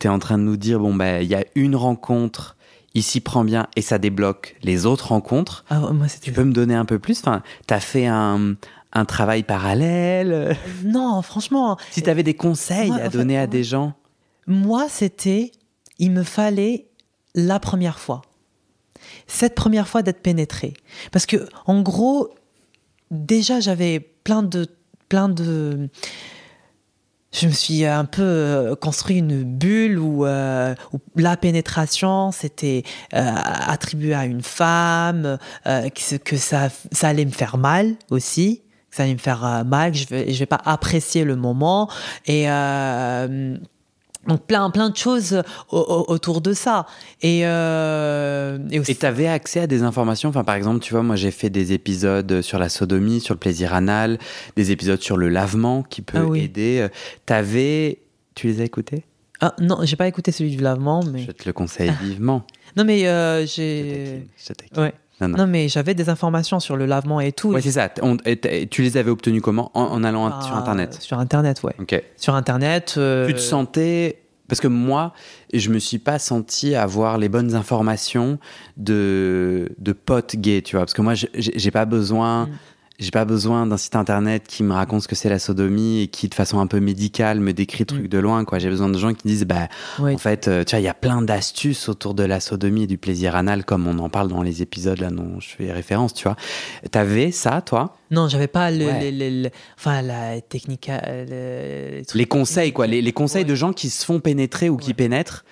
tu 0.00 0.06
es 0.06 0.10
en 0.10 0.18
train 0.18 0.38
de 0.38 0.42
nous 0.42 0.56
dire 0.56 0.80
bon, 0.80 0.92
bah, 0.94 1.22
il 1.22 1.28
y 1.28 1.34
a 1.36 1.44
une 1.54 1.76
rencontre, 1.76 2.56
il 2.94 3.02
s'y 3.04 3.20
prend 3.20 3.44
bien 3.44 3.68
et 3.76 3.80
ça 3.82 3.98
débloque 3.98 4.56
les 4.62 4.86
autres 4.86 5.08
rencontres. 5.08 5.64
Ah, 5.70 5.78
moi. 5.92 6.06
Tu 6.20 6.32
peux 6.32 6.42
me 6.44 6.52
donner 6.52 6.74
un 6.74 6.84
peu 6.84 6.98
plus? 6.98 7.20
Enfin, 7.20 7.42
Tu 7.68 7.74
as 7.74 7.80
fait 7.80 8.06
un, 8.06 8.54
un 8.92 9.04
travail 9.04 9.44
parallèle? 9.44 10.56
Non, 10.84 11.22
franchement, 11.22 11.76
Si 11.90 12.02
tu 12.02 12.10
avais 12.10 12.24
des 12.24 12.34
conseils 12.34 12.90
à 12.90 13.08
fait, 13.08 13.16
donner 13.16 13.38
à 13.38 13.46
des 13.46 13.62
gens? 13.64 13.94
moi, 14.46 14.86
c'était. 14.88 15.52
Il 15.98 16.10
me 16.10 16.24
fallait 16.24 16.86
la 17.36 17.60
première 17.60 18.00
fois. 18.00 18.22
Cette 19.32 19.54
première 19.54 19.88
fois 19.88 20.02
d'être 20.02 20.20
pénétré. 20.20 20.74
Parce 21.10 21.24
que, 21.24 21.48
en 21.66 21.80
gros, 21.80 22.28
déjà, 23.10 23.60
j'avais 23.60 23.98
plein 23.98 24.42
de. 24.42 24.66
plein 25.08 25.28
de 25.28 25.88
je 27.32 27.46
me 27.46 27.52
suis 27.52 27.86
un 27.86 28.04
peu 28.04 28.22
euh, 28.22 28.74
construit 28.76 29.16
une 29.16 29.42
bulle 29.42 29.98
où, 29.98 30.26
euh, 30.26 30.74
où 30.92 30.98
la 31.16 31.38
pénétration 31.38 32.30
c'était 32.30 32.82
euh, 33.14 33.32
attribué 33.34 34.12
à 34.12 34.26
une 34.26 34.42
femme, 34.42 35.38
euh, 35.66 35.88
que, 35.88 36.36
ça, 36.36 36.68
allait 37.00 37.24
me 37.24 37.30
faire 37.30 37.56
mal 37.56 37.94
aussi, 38.10 38.60
que 38.90 38.96
ça 38.96 39.04
allait 39.04 39.14
me 39.14 39.18
faire 39.18 39.64
mal, 39.64 39.92
que 39.92 39.96
je 39.98 40.06
vais, 40.08 40.24
vais 40.24 40.44
pas 40.46 40.60
apprécier 40.62 41.24
le 41.24 41.36
moment 41.36 41.88
et 42.26 42.48
donc 44.26 44.46
plein 44.46 44.70
plein 44.70 44.90
de 44.90 44.96
choses 44.96 45.42
au- 45.70 45.78
au- 45.78 46.12
autour 46.12 46.40
de 46.40 46.52
ça 46.52 46.86
et 47.22 47.46
euh, 47.46 48.58
et 48.70 48.78
aussi 48.78 48.94
tu 48.96 49.04
avais 49.06 49.26
accès 49.26 49.60
à 49.60 49.66
des 49.66 49.82
informations? 49.82 50.28
Enfin, 50.28 50.44
par 50.44 50.54
exemple, 50.54 50.80
tu 50.80 50.92
vois, 50.92 51.02
moi 51.02 51.16
j'ai 51.16 51.30
fait 51.30 51.50
des 51.50 51.72
épisodes 51.72 52.40
sur 52.42 52.58
la 52.58 52.68
sodomie, 52.68 53.20
sur 53.20 53.34
le 53.34 53.38
plaisir 53.40 53.74
anal, 53.74 54.18
des 54.56 54.70
épisodes 54.70 55.00
sur 55.00 55.16
le 55.16 55.28
lavement 55.28 55.82
qui 55.82 56.02
peut 56.02 56.18
Ah 56.18 56.26
oui. 56.26 56.40
aider. 56.42 56.86
T'avais. 57.26 57.98
Tu 58.34 58.46
les 58.46 58.60
as 58.60 58.64
écoutés? 58.64 59.04
Ah, 59.40 59.54
non 59.60 59.78
j'ai 59.82 59.96
pas 59.96 60.06
écouté 60.06 60.30
celui 60.30 60.52
du 60.56 60.62
lavement 60.62 61.02
mais 61.02 61.24
Je 61.26 61.32
te 61.32 61.42
le 61.46 61.52
conseille 61.52 61.92
vivement. 62.00 62.46
non 62.76 62.84
mais 62.84 63.08
euh, 63.08 63.40
Je 63.42 63.46
j'ai 63.46 63.88
taquine, 63.90 64.26
je 64.38 64.52
taquine. 64.52 64.78
ouais 64.84 64.94
Non, 65.22 65.28
non. 65.28 65.38
non 65.38 65.46
mais 65.46 65.68
j'avais 65.68 65.94
des 65.94 66.08
informations 66.10 66.60
sur 66.60 66.76
le 66.76 66.84
lavement 66.84 67.20
et 67.20 67.32
tout 67.32 67.50
Ouais, 67.52 67.60
c'est 67.62 67.70
ça. 67.72 67.88
On- 68.02 68.16
et 68.26 68.66
tu 68.68 68.82
les 68.82 68.96
avais 68.96 69.10
obtenus 69.10 69.40
comment? 69.40 69.70
En, 69.74 69.82
en 69.84 70.04
allant 70.04 70.26
Ah, 70.26 70.42
sur 70.42 70.54
Internet 70.56 70.96
Sur 71.00 71.18
Internet, 71.18 71.62
ouais. 71.62 71.74
Ok. 71.80 72.02
Sur 72.16 72.34
Internet. 72.34 72.94
euh, 72.98 73.26
Tu 73.26 73.34
te 73.34 73.38
sentais. 73.40 74.18
Parce 74.48 74.60
que 74.60 74.68
moi, 74.68 75.14
je 75.54 75.70
me 75.70 75.78
suis 75.78 75.98
pas 75.98 76.18
senti 76.18 76.74
avoir 76.74 77.16
les 77.16 77.30
bonnes 77.30 77.54
informations 77.54 78.38
de, 78.76 79.68
de 79.78 79.92
potes 79.92 80.36
gays, 80.36 80.60
tu 80.62 80.76
vois. 80.76 80.84
Parce 80.84 80.92
que 80.94 81.00
moi, 81.02 81.14
j'ai 81.14 81.28
j'ai 81.34 81.70
pas 81.70 81.84
besoin. 81.86 82.46
Mm. 82.46 82.50
J'ai 82.98 83.10
pas 83.10 83.24
besoin 83.24 83.66
d'un 83.66 83.78
site 83.78 83.96
internet 83.96 84.44
qui 84.46 84.62
me 84.62 84.72
raconte 84.74 85.02
ce 85.02 85.08
que 85.08 85.14
c'est 85.16 85.28
la 85.30 85.38
sodomie 85.40 86.02
et 86.02 86.06
qui, 86.08 86.28
de 86.28 86.34
façon 86.34 86.60
un 86.60 86.66
peu 86.68 86.78
médicale, 86.78 87.40
me 87.40 87.52
décrit 87.52 87.80
le 87.80 87.86
truc 87.86 88.04
Mm. 88.04 88.08
de 88.08 88.18
loin, 88.18 88.44
quoi. 88.44 88.58
J'ai 88.60 88.68
besoin 88.68 88.88
de 88.90 88.98
gens 88.98 89.12
qui 89.12 89.26
disent, 89.26 89.44
bah, 89.44 89.68
en 89.98 90.18
fait, 90.18 90.46
euh, 90.46 90.62
tu 90.62 90.70
vois, 90.76 90.80
il 90.80 90.84
y 90.84 90.88
a 90.88 90.94
plein 90.94 91.20
d'astuces 91.22 91.88
autour 91.88 92.14
de 92.14 92.22
la 92.22 92.38
sodomie 92.38 92.84
et 92.84 92.86
du 92.86 92.98
plaisir 92.98 93.34
anal, 93.34 93.64
comme 93.64 93.88
on 93.88 93.98
en 93.98 94.08
parle 94.08 94.28
dans 94.28 94.42
les 94.42 94.62
épisodes 94.62 94.98
là 95.00 95.10
dont 95.10 95.40
je 95.40 95.48
fais 95.48 95.72
référence, 95.72 96.14
tu 96.14 96.24
vois. 96.24 96.36
T'avais 96.92 97.32
ça, 97.32 97.60
toi? 97.62 97.96
Non, 98.10 98.28
j'avais 98.28 98.46
pas 98.46 98.70
le, 98.70 98.84
Ouais. 98.86 99.10
le- 99.10 99.18
le- 99.30 99.42
le- 99.44 99.50
enfin, 99.78 100.02
la 100.02 100.40
technique. 100.42 100.88
euh, 100.90 102.02
le- 102.02 102.18
les 102.18 102.24
conseils, 102.26 102.72
quoi. 102.72 102.86
Les, 102.86 103.00
les 103.02 103.12
conseils 103.12 103.42
Ouais. 103.42 103.48
de 103.48 103.54
gens 103.54 103.72
qui 103.72 103.88
se 103.90 104.04
font 104.04 104.20
pénétrer 104.20 104.68
ou 104.68 104.76
qui 104.76 104.92
pénètrent 104.94 105.44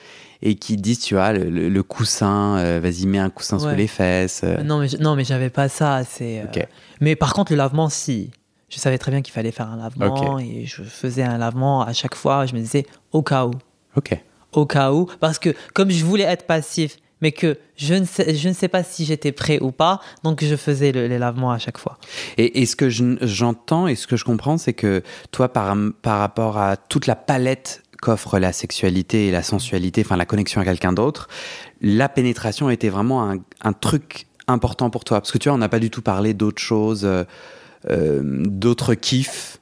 et 0.43 0.55
qui 0.55 0.77
disent, 0.77 1.01
tu 1.01 1.15
vois, 1.15 1.33
le, 1.33 1.51
le- 1.51 1.69
le 1.69 1.83
coussin, 1.83 2.57
euh, 2.59 2.81
vas-y, 2.83 3.07
mets 3.07 3.19
un 3.19 3.31
coussin 3.31 3.59
sous 3.59 3.67
Ouais. 3.67 3.77
les 3.77 3.87
fesses. 3.87 4.41
euh. 4.45 4.63
Non, 4.63 4.79
mais 4.79 4.89
j- 4.89 4.97
non, 5.01 5.15
mais 5.17 5.25
j'avais 5.25 5.51
pas 5.51 5.69
ça. 5.69 6.03
C'est. 6.05 6.41
euh. 6.41 6.63
Mais 7.01 7.17
par 7.17 7.33
contre, 7.35 7.53
le 7.53 7.59
lavement, 7.59 7.89
si. 7.89 8.31
Je 8.69 8.79
savais 8.79 8.99
très 8.99 9.11
bien 9.11 9.21
qu'il 9.21 9.35
fallait 9.35 9.51
faire 9.51 9.69
un 9.69 9.77
lavement 9.77 10.39
et 10.39 10.65
je 10.65 10.83
faisais 10.85 11.25
un 11.25 11.39
lavement 11.39 11.83
à 11.83 11.93
chaque 11.93 12.15
fois. 12.15 12.47
Je 12.47 12.55
me 12.55 12.61
disais 12.61 12.87
au 13.11 13.21
cas 13.23 13.45
où, 13.47 13.51
Ok. 13.97 14.17
au 14.53 14.65
cas 14.65 14.93
où, 14.93 15.07
parce 15.19 15.41
que 15.41 15.55
comme 15.75 15.91
je 15.91 16.05
voulais 16.05 16.23
être 16.23 16.47
passif, 16.47 16.97
mais 17.21 17.33
que 17.33 17.59
je 17.77 17.95
ne 17.95 18.05
sais, 18.05 18.33
je 18.35 18.49
ne 18.49 18.55
sais 18.55 18.69
pas 18.69 18.85
si 18.85 19.05
j'étais 19.05 19.33
prêt 19.33 19.59
ou 19.61 19.73
pas, 19.73 20.01
donc 20.23 20.45
je 20.45 20.55
faisais 20.55 20.93
le- 20.93 21.09
les 21.09 21.19
lavements 21.19 21.51
à 21.51 21.59
chaque 21.59 21.79
fois. 21.79 21.99
Et, 22.39 22.63
et 22.63 22.67
ce 22.67 22.77
que 22.77 22.89
je- 22.91 23.17
j'entends 23.23 23.89
et 23.89 23.97
ce 23.97 24.07
que 24.07 24.17
je 24.17 24.25
comprends, 24.25 24.57
c'est 24.57 24.73
que 24.73 25.03
toi, 25.33 25.53
par, 25.53 25.77
par 26.01 26.21
rapport 26.21 26.57
à 26.57 26.77
toute 26.77 27.09
la 27.09 27.17
palette 27.17 27.83
qu'offre 28.01 28.39
la 28.39 28.53
sexualité 28.53 29.29
et 29.29 29.31
la 29.31 29.43
sensualité, 29.43 30.03
enfin 30.05 30.17
la 30.17 30.27
connexion 30.27 30.61
à 30.61 30.65
quelqu'un 30.65 30.93
d'autre, 30.93 31.29
la 31.81 32.09
pénétration 32.09 32.71
était 32.71 32.89
vraiment 32.89 33.31
un, 33.31 33.39
un 33.63 33.73
truc 33.73 34.27
important 34.47 34.91
pour 34.91 35.05
toi. 35.05 35.21
Parce 35.21 35.33
que 35.33 35.39
tu 35.39 35.49
vois, 35.49 35.55
on 35.55 35.59
n'a 35.59 35.69
pas 35.69 35.79
du 35.79 35.91
tout 35.91 36.03
parlé 36.03 36.35
d'autres 36.35 36.63
choses, 36.63 37.05
euh, 37.05 37.25
euh, 37.91 38.21
d'autres 38.47 38.95
kiffs. 38.95 39.59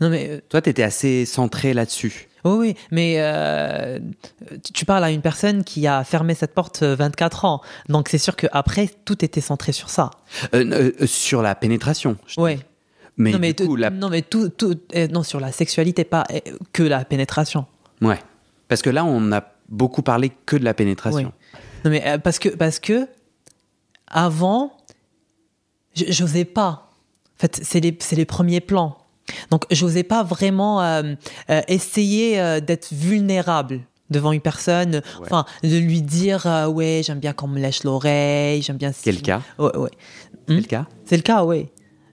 Non, 0.00 0.10
mais 0.10 0.28
euh, 0.30 0.40
Toi, 0.48 0.62
tu 0.62 0.70
étais 0.70 0.82
assez 0.82 1.24
centré 1.24 1.74
là-dessus. 1.74 2.28
Oui, 2.44 2.52
oui, 2.56 2.74
mais 2.92 3.16
euh, 3.18 3.98
tu- 4.72 4.84
parles 4.84 5.02
à 5.02 5.10
une 5.10 5.20
personne 5.22 5.64
qui 5.64 5.88
a 5.88 6.04
fermé 6.04 6.34
cette 6.34 6.54
porte 6.54 6.82
euh, 6.84 6.94
24 6.94 7.44
ans. 7.44 7.60
Donc 7.88 8.08
c'est 8.08 8.16
sûr 8.18 8.36
qu'après, 8.36 8.88
tout 9.04 9.24
était 9.24 9.40
centré 9.40 9.72
sur 9.72 9.90
ça. 9.90 10.10
Euh, 10.54 10.92
euh, 11.00 11.06
sur 11.06 11.42
la 11.42 11.56
pénétration. 11.56 12.16
Ouais. 12.36 12.60
Mais, 13.18 13.32
non, 13.32 13.38
mais, 13.38 13.52
du 13.52 13.66
coup, 13.66 13.76
t- 13.76 13.82
la... 13.82 13.90
non, 13.90 14.08
mais 14.08 14.22
tout, 14.22 14.48
tout, 14.48 14.76
euh, 14.94 15.08
non, 15.08 15.22
sur 15.22 15.40
la 15.40 15.52
sexualité, 15.52 16.04
pas 16.04 16.24
euh, 16.32 16.38
que 16.72 16.82
la 16.82 17.04
pénétration. 17.04 17.66
ouais. 18.00 18.18
Parce 18.68 18.82
que 18.82 18.90
là, 18.90 19.04
on 19.04 19.32
a 19.32 19.42
beaucoup 19.68 20.02
parlé 20.02 20.30
que 20.46 20.54
de 20.56 20.62
la 20.64 20.74
pénétration. 20.74 21.32
Non, 21.84 21.90
mais 21.90 22.06
euh, 22.06 22.18
parce 22.18 22.38
que, 22.38 22.50
parce 22.50 22.78
que 22.80 23.08
avant, 24.06 24.72
j'osais 25.94 26.44
pas. 26.44 26.90
En 27.36 27.40
fait, 27.40 27.60
c'est 27.62 27.80
les, 27.80 27.96
c'est 28.00 28.16
les 28.16 28.26
premiers 28.26 28.60
plans. 28.60 28.98
Donc, 29.50 29.64
j'osais 29.70 30.02
pas 30.02 30.22
vraiment 30.22 30.82
euh, 30.82 31.14
euh, 31.50 31.60
essayer 31.68 32.60
d'être 32.60 32.92
vulnérable 32.92 33.80
devant 34.10 34.32
une 34.32 34.40
personne. 34.40 35.02
Enfin, 35.20 35.44
de 35.62 35.76
lui 35.76 36.02
dire, 36.02 36.46
euh, 36.46 36.66
ouais, 36.66 37.02
j'aime 37.04 37.20
bien 37.20 37.32
qu'on 37.32 37.48
me 37.48 37.58
lèche 37.60 37.84
l'oreille, 37.84 38.62
j'aime 38.62 38.76
bien. 38.76 38.90
Quel 39.02 39.22
cas? 39.22 39.42
Ouais, 39.58 39.74
ouais. 39.76 39.90
Quel 40.46 40.66
cas? 40.66 40.86
C'est 41.04 41.16
le 41.16 41.22
cas, 41.22 41.44
oui. 41.44 41.68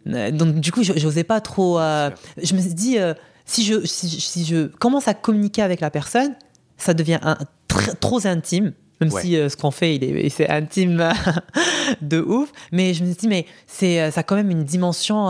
Euh, 0.08 0.32
Donc, 0.32 0.56
du 0.56 0.72
coup, 0.72 0.84
je- 0.84 0.94
j'osais 0.98 1.24
pas 1.24 1.42
trop. 1.42 1.80
euh, 1.80 2.10
je 2.42 2.54
me 2.56 2.62
suis 2.62 2.74
dit, 2.74 2.98
euh, 3.00 3.14
si, 3.46 3.64
je, 3.64 3.86
si, 3.86 4.08
je- 4.10 4.20
si 4.20 4.46
je 4.46 4.68
commence 4.68 5.08
à 5.08 5.14
communiquer 5.14 5.62
avec 5.62 5.80
la 5.82 5.90
personne, 5.90 6.36
ça 6.78 6.94
devient 6.94 7.20
un, 7.22 7.38
tr- 7.70 7.96
trop 8.00 8.26
intime. 8.28 8.74
Même 9.02 9.12
Ouais. 9.12 9.22
si 9.22 9.36
euh, 9.36 9.50
ce 9.50 9.58
qu'on 9.58 9.72
fait, 9.72 9.96
il 9.96 10.04
est, 10.04 10.30
c'est 10.30 10.50
intime 10.50 11.10
de 12.02 12.22
ouf. 12.22 12.50
Mais 12.72 12.94
je 12.94 13.04
me 13.04 13.08
suis 13.10 13.18
dit, 13.18 13.28
mais 13.28 13.46
c'est, 13.68 14.10
ça 14.12 14.22
a 14.22 14.24
quand 14.24 14.36
même 14.36 14.52
une 14.52 14.64
dimension 14.64 15.28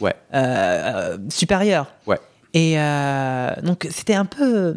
Ouais. 0.00 0.14
supérieure. 1.30 1.92
Ouais. 2.06 2.18
Et 2.54 2.76
donc, 3.62 3.86
c'était 3.90 4.14
un 4.14 4.24
peu 4.24 4.76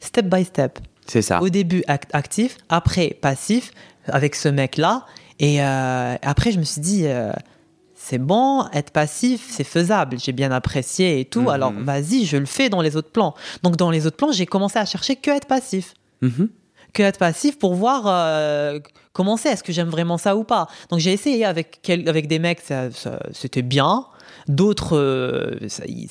step 0.00 0.26
by 0.26 0.44
step. 0.44 0.78
C'est 1.06 1.22
ça. 1.22 1.42
Au 1.42 1.48
début 1.48 1.82
act- 1.88 2.10
actif, 2.12 2.58
après 2.68 3.16
passif 3.20 3.72
avec 4.06 4.34
ce 4.34 4.48
mec-là. 4.48 5.04
Et 5.40 5.62
euh, 5.62 6.14
après, 6.22 6.52
je 6.52 6.58
me 6.58 6.64
suis 6.64 6.80
dit, 6.80 7.04
c'est 8.04 8.18
bon, 8.18 8.66
être 8.72 8.90
passif, 8.90 9.46
c'est 9.48 9.64
faisable. 9.64 10.18
J'ai 10.18 10.32
bien 10.32 10.50
apprécié 10.50 11.20
et 11.20 11.24
tout. 11.24 11.42
Mhm. 11.42 11.48
Alors 11.48 11.72
vas-y, 11.72 12.24
je 12.24 12.36
le 12.36 12.46
fais 12.46 12.68
dans 12.68 12.82
les 12.82 12.96
autres 12.96 13.10
plans. 13.10 13.34
Donc 13.62 13.76
dans 13.76 13.90
les 13.90 14.06
autres 14.06 14.16
plans, 14.16 14.32
j'ai 14.32 14.46
commencé 14.46 14.78
à 14.78 14.84
chercher 14.84 15.16
que 15.16 15.30
être 15.30 15.46
passif. 15.46 15.94
Mhm. 16.20 16.48
Que 16.92 17.02
être 17.04 17.18
passif 17.18 17.58
pour 17.58 17.74
voir 17.74 18.02
euh, 18.06 18.80
comment 19.12 19.36
c'est, 19.36 19.50
est-ce 19.50 19.62
que 19.62 19.72
j'aime 19.72 19.88
vraiment 19.88 20.18
ça 20.18 20.36
ou 20.36 20.44
pas. 20.44 20.66
Donc 20.90 20.98
j'ai 21.00 21.12
essayé 21.12 21.44
avec, 21.44 21.78
quel- 21.82 22.08
avec 22.08 22.26
des 22.26 22.38
mecs, 22.38 22.60
ça- 22.60 22.90
ça- 22.90 23.20
c'était 23.32 23.62
bien. 23.62 24.04
D'autres, 24.48 24.96
euh, 24.98 25.58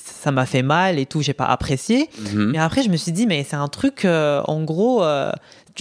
ça 0.02 0.30
m'a 0.32 0.46
fait 0.46 0.62
mal 0.62 0.98
et 0.98 1.04
tout, 1.06 1.20
j'ai 1.20 1.34
pas 1.34 1.44
apprécié. 1.44 2.08
Mhm. 2.32 2.52
Mais 2.52 2.58
après, 2.58 2.82
je 2.82 2.88
me 2.88 2.96
suis 2.96 3.12
dit, 3.12 3.26
mais 3.26 3.44
c'est 3.44 3.56
un 3.56 3.68
truc, 3.68 4.04
euh, 4.06 4.40
en 4.48 4.62
gros, 4.62 5.04
euh, 5.04 5.30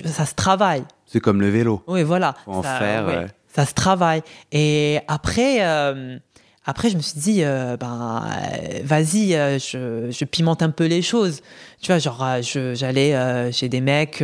ça 0.06 0.26
se 0.26 0.36
travaille. 0.36 0.84
C'est 1.06 1.22
comme 1.22 1.40
le 1.42 1.50
vélo. 1.50 1.82
Oui, 1.88 2.04
voilà. 2.04 2.36
Faut 2.46 2.52
en 2.52 2.64
ça, 2.64 2.76
faire, 2.78 3.06
ouais. 3.08 3.26
Ça 3.54 3.66
se 3.66 3.74
travaille. 3.74 4.22
Et 4.52 5.00
après, 5.08 5.58
euh, 5.62 6.18
après 6.66 6.90
je 6.90 6.98
me 6.98 7.02
suis 7.02 7.20
dit, 7.20 7.44
euh, 7.44 7.76
ben, 7.76 8.24
euh, 8.26 8.80
vas-y, 8.84 9.34
euh, 9.36 9.58
je, 9.60 10.12
je 10.12 10.26
pimente 10.26 10.62
un 10.62 10.70
peu 10.70 10.86
les 10.86 11.02
choses. 11.02 11.42
Tu 11.82 11.88
vois, 11.88 11.98
genre, 12.00 12.24
j'allais 12.42 13.52
chez 13.52 13.68
des 13.68 13.82
mecs, 13.82 14.22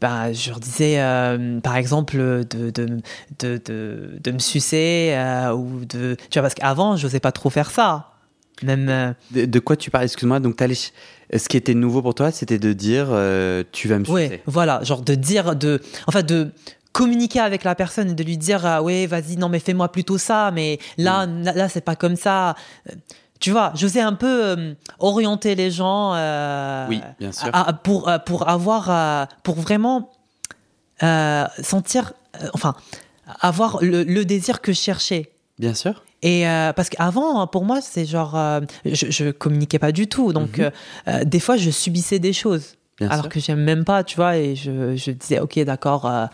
ben, 0.00 0.32
je 0.32 0.50
leur 0.50 0.60
disais, 0.60 0.98
par 1.62 1.76
exemple, 1.76 2.16
de, 2.16 2.70
de, 2.70 3.00
de, 3.40 3.60
de, 3.64 4.18
de 4.22 4.30
me 4.30 4.38
sucer, 4.38 5.16
ou 5.52 5.84
de. 5.84 6.16
Tu 6.30 6.38
vois, 6.38 6.42
parce 6.42 6.54
qu'avant, 6.54 6.96
je 6.96 7.06
n'osais 7.06 7.18
pas 7.18 7.32
trop 7.32 7.50
faire 7.50 7.70
ça. 7.70 8.12
Même. 8.62 9.14
De, 9.32 9.46
de 9.46 9.58
quoi 9.58 9.74
tu 9.74 9.90
parles? 9.90 10.04
Excuse-moi. 10.04 10.38
Donc, 10.38 10.56
t'allais 10.56 10.76
ce 10.76 11.48
qui 11.48 11.56
était 11.56 11.74
nouveau 11.74 12.02
pour 12.02 12.14
toi, 12.14 12.30
c'était 12.30 12.58
de 12.60 12.72
dire 12.72 13.06
tu 13.72 13.88
vas 13.88 13.98
me 13.98 14.04
sucer. 14.04 14.14
Ouais, 14.14 14.42
voilà, 14.46 14.80
genre 14.84 15.02
de 15.02 15.16
dire, 15.16 15.56
de, 15.56 15.80
enfin 16.06 16.22
de 16.22 16.52
communiquer 16.92 17.40
avec 17.40 17.64
la 17.64 17.74
personne, 17.74 18.14
de 18.14 18.22
lui 18.24 18.36
dire, 18.36 18.64
ah 18.66 18.82
ouais, 18.82 19.06
vas-y, 19.06 19.36
non 19.36 19.48
mais 19.48 19.60
fais-moi 19.60 19.90
plutôt 19.92 20.18
ça, 20.18 20.50
mais 20.52 20.78
là, 20.98 21.26
Mm. 21.26 21.42
là, 21.44 21.52
là, 21.52 21.68
c'est 21.68 21.80
pas 21.84 21.96
comme 21.96 22.16
ça. 22.16 22.54
Euh, 22.88 22.94
Tu 23.40 23.52
vois, 23.52 23.72
j'osais 23.74 24.02
un 24.02 24.12
peu 24.12 24.44
euh, 24.44 24.74
orienter 24.98 25.54
les 25.54 25.70
gens. 25.70 26.12
euh, 26.14 26.86
Oui, 26.90 27.00
bien 27.18 27.32
sûr. 27.32 27.48
à- 27.54 27.72
pour 27.72 28.10
pour 28.26 28.48
avoir, 28.50 29.28
pour 29.42 29.54
vraiment 29.54 30.10
euh, 31.02 31.44
sentir, 31.62 32.12
enfin, 32.52 32.74
avoir 33.40 33.78
le, 33.82 34.02
le 34.02 34.24
désir 34.26 34.60
que 34.60 34.72
je 34.72 34.80
cherchais. 34.80 35.30
Bien 35.58 35.72
sûr. 35.74 36.04
Et 36.22 36.44
parce 36.76 36.90
qu'avant, 36.90 37.46
pour 37.46 37.64
moi, 37.64 37.80
c'est 37.80 38.04
genre, 38.04 38.36
je, 38.84 39.06
je 39.10 39.30
communiquais 39.30 39.78
pas 39.78 39.92
du 39.92 40.06
tout. 40.06 40.34
Donc, 40.34 40.58
Mhm. 41.06 41.24
des 41.24 41.40
fois, 41.40 41.56
je 41.56 41.70
subissais 41.70 42.18
des 42.18 42.34
choses. 42.34 42.74
Bien 43.00 43.08
alors 43.08 43.24
sûr. 43.24 43.32
que 43.32 43.40
j'aime 43.40 43.60
même 43.64 43.84
pas, 43.84 44.04
tu 44.04 44.16
vois, 44.16 44.36
et 44.36 44.54
je, 44.54 44.94
je 44.94 45.10
disais, 45.10 45.40
ok, 45.40 45.58
d'accord, 45.60 46.04
euh, 46.06 46.26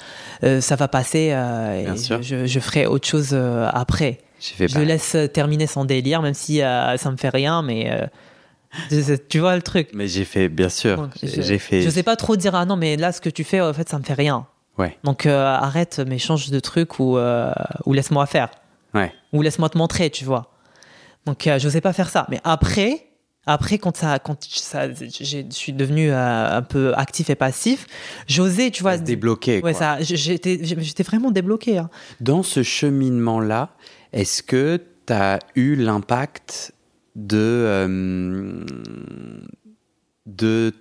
euh, 0.44 0.60
ça 0.60 0.74
va 0.76 0.88
passer, 0.88 1.30
euh, 1.32 1.84
Bien 1.84 1.94
et 1.94 1.96
sûr. 1.96 2.20
je, 2.22 2.44
je 2.46 2.60
ferai 2.60 2.86
autre 2.86 3.06
chose 3.06 3.34
après. 3.72 4.18
Fait 4.40 4.68
Je 4.68 4.74
pareil. 4.74 4.88
laisse 4.88 5.16
terminer 5.32 5.66
son 5.66 5.84
délire, 5.84 6.22
même 6.22 6.34
si 6.34 6.58
ça 6.58 7.10
me 7.10 7.16
fait 7.16 7.28
rien, 7.30 7.62
mais 7.62 8.08
tu 9.28 9.38
vois 9.38 9.56
le 9.56 9.62
truc. 9.62 9.90
Mais 9.94 10.08
j'ai 10.08 10.24
fait, 10.24 10.48
bien 10.48 10.68
sûr. 10.68 10.96
Donc, 10.96 11.10
J'ai 11.22 11.58
fait. 11.58 11.82
je 11.82 11.88
sais 11.90 12.02
pas 12.02 12.16
trop 12.16 12.36
dire, 12.36 12.54
ah 12.54 12.64
non, 12.66 12.76
mais 12.76 12.96
là, 12.96 13.12
ce 13.12 13.20
que 13.20 13.30
tu 13.30 13.44
fais, 13.44 13.60
en 13.60 13.72
fait, 13.72 13.88
ça 13.88 13.98
me 13.98 14.04
fait 14.04 14.14
rien. 14.14 14.46
Ouais. 14.78 14.98
Donc 15.04 15.24
arrête, 15.26 16.02
mais 16.06 16.18
change 16.18 16.50
de 16.50 16.60
truc 16.60 16.98
ou, 16.98 17.16
ou 17.86 17.92
laisse-moi 17.92 18.26
faire 18.26 18.50
Ouais. 18.94 19.12
ou 19.32 19.42
laisse-moi 19.42 19.68
te 19.68 19.78
montrer, 19.78 20.10
tu 20.10 20.24
vois. 20.24 20.50
Donc, 21.26 21.42
je 21.44 21.64
n'osais 21.64 21.80
pas 21.80 21.92
faire 21.92 22.08
ça. 22.08 22.26
Mais 22.30 22.40
après, 22.44 23.05
Après, 23.46 23.78
quand 23.78 23.96
ça, 23.96 24.18
quand 24.18 24.42
ça, 24.44 24.92
je 24.92 25.44
suis 25.50 25.72
devenu 25.72 26.10
euh, 26.10 26.58
un 26.58 26.62
peu 26.62 26.92
actif 26.94 27.30
et 27.30 27.36
passif, 27.36 27.86
j'osais, 28.26 28.72
tu 28.72 28.82
vois. 28.82 28.98
Débloquer. 28.98 29.62
Ouais, 29.62 29.72
ça, 29.72 29.98
j'étais, 30.00 30.58
j'étais 30.62 31.02
vraiment 31.04 31.30
débloqué. 31.30 31.78
Hein. 31.78 31.88
Dans 32.20 32.42
ce 32.42 32.64
cheminement-là, 32.64 33.70
est-ce 34.12 34.42
que 34.42 34.80
tu 35.06 35.12
as 35.12 35.38
eu 35.54 35.76
l'impact 35.76 36.72
de, 37.14 37.38
euh, 37.38 38.64
de 40.26 40.72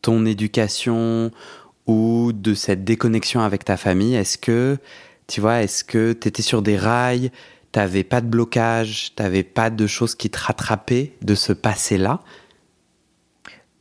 ton 0.00 0.24
éducation 0.24 1.30
ou 1.86 2.32
de 2.32 2.54
cette 2.54 2.82
déconnexion 2.82 3.42
avec 3.42 3.64
ta 3.64 3.76
famille? 3.76 4.14
Est-ce 4.14 4.38
que, 4.38 4.78
tu 5.26 5.42
vois, 5.42 5.62
est-ce 5.62 5.84
que 5.84 6.14
tu 6.14 6.28
étais 6.28 6.42
sur 6.42 6.62
des 6.62 6.78
rails 6.78 7.30
t'avais 7.76 8.04
pas 8.04 8.22
de 8.22 8.26
blocage, 8.26 9.12
t'avais 9.16 9.42
pas 9.42 9.68
de 9.68 9.86
choses 9.86 10.14
qui 10.14 10.30
te 10.30 10.38
rattrapaient 10.38 11.12
de 11.20 11.34
ce 11.34 11.52
passé-là 11.52 12.20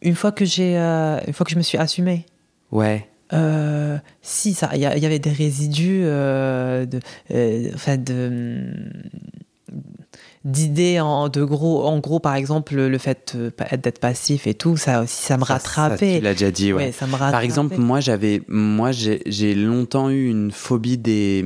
Une 0.02 0.16
fois 0.16 0.34
que 0.34 0.44
j'ai, 0.44 0.78
euh, 0.78 1.18
une 1.26 1.32
fois 1.32 1.46
que 1.46 1.54
je 1.54 1.56
me 1.56 1.62
suis 1.62 1.78
assumée. 1.78 2.26
Ouais. 2.74 3.08
Euh, 3.32 3.98
si 4.22 4.54
ça, 4.54 4.72
il 4.74 4.82
y, 4.82 4.86
avait 4.86 5.20
des 5.20 5.32
résidus 5.32 6.02
euh, 6.04 6.86
de, 6.86 7.00
enfin 7.74 7.96
de 7.96 8.66
d'idées 10.44 11.00
en 11.00 11.30
de 11.30 11.44
gros 11.46 11.86
en 11.86 12.00
gros 12.00 12.20
par 12.20 12.36
exemple 12.36 12.76
le 12.76 12.98
fait 13.00 13.36
d'être 13.82 14.00
passif 14.00 14.46
et 14.46 14.54
tout 14.54 14.78
ça 14.78 15.02
aussi 15.02 15.24
ça 15.24 15.38
me 15.38 15.44
rattrapait 15.44 16.18
tu 16.20 16.24
l'as 16.24 16.34
déjà 16.34 16.52
dit 16.52 16.72
ouais. 16.72 16.92
ça 16.92 17.08
me 17.08 17.18
par 17.18 17.40
exemple 17.40 17.78
moi 17.78 18.00
j'avais 18.00 18.44
moi 18.48 18.92
j'ai 18.92 19.56
longtemps 19.56 20.12
eu 20.12 20.30
une 20.30 20.52
phobie 20.52 21.00
des 21.00 21.44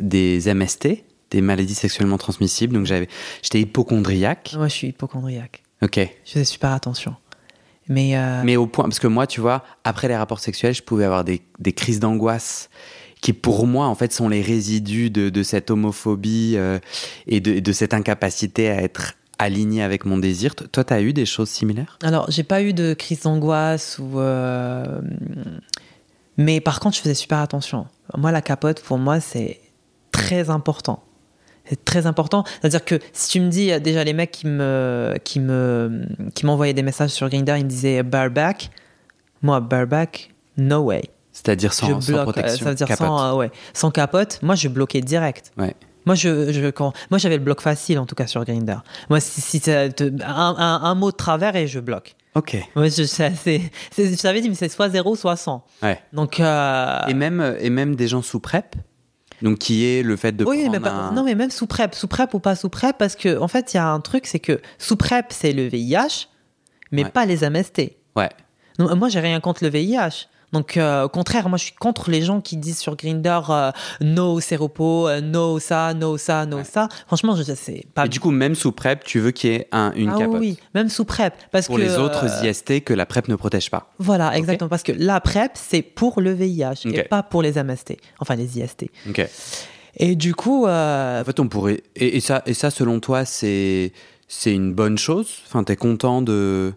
des 0.00 0.52
MST 0.52 1.04
des 1.30 1.40
maladies 1.40 1.74
sexuellement 1.74 2.18
transmissibles. 2.18 2.74
Donc 2.74 2.86
j'avais, 2.86 3.08
j'étais 3.42 3.60
hypochondriaque. 3.60 4.54
Moi, 4.56 4.68
je 4.68 4.74
suis 4.74 4.88
hypochondriaque. 4.88 5.62
Ok. 5.82 5.98
Je 6.24 6.32
faisais 6.32 6.44
super 6.44 6.72
attention. 6.72 7.14
Mais, 7.88 8.16
euh, 8.16 8.42
Mais 8.44 8.56
au 8.56 8.66
point, 8.66 8.84
parce 8.84 8.98
que 8.98 9.06
moi, 9.06 9.26
tu 9.26 9.40
vois, 9.40 9.62
après 9.84 10.08
les 10.08 10.16
rapports 10.16 10.40
sexuels, 10.40 10.74
je 10.74 10.82
pouvais 10.82 11.04
avoir 11.04 11.24
des, 11.24 11.42
des 11.58 11.72
crises 11.72 12.00
d'angoisse 12.00 12.68
qui, 13.20 13.32
pour 13.32 13.66
moi, 13.66 13.86
en 13.86 13.94
fait, 13.94 14.12
sont 14.12 14.28
les 14.28 14.42
résidus 14.42 15.10
de, 15.10 15.30
de 15.30 15.42
cette 15.42 15.70
homophobie 15.70 16.54
euh, 16.56 16.78
et 17.26 17.40
de, 17.40 17.60
de, 17.60 17.72
cette 17.72 17.94
incapacité 17.94 18.68
à 18.68 18.82
être 18.82 19.14
aligné 19.38 19.82
avec 19.82 20.04
mon 20.04 20.18
désir. 20.18 20.54
Toi, 20.54 20.84
tu 20.84 20.92
as 20.92 21.00
eu 21.00 21.12
des 21.12 21.26
choses 21.26 21.48
similaires? 21.48 21.98
Alors, 22.02 22.30
j'ai 22.30 22.42
pas 22.42 22.62
eu 22.62 22.72
de 22.72 22.94
crise 22.94 23.22
d'angoisse 23.22 23.98
ou. 23.98 24.18
Euh, 24.20 25.00
mais 26.36 26.60
par 26.60 26.80
contre, 26.80 26.96
je 26.96 27.02
faisais 27.02 27.14
super 27.14 27.38
attention. 27.38 27.86
Moi, 28.16 28.32
la 28.32 28.42
capote, 28.42 28.80
pour 28.82 28.98
moi, 28.98 29.20
c'est 29.20 29.60
très 30.10 30.50
important. 30.50 31.02
C'est 31.68 31.84
très 31.84 32.06
important. 32.06 32.44
C'est-à-dire 32.60 32.84
que 32.84 32.98
si 33.12 33.30
tu 33.30 33.40
me 33.40 33.48
dis 33.48 33.72
euh, 33.72 33.78
déjà 33.78 34.04
les 34.04 34.12
mecs 34.12 34.30
qui 34.30 34.46
me 34.46 35.14
qui 35.24 35.40
me 35.40 36.06
qui 36.34 36.46
m'envoyaient 36.46 36.74
des 36.74 36.82
messages 36.82 37.10
sur 37.10 37.28
Grindr, 37.28 37.56
ils 37.56 37.64
me 37.64 37.70
disaient 37.70 38.02
bareback. 38.02 38.70
Moi 39.42 39.60
bareback, 39.60 40.30
no 40.56 40.78
way. 40.80 41.02
C'est-à-dire 41.36 41.74
sans, 41.74 42.00
sans, 42.00 42.22
protection. 42.22 42.64
Ça 42.64 42.70
veut 42.70 42.74
dire 42.74 42.96
sans, 42.96 43.22
euh, 43.22 43.36
ouais, 43.36 43.50
sans 43.74 43.90
capote. 43.90 44.38
Moi, 44.42 44.54
je 44.54 44.68
bloquais 44.68 45.02
direct. 45.02 45.52
Ouais. 45.58 45.74
Moi, 46.06 46.14
je, 46.14 46.50
je 46.50 46.70
quand, 46.70 46.94
moi, 47.10 47.18
j'avais 47.18 47.36
le 47.36 47.42
bloc 47.42 47.60
facile, 47.60 47.98
en 47.98 48.06
tout 48.06 48.14
cas, 48.14 48.26
sur 48.26 48.42
Grindr. 48.42 48.82
Moi, 49.10 49.20
si, 49.20 49.42
si 49.42 49.70
un, 49.70 49.90
un, 50.24 50.80
un, 50.82 50.94
mot 50.94 51.10
de 51.10 51.16
travers 51.16 51.54
et 51.54 51.66
je 51.66 51.78
bloque. 51.78 52.14
Ok. 52.34 52.56
Moi, 52.74 52.88
je, 52.88 53.02
c'est, 53.02 53.32
je 53.98 54.22
t'avais 54.22 54.40
dit, 54.40 54.48
mais 54.48 54.54
c'est 54.54 54.70
soit 54.70 54.88
0, 54.88 55.14
soit 55.14 55.36
100. 55.36 55.62
Ouais. 55.82 56.00
Donc, 56.14 56.40
euh... 56.40 57.00
et, 57.06 57.12
même, 57.12 57.56
et 57.60 57.68
même 57.68 57.96
des 57.96 58.08
gens 58.08 58.22
sous 58.22 58.40
PrEP 58.40 58.74
donc 59.42 59.58
qui 59.58 59.84
est 59.84 60.02
le 60.02 60.16
fait 60.16 60.32
de 60.32 60.44
oui, 60.44 60.68
mais 60.70 60.78
non 60.78 61.22
mais 61.24 61.34
même 61.34 61.50
sous 61.50 61.66
PrEP, 61.66 61.94
sous 61.94 62.08
PrEP 62.08 62.34
ou 62.34 62.38
pas 62.38 62.54
sous 62.54 62.68
PrEP 62.68 62.96
parce 62.98 63.16
que 63.16 63.38
en 63.38 63.48
fait 63.48 63.74
il 63.74 63.76
y 63.76 63.80
a 63.80 63.86
un 63.86 64.00
truc 64.00 64.26
c'est 64.26 64.40
que 64.40 64.60
sous 64.78 64.96
PrEP 64.96 65.26
c'est 65.30 65.52
le 65.52 65.66
VIH 65.66 66.28
mais 66.92 67.04
pas 67.04 67.26
les 67.26 67.48
MST. 67.48 67.96
Ouais. 68.14 68.30
moi 68.78 69.08
j'ai 69.08 69.20
rien 69.20 69.40
contre 69.40 69.64
le 69.64 69.70
VIH. 69.70 70.28
Donc, 70.52 70.76
euh, 70.76 71.04
au 71.04 71.08
contraire, 71.08 71.48
moi, 71.48 71.58
je 71.58 71.64
suis 71.64 71.74
contre 71.74 72.10
les 72.10 72.22
gens 72.22 72.40
qui 72.40 72.56
disent 72.56 72.78
sur 72.78 72.96
Grinder 72.96 73.40
euh, 73.48 73.72
no 74.00 74.40
séropo, 74.40 75.08
euh, 75.08 75.20
no 75.20 75.58
ça, 75.58 75.94
no 75.94 76.16
ça, 76.16 76.46
no 76.46 76.62
ça. 76.64 76.88
Franchement, 77.06 77.36
je 77.36 77.42
sais 77.42 77.86
pas. 77.94 78.06
Et 78.06 78.08
du 78.08 78.20
coup, 78.20 78.30
même 78.30 78.54
sous 78.54 78.72
PrEP, 78.72 79.04
tu 79.04 79.18
veux 79.18 79.30
qu'il 79.32 79.50
y 79.50 79.54
ait 79.54 79.68
un, 79.72 79.92
une 79.96 80.10
ah, 80.10 80.18
capote 80.18 80.40
Oui, 80.40 80.58
même 80.74 80.88
sous 80.88 81.04
PrEP. 81.04 81.34
Parce 81.50 81.66
pour 81.66 81.76
que, 81.76 81.82
les 81.82 81.96
autres 81.96 82.24
IST 82.44 82.84
que 82.84 82.94
la 82.94 83.06
PrEP 83.06 83.28
ne 83.28 83.36
protège 83.36 83.70
pas. 83.70 83.92
Voilà, 83.98 84.36
exactement. 84.36 84.68
Parce 84.68 84.82
que 84.82 84.92
la 84.92 85.20
PrEP, 85.20 85.52
c'est 85.54 85.82
pour 85.82 86.20
le 86.20 86.32
VIH 86.32 86.86
et 86.86 87.02
pas 87.02 87.22
pour 87.22 87.42
les 87.42 87.62
MST. 87.62 87.96
Enfin, 88.20 88.36
les 88.36 88.58
IST. 88.58 88.86
Ok. 89.08 89.28
Et 89.98 90.14
du 90.14 90.34
coup. 90.34 90.66
En 90.66 91.22
fait, 91.24 91.40
on 91.40 91.48
pourrait. 91.48 91.82
Et, 91.96 92.16
et, 92.16 92.20
ça, 92.20 92.42
et 92.46 92.54
ça, 92.54 92.70
selon 92.70 93.00
toi, 93.00 93.24
c'est 93.24 93.92
c'est 94.28 94.52
une 94.52 94.72
bonne 94.72 94.98
chose? 94.98 95.28
Enfin, 95.46 95.64
t'es 95.64 95.76
content 95.76 96.22
de. 96.22 96.72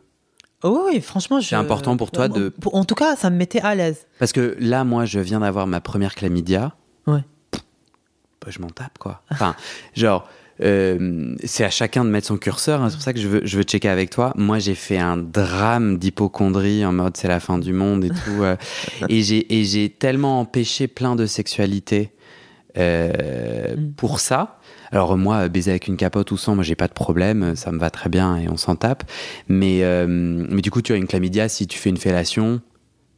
Oh 0.64 0.88
oui, 0.92 1.00
franchement, 1.02 1.42
c'est 1.42 1.56
important 1.56 1.96
pour 1.96 2.12
toi 2.12 2.28
de. 2.28 2.54
En 2.74 2.84
tout 2.84 2.96
cas, 2.96 3.16
ça 3.16 3.30
me 3.30 3.38
mettait 3.38 3.62
à 3.62 3.76
l'aise. 3.76 4.08
Parce 4.20 4.34
que 4.34 4.58
là, 4.60 4.84
moi, 4.84 5.06
je 5.06 5.20
viens 5.20 5.40
d'avoir 5.40 5.68
ma 5.68 5.80
première 5.80 6.16
chlamydia. 6.16 6.76
Ouais. 7.08 7.24
Bah, 7.54 8.48
je 8.50 8.60
m'en 8.60 8.70
tape, 8.70 8.98
quoi. 8.98 9.22
Enfin, 9.32 9.56
genre, 9.96 10.28
euh, 10.62 11.36
c'est 11.46 11.64
à 11.64 11.70
chacun 11.70 12.04
de 12.04 12.10
mettre 12.10 12.28
son 12.28 12.38
curseur. 12.38 12.82
Hein, 12.82 12.90
c'est 12.90 12.96
pour 12.96 13.04
ça 13.04 13.14
que 13.14 13.20
je 13.20 13.28
veux, 13.28 13.42
je 13.46 13.58
veux 13.58 13.64
checker 13.64 13.88
avec 13.90 14.10
toi. 14.10 14.34
Moi, 14.36 14.60
j'ai 14.60 14.76
fait 14.76 14.98
un 14.98 15.16
drame 15.18 15.98
d'hypochondrie 15.98 16.86
en 16.86 16.92
mode 16.92 17.16
c'est 17.16 17.28
la 17.30 17.40
fin 17.40 17.58
du 17.58 17.72
monde 17.74 18.04
et 18.04 18.10
tout. 18.10 18.44
euh, 18.44 18.56
et 19.10 19.22
j'ai 19.22 19.90
tellement 19.90 20.42
empêché 20.42 20.88
plein 20.88 21.16
de 21.16 21.26
sexualité 21.26 22.12
euh, 22.78 23.76
mm. 23.76 23.94
pour 23.94 24.20
ça. 24.20 24.60
Alors 24.92 25.18
moi, 25.18 25.48
baiser 25.50 25.72
avec 25.72 25.88
une 25.88 25.98
capote 25.98 26.32
ou 26.32 26.38
sans, 26.38 26.56
moi 26.56 26.64
j'ai 26.64 26.76
pas 26.76 26.88
de 26.88 26.94
problème, 26.94 27.56
ça 27.56 27.72
me 27.72 27.80
va 27.80 27.90
très 27.90 28.10
bien 28.10 28.38
et 28.38 28.50
on 28.50 28.58
s'en 28.58 28.76
tape. 28.76 29.04
Mais, 29.48 29.84
euh, 29.84 30.08
mais 30.08 30.62
du 30.62 30.72
coup, 30.72 30.82
tu 30.82 30.94
as 30.94 30.96
une 30.96 31.08
chlamydia, 31.08 31.48
si 31.48 31.68
tu 31.68 31.78
fais 31.78 31.90
une 31.90 31.98
fellation, 31.98 32.62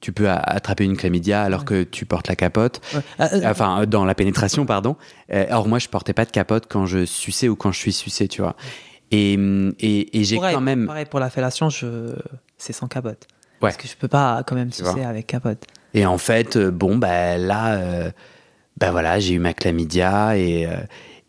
tu 0.02 0.12
peux 0.12 0.30
attraper 0.30 0.84
une 0.84 0.98
chlamydia 0.98 1.44
alors 1.44 1.62
ouais. 1.62 1.66
que 1.66 1.84
tu 1.84 2.06
portes 2.06 2.28
la 2.28 2.36
capote. 2.36 2.82
Ouais. 2.94 3.02
Ah, 3.20 3.30
euh, 3.34 3.42
enfin, 3.46 3.86
dans 3.86 4.04
la 4.04 4.16
pénétration, 4.16 4.66
pardon. 4.66 4.98
Or 5.52 5.68
moi, 5.68 5.80
je 5.80 5.88
portais 5.88 6.14
pas 6.14 6.26
de 6.26 6.32
capote 6.32 6.66
quand 6.68 6.86
je 6.86 7.06
suçais 7.06 7.48
ou 7.48 7.56
quand 7.56 7.72
je 7.72 7.80
suis 7.80 7.94
sucé, 7.94 8.28
tu 8.28 8.42
vois. 8.42 8.56
Et, 9.12 9.34
et, 9.80 10.20
et 10.20 10.24
j'ai 10.24 10.40
quand 10.40 10.62
même... 10.62 10.88
Pareil, 10.88 11.06
pour 11.06 11.20
la 11.20 11.30
fellation, 11.30 11.70
je... 11.70 12.16
c'est 12.58 12.74
sans 12.74 12.88
capote. 12.88 13.28
Ouais. 13.62 13.70
Parce 13.70 13.78
que 13.78 13.88
je 13.88 13.96
peux 13.96 14.08
pas 14.08 14.44
quand 14.46 14.56
même 14.56 14.72
sucer 14.74 15.04
avec 15.06 15.28
capote. 15.28 15.66
Et 15.94 16.06
en 16.06 16.18
fait, 16.18 16.58
bon, 16.58 16.98
bah 16.98 17.38
là... 17.38 18.12
Ben 18.82 18.90
voilà, 18.90 19.20
j'ai 19.20 19.36
eu 19.36 19.40
ma 19.40 19.54
chlamydia 19.54 20.36
et, 20.38 20.66
euh, 20.66 20.72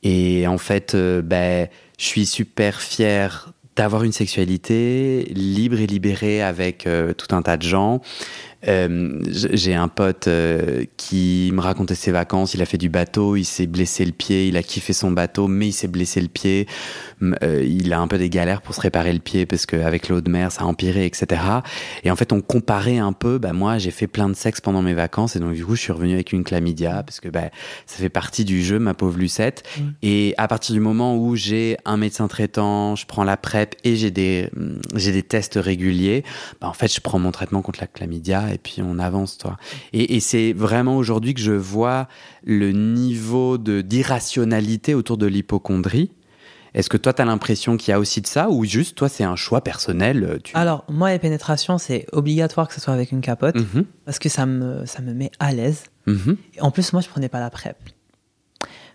et 0.03 0.47
en 0.47 0.57
fait, 0.57 0.97
ben, 0.97 1.69
je 1.99 2.05
suis 2.05 2.25
super 2.25 2.81
fier 2.81 3.53
d'avoir 3.77 4.05
une 4.05 4.13
sexualité 4.13 5.31
libre 5.35 5.79
et 5.79 5.87
libérée 5.87 6.43
avec 6.43 6.87
euh, 6.87 7.13
tout 7.13 7.37
un 7.37 7.43
tas 7.43 7.59
de 7.59 7.63
gens. 7.63 8.01
J'ai 8.65 9.75
un 9.75 9.89
pote 9.89 10.29
qui 10.97 11.51
me 11.53 11.61
racontait 11.61 11.95
ses 11.95 12.11
vacances. 12.11 12.55
Il 12.55 12.63
a 12.63 12.65
fait 12.65 12.79
du 12.79 12.89
bateau, 12.89 13.37
il 13.37 13.45
s'est 13.45 13.67
blessé 13.67 14.05
le 14.07 14.13
pied, 14.13 14.49
il 14.49 14.57
a 14.57 14.63
kiffé 14.63 14.95
son 14.95 15.11
bateau, 15.11 15.47
mais 15.47 15.69
il 15.69 15.73
s'est 15.73 15.89
blessé 15.89 16.23
le 16.23 16.29
pied. 16.29 16.67
Euh, 17.43 17.65
il 17.65 17.93
a 17.93 18.01
un 18.01 18.09
peu 18.09 18.19
des 18.19 18.31
galères 18.31 18.63
pour 18.63 18.75
se 18.75 18.81
réparer 18.81 19.13
le 19.13 19.19
pied 19.19 19.47
parce 19.47 19.67
qu'avec 19.67 20.09
l'eau 20.09 20.21
de 20.21 20.31
mer, 20.31 20.51
ça 20.51 20.63
a 20.63 20.65
empiré, 20.65 21.07
etc. 21.07 21.43
Et 22.05 22.11
en 22.11 22.17
fait, 22.17 22.33
on 22.33 22.41
comparait 22.41 22.99
un 22.99 23.13
peu. 23.13 23.39
Bah, 23.39 23.53
moi, 23.53 23.79
j'ai 23.79 23.91
fait 23.91 24.07
plein 24.07 24.29
de 24.29 24.35
sexe 24.35 24.61
pendant 24.61 24.83
mes 24.83 24.95
vacances 24.95 25.37
et 25.37 25.41
donc 25.41 25.55
du 25.55 25.65
coup, 25.65 25.77
je 25.77 25.81
suis 25.81 25.93
revenu 25.93 26.15
avec 26.15 26.33
une 26.33 26.45
chlamydia 26.45 27.03
parce 27.03 27.21
que 27.21 27.29
bah, 27.29 27.51
ça 27.87 27.99
fait 27.99 28.09
partie 28.09 28.45
du 28.45 28.63
jeu, 28.63 28.79
ma 28.79 28.95
pauvre 28.95 29.19
Lucette. 29.19 29.63
Mmh. 29.79 29.83
Et 30.03 30.35
à 30.39 30.49
partir 30.49 30.75
du 30.75 30.81
moment 30.81 31.17
où 31.17 31.37
j'ai 31.37 31.77
un 31.85 31.97
médecin 31.97 32.29
traitant, 32.29 32.97
je 32.97 33.07
prends 33.07 33.25
la 33.25 33.37
PrEP 33.37 33.77
et 33.85 33.97
j'ai 33.97 34.11
des, 34.11 34.51
j'ai 34.95 35.13
des 35.13 35.23
tests 35.23 35.59
réguliers, 35.61 36.25
bah, 36.61 36.69
en 36.69 36.75
fait, 36.75 36.93
je 36.93 37.01
prends 37.01 37.19
mon 37.19 37.31
traitement 37.31 37.63
contre 37.63 37.81
la 37.81 37.87
chlamydia 37.87 38.53
et 38.53 38.59
puis 38.59 38.83
on 38.83 38.99
avance, 38.99 39.39
toi. 39.39 39.57
Et, 39.93 40.17
et 40.17 40.21
c'est 40.21 40.53
vraiment 40.53 40.97
aujourd'hui 40.97 41.35
que 41.35 41.41
je 41.41 41.53
vois 41.53 42.09
le 42.45 42.73
niveau 42.73 43.59
de 43.59 43.81
d'irrationalité 43.81 44.95
autour 44.95 45.17
de 45.17 45.27
l'hypochondrie. 45.27 46.11
Est-ce 46.75 46.89
que 46.89 46.97
toi, 46.97 47.13
tu 47.13 47.21
as 47.21 47.25
l'impression 47.25 47.77
qu'il 47.77 47.91
y 47.91 47.95
a 47.95 47.99
aussi 47.99 48.21
de 48.21 48.27
ça 48.27 48.49
ou 48.49 48.65
juste, 48.65 48.97
toi, 48.97 49.09
c'est 49.09 49.25
un 49.25 49.37
choix 49.37 49.61
personnel 49.63 50.39
tu... 50.43 50.57
Alors, 50.57 50.85
moi, 50.89 51.11
les 51.11 51.19
pénétrations, 51.19 51.77
c'est 51.79 52.07
obligatoire 52.13 52.67
que 52.69 52.75
ce 52.75 52.81
soit 52.81 52.95
avec 52.95 53.13
une 53.13 53.21
capote 53.21 53.57
mm 53.57 53.67
-hmm. 53.75 53.85
parce 54.07 54.19
que 54.19 54.29
ça 54.29 54.47
me, 54.47 54.87
ça 54.87 55.03
me 55.03 55.13
met 55.13 55.31
à 55.39 55.53
l'aise. 55.53 55.85
Mm 56.07 56.17
-hmm. 56.17 56.37
En 56.61 56.71
plus, 56.71 56.93
moi, 56.93 57.03
je 57.03 57.09
prenais 57.09 57.29
pas 57.29 57.41
la 57.41 57.51
PrEP 57.51 57.77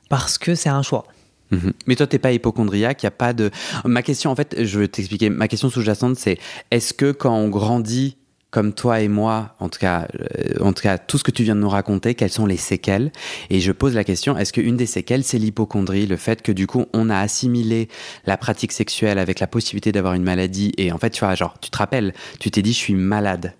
parce 0.10 0.38
que 0.38 0.56
c'est 0.56 0.70
un 0.70 0.82
choix. 0.82 1.06
Mmh. 1.52 1.72
Mais 1.86 1.96
toi, 1.96 2.08
t'es 2.08 2.20
pas 2.20 2.32
hypochondriaque, 2.32 3.04
il 3.04 3.06
y 3.06 3.08
a 3.08 3.12
pas 3.12 3.34
de. 3.34 3.52
Ma 3.86 4.02
question, 4.02 4.32
en 4.32 4.36
fait, 4.36 4.56
je 4.64 4.80
vais 4.80 4.88
t'expliquer. 4.88 5.30
Ma 5.30 5.48
question 5.48 5.70
sous-jacente, 5.70 6.18
c'est 6.18 6.38
est-ce 6.72 6.94
que 6.94 7.12
quand 7.12 7.36
on 7.36 7.50
grandit 7.50 8.18
comme 8.52 8.74
toi 8.74 9.02
et 9.02 9.08
moi, 9.08 9.56
en 9.60 9.70
tout 9.70 9.80
cas, 9.80 10.08
euh, 10.20 10.64
en 10.64 10.74
tout 10.74 10.84
cas, 10.84 10.98
tout 10.98 11.18
ce 11.18 11.24
que 11.24 11.32
tu 11.32 11.44
viens 11.44 11.56
de 11.56 11.60
nous 11.60 11.70
raconter, 11.70 12.16
quelles 12.16 12.32
sont 12.32 12.46
les 12.46 12.58
séquelles? 12.58 13.12
Et 13.50 13.60
je 13.60 13.72
pose 13.72 13.94
la 13.94 14.04
question 14.04 14.38
est-ce 14.38 14.54
qu'une 14.54 14.78
des 14.78 14.86
séquelles, 14.86 15.24
c'est 15.24 15.38
l'hypochondrie, 15.38 16.06
le 16.06 16.16
fait 16.16 16.42
que 16.42 16.52
du 16.52 16.66
coup, 16.66 16.86
on 16.94 17.10
a 17.10 17.20
assimilé 17.20 17.90
la 18.26 18.38
pratique 18.38 18.72
sexuelle 18.72 19.20
avec 19.20 19.40
la 19.40 19.48
possibilité 19.48 19.92
d'avoir 19.92 20.14
une 20.14 20.24
maladie 20.24 20.74
Et 20.78 20.92
en 20.92 20.98
fait, 20.98 21.10
tu 21.10 21.26
vois, 21.26 21.36
genre, 21.36 21.60
tu 21.60 21.70
te 21.70 21.78
rappelles, 21.78 22.14
tu 22.40 22.50
t'es 22.50 22.62
dit, 22.62 22.74
je 22.74 22.78
suis 22.78 22.96
malade. 22.96 23.54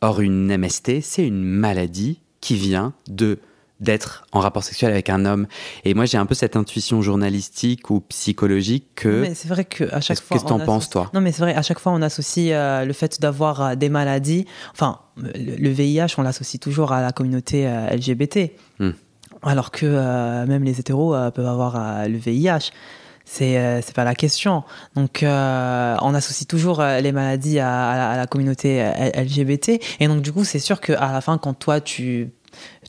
Or, 0.00 0.20
une 0.20 0.56
MST, 0.56 1.00
c'est 1.00 1.26
une 1.26 1.42
maladie 1.42 2.20
qui 2.40 2.54
vient 2.54 2.92
de 3.08 3.38
d'être 3.80 4.24
en 4.32 4.40
rapport 4.40 4.64
sexuel 4.64 4.90
avec 4.90 5.08
un 5.10 5.24
homme. 5.24 5.46
Et 5.84 5.94
moi, 5.94 6.04
j'ai 6.04 6.18
un 6.18 6.26
peu 6.26 6.34
cette 6.34 6.56
intuition 6.56 7.02
journalistique 7.02 7.90
ou 7.90 8.00
psychologique 8.00 8.86
que. 8.94 9.22
Mais 9.22 9.34
c'est 9.34 9.48
vrai 9.48 9.64
que 9.64 9.84
à 9.92 10.00
chaque 10.00 10.20
fois. 10.20 10.36
Qu'est-ce 10.36 10.44
que 10.44 10.48
t'en 10.48 10.60
penses, 10.60 10.90
toi? 10.90 11.10
Non, 11.14 11.20
mais 11.20 11.32
c'est 11.32 11.42
vrai, 11.42 11.54
à 11.54 11.62
chaque 11.62 11.78
fois, 11.78 11.92
on 11.92 12.02
associe 12.02 12.52
euh, 12.52 12.84
le 12.84 12.92
fait 12.92 13.20
d'avoir 13.20 13.62
euh, 13.62 13.74
des 13.74 13.88
maladies. 13.88 14.46
Enfin, 14.72 15.00
le, 15.16 15.56
le 15.56 15.70
VIH, 15.70 16.14
on 16.18 16.22
l'associe 16.22 16.60
toujours 16.60 16.92
à 16.92 17.02
la 17.02 17.12
communauté 17.12 17.66
euh, 17.66 17.90
LGBT. 17.90 18.52
Hmm. 18.78 18.90
Alors 19.42 19.70
que 19.70 19.86
même 20.46 20.64
les 20.64 20.80
hétéros 20.80 21.14
peuvent 21.30 21.46
avoir 21.46 22.08
le 22.08 22.18
VIH. 22.18 22.72
C'est 23.30 23.58
euh, 23.58 23.80
pas 23.94 24.04
la 24.04 24.14
question. 24.14 24.64
Donc, 24.96 25.22
euh, 25.22 25.96
on 26.00 26.14
associe 26.14 26.48
toujours 26.48 26.80
euh, 26.80 27.00
les 27.00 27.12
maladies 27.12 27.58
à, 27.58 27.90
à 27.90 27.96
la, 27.96 28.10
à 28.10 28.16
la 28.16 28.26
communauté 28.26 28.82
LGBT. 29.14 29.80
Et 30.00 30.08
donc, 30.08 30.22
du 30.22 30.32
coup, 30.32 30.44
c'est 30.44 30.58
sûr 30.58 30.80
qu'à 30.80 31.12
la 31.12 31.20
fin, 31.20 31.36
quand 31.36 31.52
toi, 31.52 31.82
tu 31.82 32.32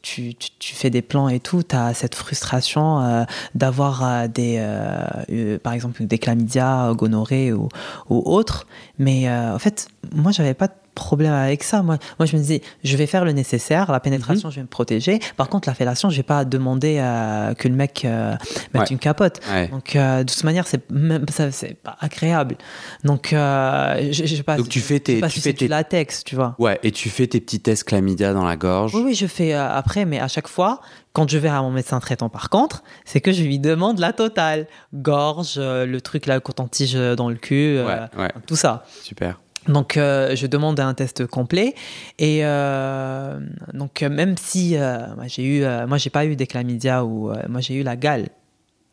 tu, 0.02 0.36
tu, 0.36 0.76
fais 0.76 0.90
des 0.90 1.02
plans 1.02 1.30
et 1.30 1.40
tout, 1.40 1.64
tu 1.64 1.76
as 1.76 1.94
cette 1.94 2.16
frustration 2.16 3.02
euh, 3.02 3.24
d'avoir 3.56 4.04
euh, 4.04 4.28
des, 4.28 4.58
euh, 4.60 5.58
par 5.60 5.74
exemple, 5.74 6.04
des 6.06 6.18
chlamydia, 6.18 6.92
gonorrhée 6.96 7.54
ou, 7.54 7.70
ou 8.10 8.22
autre. 8.26 8.68
Mais 8.98 9.30
en 9.30 9.60
fait, 9.60 9.88
moi, 10.14 10.32
j'avais 10.32 10.54
pas 10.54 10.70
problème 11.00 11.34
avec 11.34 11.64
ça. 11.64 11.82
Moi, 11.82 11.98
moi, 12.20 12.26
je 12.26 12.36
me 12.36 12.42
disais, 12.42 12.62
je 12.84 12.96
vais 12.98 13.08
faire 13.08 13.26
le 13.26 13.32
nécessaire, 13.32 13.92
la 13.92 14.00
pénétration, 14.00 14.50
je 14.50 14.58
vais 14.58 14.62
me 14.64 14.68
protéger. 14.68 15.20
Par 15.38 15.50
contre, 15.50 15.68
la 15.70 15.74
fellation, 15.74 16.10
je 16.10 16.18
vais 16.18 16.24
pas 16.24 16.46
demander 16.46 16.98
euh, 17.00 17.54
que 17.54 17.68
le 17.68 17.74
mec 17.76 18.04
euh, 18.06 18.36
mette 18.74 18.84
Ouais. 18.84 18.88
une 18.92 19.00
capote. 19.00 19.40
Ouais. 19.52 19.68
Donc, 19.70 19.96
euh, 19.96 20.24
de 20.24 20.32
toute 20.32 20.44
manière, 20.44 20.68
c'est 20.68 20.90
même 20.92 21.26
ça, 21.32 21.52
c'est 21.52 21.74
pas 21.74 21.96
agréable. 22.00 22.56
Donc, 23.04 23.34
euh, 23.34 24.10
je, 24.12 24.26
je 24.26 24.36
sais 24.36 24.44
pas. 24.44 24.58
Donc, 24.58 24.70
tu 24.70 24.80
fais 24.82 25.00
tes- 25.00 25.22
tu 25.30 25.42
fais 25.42 25.54
tes- 25.54 25.68
latex, 25.68 26.24
tu 26.24 26.36
vois. 26.36 26.56
Ouais, 26.60 26.80
et 26.84 26.92
tu 26.92 27.10
fais 27.10 27.28
tes 27.28 27.40
petits 27.40 27.60
tests 27.60 27.84
chlamydia 27.86 28.34
dans 28.34 28.46
la 28.46 28.56
gorge. 28.58 28.94
Oui, 28.96 29.02
oui, 29.06 29.16
je 29.16 29.28
fais 29.28 29.54
euh, 29.54 29.70
après, 29.72 30.06
mais 30.06 30.20
à 30.20 30.28
chaque 30.28 30.48
fois, 30.48 30.82
quand 31.14 31.30
je 31.30 31.38
vais 31.38 31.50
à 31.50 31.62
mon 31.62 31.72
médecin 31.72 32.00
traitant, 32.00 32.30
par 32.30 32.50
contre, 32.50 32.84
c'est 33.06 33.22
que 33.22 33.32
je 33.32 33.42
lui 33.44 33.58
demande 33.60 34.00
la 34.00 34.14
totale. 34.14 34.68
Gorge, 34.94 35.54
le 35.58 35.98
truc 36.00 36.26
là, 36.26 36.40
coton-tige 36.40 36.94
dans 37.18 37.30
le 37.30 37.36
cul, 37.36 37.80
ouais, 37.82 38.30
tout 38.46 38.56
ça. 38.56 38.86
super. 39.04 39.40
Donc, 39.70 39.98
euh, 39.98 40.36
je 40.36 40.48
demande 40.48 40.80
un 40.80 40.94
test 40.94 41.26
complet. 41.28 41.76
Et 42.18 42.40
euh, 42.44 43.40
donc, 43.74 44.02
même 44.02 44.36
si 44.38 44.76
euh, 44.76 44.98
moi, 45.16 45.26
j'ai 45.28 45.44
eu, 45.44 45.64
euh, 45.64 45.88
moi, 45.88 45.98
j'ai 45.98 46.10
pas 46.10 46.26
eu 46.26 46.36
des 46.36 46.48
chlamydia 46.48 47.06
ou 47.06 47.32
moi, 47.48 47.62
j'ai 47.62 47.76
eu 47.76 47.84
la 47.84 47.96
gale. 47.96 48.30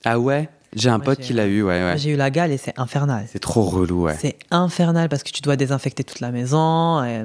Ah 0.05 0.19
ouais? 0.19 0.49
J'ai 0.75 0.91
un 0.91 0.99
Moi, 0.99 1.07
pote 1.07 1.21
qui 1.21 1.33
l'a 1.33 1.47
eu, 1.47 1.63
ouais, 1.63 1.83
ouais. 1.83 1.97
j'ai 1.97 2.11
eu 2.11 2.17
la 2.17 2.29
gale 2.31 2.53
et 2.53 2.59
c'est 2.59 2.79
infernal. 2.79 3.25
C'est 3.33 3.39
trop 3.39 3.63
relou, 3.63 4.03
ouais. 4.03 4.17
C'est 4.21 4.37
infernal 4.51 5.09
parce 5.09 5.23
que 5.23 5.31
tu 5.31 5.41
dois 5.41 5.57
désinfecter 5.57 6.05
toute 6.05 6.21
la 6.21 6.31
maison. 6.31 7.03
et, 7.03 7.23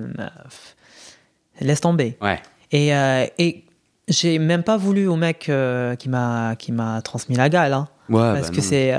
laisse 1.60 1.82
tomber. 1.82 2.18
Ouais. 2.22 2.40
Et, 2.72 2.92
et 3.38 3.66
j'ai 4.08 4.40
même 4.40 4.64
pas 4.64 4.78
voulu 4.78 5.08
au 5.08 5.18
mec 5.18 5.52
qui 6.00 6.10
m'a 6.10 6.56
transmis 7.04 7.36
la 7.36 7.50
gale, 7.50 7.74
hein, 7.74 7.90
Ouais, 8.08 8.20
parce 8.34 8.50
bah 8.50 8.56
que 8.56 8.62
c'est 8.62 8.94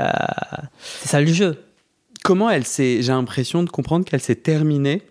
ça 1.05 1.21
le 1.21 1.33
jeu. 1.33 1.59
Comment 2.25 2.51
elle 2.51 2.65
s'est. 2.65 3.03
J'ai 3.03 3.13
l'impression 3.13 3.63
de 3.63 3.71
comprendre 3.71 4.05
qu'elle 4.05 4.21
s'est 4.21 4.37
terminée, 4.37 5.03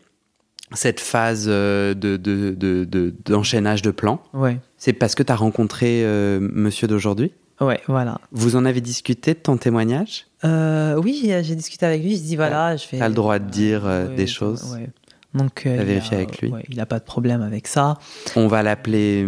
cette 0.74 1.00
phase 1.00 1.46
euh, 1.48 1.94
de, 1.94 2.16
de, 2.18 2.56
de- 2.58 2.86
de- 2.86 3.14
d'enchaînage 3.26 3.82
de 3.82 3.92
plans. 3.92 4.22
Ouais, 4.34 4.60
C'est 4.78 4.94
parce 4.94 5.16
que 5.16 5.24
tu 5.24 5.32
as 5.32 5.36
rencontré 5.36 6.04
euh, 6.06 6.40
monsieur 6.42 6.88
d'aujourd'hui? 6.88 7.34
Ouais, 7.60 7.80
voilà. 7.88 8.20
Vous 8.32 8.56
en 8.56 8.66
avez 8.66 8.82
discuté 8.82 9.34
de 9.34 9.40
ton 9.40 9.58
témoignage? 9.58 10.26
Euh, 10.46 10.96
oui, 10.96 11.22
j'ai 11.44 11.56
discuté 11.56 11.86
avec 11.86 12.02
lui. 12.02 12.16
Je 12.16 12.22
dis 12.22 12.36
voilà, 12.36 12.76
je 12.78 12.86
fais. 12.88 12.98
T'as 12.98 13.10
le 13.10 13.14
droit 13.14 13.38
de 13.40 13.50
dire, 13.50 13.86
euh, 13.86 14.08
ouais, 14.08 14.16
des 14.16 14.22
ouais, 14.24 14.28
choses 14.28 14.72
ouais. 14.74 14.90
Donc 15.34 15.62
T'as 15.64 15.84
vérifié 15.84 16.16
a- 16.18 16.20
avec 16.22 16.42
lui 16.42 16.50
ouais, 16.52 16.64
Il 16.70 16.80
a 16.80 16.86
pas 16.86 17.00
de 17.00 17.04
problème 17.06 17.42
avec 17.42 17.68
ça. 17.68 17.98
On 18.36 18.48
va 18.48 18.64
l'appeler 18.64 19.26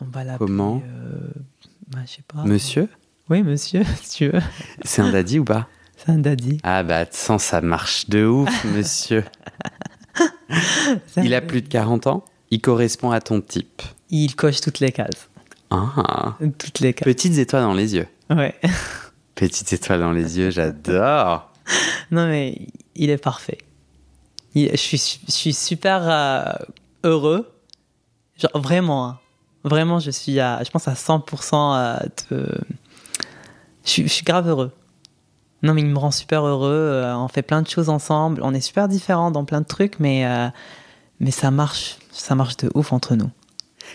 On 0.00 0.04
va 0.06 0.24
l'appeler. 0.24 0.38
Comment? 0.46 0.82
bah, 1.88 1.98
Je 2.06 2.10
sais 2.12 2.22
pas. 2.26 2.44
monsieur? 2.44 2.88
Oui, 3.28 3.42
monsieur, 3.42 3.82
si 4.02 4.16
tu 4.16 4.28
veux. 4.30 4.40
C'est 4.84 5.02
un 5.02 5.12
daddy 5.12 5.38
ou 5.38 5.44
pas? 5.44 5.68
Daddy. 6.16 6.58
Ah 6.62 6.82
bah 6.82 7.04
sans 7.10 7.38
ça 7.38 7.60
marche 7.60 8.08
de 8.08 8.24
ouf, 8.24 8.64
monsieur. 8.76 9.24
Il 11.16 11.34
a 11.34 11.40
plus 11.40 11.62
de 11.62 11.68
40 11.68 12.06
ans 12.06 12.24
Il 12.50 12.60
correspond 12.60 13.10
à 13.10 13.20
ton 13.20 13.40
type. 13.40 13.82
Il 14.10 14.34
coche 14.36 14.60
toutes 14.60 14.80
les 14.80 14.92
cases. 14.92 15.28
Ah, 15.70 16.36
Toutes 16.58 16.80
les 16.80 16.94
cases. 16.94 17.04
petites 17.04 17.36
étoiles 17.36 17.62
dans 17.62 17.74
les 17.74 17.94
yeux. 17.94 18.06
Ouais. 18.30 18.54
Petites 19.34 19.72
étoiles 19.72 20.00
dans 20.00 20.10
les 20.12 20.38
yeux, 20.38 20.50
j'adore. 20.50 21.52
Non, 22.10 22.26
mais 22.26 22.58
il 22.96 23.10
est 23.10 23.18
parfait. 23.22 23.58
Il- 24.54 24.70
je, 24.72 24.76
suis, 24.76 25.20
je 25.26 25.30
suis 25.30 25.52
super 25.52 26.00
euh, 26.08 26.52
heureux. 27.04 27.48
Genre, 28.36 28.60
vraiment. 28.60 29.06
hein. 29.08 29.18
Vraiment, 29.62 29.98
je 30.00 30.10
suis 30.10 30.40
à, 30.40 30.62
je 30.64 30.70
pense 30.70 30.88
à 30.88 30.94
100% 30.94 31.76
euh, 31.76 31.98
de. 32.30 32.58
Je 33.84 33.90
suis, 33.90 34.02
je 34.04 34.08
suis 34.12 34.24
grave 34.24 34.48
heureux. 34.48 34.72
Non, 35.62 35.74
mais 35.74 35.80
il 35.80 35.88
me 35.88 35.98
rend 35.98 36.10
super 36.10 36.44
heureux. 36.46 36.70
euh, 36.70 37.16
on 37.16 37.28
fait 37.28 37.42
plein 37.42 37.62
de 37.62 37.68
choses 37.68 37.88
ensemble. 37.88 38.40
On 38.44 38.54
est 38.54 38.60
super 38.60 38.88
différents 38.88 39.30
dans 39.30 39.44
plein 39.44 39.60
de 39.60 39.66
trucs, 39.66 39.98
mais, 39.98 40.24
euh, 40.26 40.48
mais 41.20 41.30
ça 41.30 41.50
marche. 41.50 41.98
Ça 42.12 42.34
marche 42.34 42.56
de 42.58 42.70
ouf 42.74 42.92
entre 42.92 43.16
nous. 43.16 43.30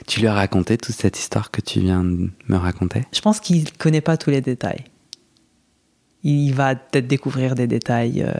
Tu 0.07 0.19
lui 0.19 0.27
as 0.27 0.33
raconté 0.33 0.77
toute 0.77 0.95
cette 0.95 1.19
histoire 1.19 1.51
que 1.51 1.61
tu 1.61 1.79
viens 1.79 2.03
de 2.03 2.29
me 2.47 2.57
raconter? 2.57 3.03
Je 3.13 3.21
pense 3.21 3.39
qu'il 3.39 3.71
connaît 3.73 4.01
pas 4.01 4.17
tous 4.17 4.29
les 4.29 4.41
détails. 4.41 4.85
Il 6.23 6.53
va 6.53 6.75
peut-être 6.75 7.07
découvrir 7.07 7.53
des 7.53 7.67
détails 7.67 8.23
euh, 8.23 8.31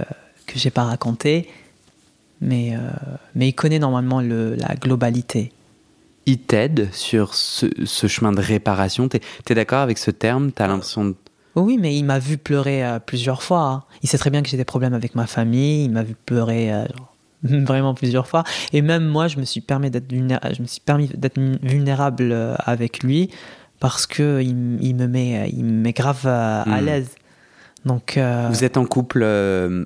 que 0.47 0.57
j'ai 0.57 0.71
pas 0.71 0.83
racontés, 0.83 1.49
mais, 2.41 2.75
euh, 2.75 2.79
mais 3.35 3.49
il 3.49 3.53
connaît 3.53 3.79
normalement 3.79 4.21
le, 4.21 4.55
la 4.55 4.75
globalité. 4.75 5.51
Il 6.25 6.39
t'aide 6.39 6.93
sur 6.93 7.35
ce, 7.35 7.67
ce 7.85 8.07
chemin 8.07 8.31
de 8.31 8.39
réparation? 8.39 9.09
T'es 9.09 9.21
es, 9.49 9.53
d'accord 9.53 9.79
avec 9.79 9.97
ce 9.97 10.11
terme? 10.11 10.51
T'as 10.51 10.67
l'impression 10.67 11.05
de... 11.05 11.15
Oh 11.55 11.61
Oui, 11.61 11.77
mais 11.79 11.95
il 11.95 12.03
m'a 12.03 12.19
vu 12.19 12.37
pleurer 12.37 12.83
euh, 12.85 12.99
plusieurs 12.99 13.43
fois. 13.43 13.61
hein. 13.61 13.83
Il 14.01 14.09
sait 14.09 14.17
très 14.17 14.29
bien 14.29 14.41
que 14.41 14.49
j'ai 14.49 14.57
des 14.57 14.65
problèmes 14.65 14.93
avec 14.93 15.15
ma 15.15 15.27
famille. 15.27 15.85
Il 15.85 15.91
m'a 15.91 16.03
vu 16.03 16.15
pleurer 16.25 16.73
euh, 16.73 16.85
genre, 16.95 17.13
vraiment 17.43 17.93
plusieurs 17.93 18.27
fois. 18.27 18.43
Et 18.71 18.81
même 18.81 19.05
moi, 19.05 19.27
je 19.27 19.37
me 19.37 19.45
suis 19.45 19.61
permis 19.61 19.89
d'être 19.91 20.11
vulnéra- 20.11 20.53
je 20.55 20.61
me 20.61 20.67
suis 20.67 20.81
permis 20.81 21.07
d'être 21.13 21.39
vulnérable 21.61 22.31
euh, 22.31 22.55
avec 22.59 23.03
lui 23.03 23.29
parce 23.79 24.07
que 24.07 24.41
il, 24.41 24.55
me 24.55 25.07
met, 25.07 25.49
il 25.51 25.63
me 25.65 25.71
met 25.81 25.93
grave 25.93 26.25
à 26.25 26.63
Hmm. 26.65 26.85
l'aise. 26.85 27.09
Donc, 27.85 28.15
euh, 28.17 28.47
Vous 28.49 28.63
êtes 28.63 28.77
en 28.77 28.85
couple 28.85 29.23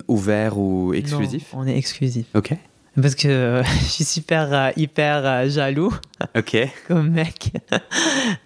ouvert 0.06 0.56
ou 0.56 0.94
exclusif? 0.94 1.52
non, 1.52 1.60
on 1.62 1.66
est 1.66 1.76
exclusif. 1.76 2.26
Ok. 2.34 2.54
Parce 3.00 3.14
que 3.16 3.28
euh, 3.28 3.62
je 3.80 3.84
suis 3.84 4.04
super, 4.04 4.52
euh, 4.52 4.70
hyper 4.76 5.26
euh, 5.26 5.48
jaloux 5.48 5.92
Ok. 6.36 6.56
comme 6.88 7.10
mec. 7.10 7.52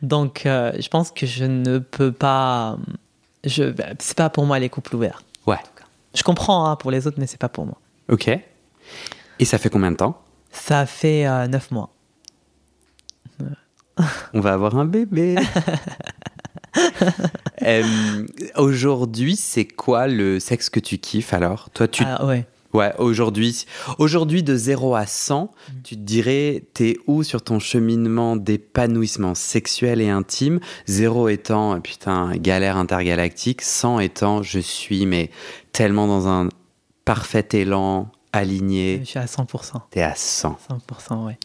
Donc, 0.01 0.43
je 0.45 0.89
pense 0.89 1.11
que 1.11 1.27
je 1.27 1.45
ne 1.45 1.79
peux 1.79 2.13
pas. 2.13 2.79
Je, 3.45 3.65
bah, 3.71 3.87
c'est 3.99 4.17
pas 4.17 4.31
pour 4.31 4.47
moi 4.47 4.59
les 4.59 4.69
couples 4.69 4.95
ouverts. 4.97 5.23
Ouais. 5.47 5.59
Je 6.15 6.23
comprends 6.23 6.69
hein, 6.69 6.77
pour 6.77 6.91
les 6.91 7.07
autres, 7.07 7.19
mais 7.19 7.27
c'est 7.27 7.41
pas 7.41 7.49
pour 7.49 7.67
moi. 7.67 7.79
Ok. 8.09 8.29
Et 9.39 9.45
ça 9.45 9.59
fait 9.59 9.71
combien 9.71 9.91
de 9.91 9.97
temps? 9.97 10.21
Ça 10.51 10.87
fait 10.87 11.27
euh, 11.27 11.47
neuf 11.49 11.71
mois. 11.71 11.91
On 14.35 14.41
va 14.41 14.53
avoir 14.53 14.77
un 14.77 14.85
bébé. 14.85 15.37
Euh, 17.65 18.27
aujourd'hui, 18.57 19.37
c'est 19.37 19.67
quoi 19.67 20.09
le 20.09 20.41
sexe 20.41 20.71
que 20.71 20.81
tu 20.81 20.99
kiffes 20.99 21.33
alors? 21.35 21.69
Toi, 21.71 21.87
tu. 21.87 22.03
Ah, 22.05 22.25
ouais. 22.25 22.47
Ouais, 22.73 22.93
aujourd'hui, 22.99 23.67
aujourd'hui 23.99 24.43
de 24.43 24.57
0 24.57 24.95
à 24.95 25.07
100, 25.07 25.45
Mm. 25.45 25.73
tu 25.85 25.95
te 25.97 26.01
dirais, 26.01 26.65
t'es 26.73 26.97
où 27.07 27.23
sur 27.23 27.43
ton 27.43 27.59
cheminement 27.59 28.35
d'épanouissement 28.37 29.35
sexuel 29.35 30.01
et 30.01 30.09
intime? 30.09 30.59
0 30.87 31.29
étant, 31.29 31.75
euh, 31.75 31.81
putain, 31.81 32.33
galère 32.37 32.77
intergalactique, 32.79 33.61
100 33.63 33.99
étant, 34.01 34.43
je 34.43 34.59
suis, 34.59 35.05
mais 35.07 35.31
tellement 35.73 36.07
dans 36.07 36.29
un 36.29 36.49
parfait 37.05 37.47
élan, 37.53 38.11
Je 38.35 38.39
aligné, 38.39 39.03
suis 39.05 39.19
à 39.19 39.27
100%. 39.27 39.83
t'es 39.91 40.01
à 40.03 40.15
100. 40.15 40.57
100%, 40.71 41.27
ouais. 41.27 41.39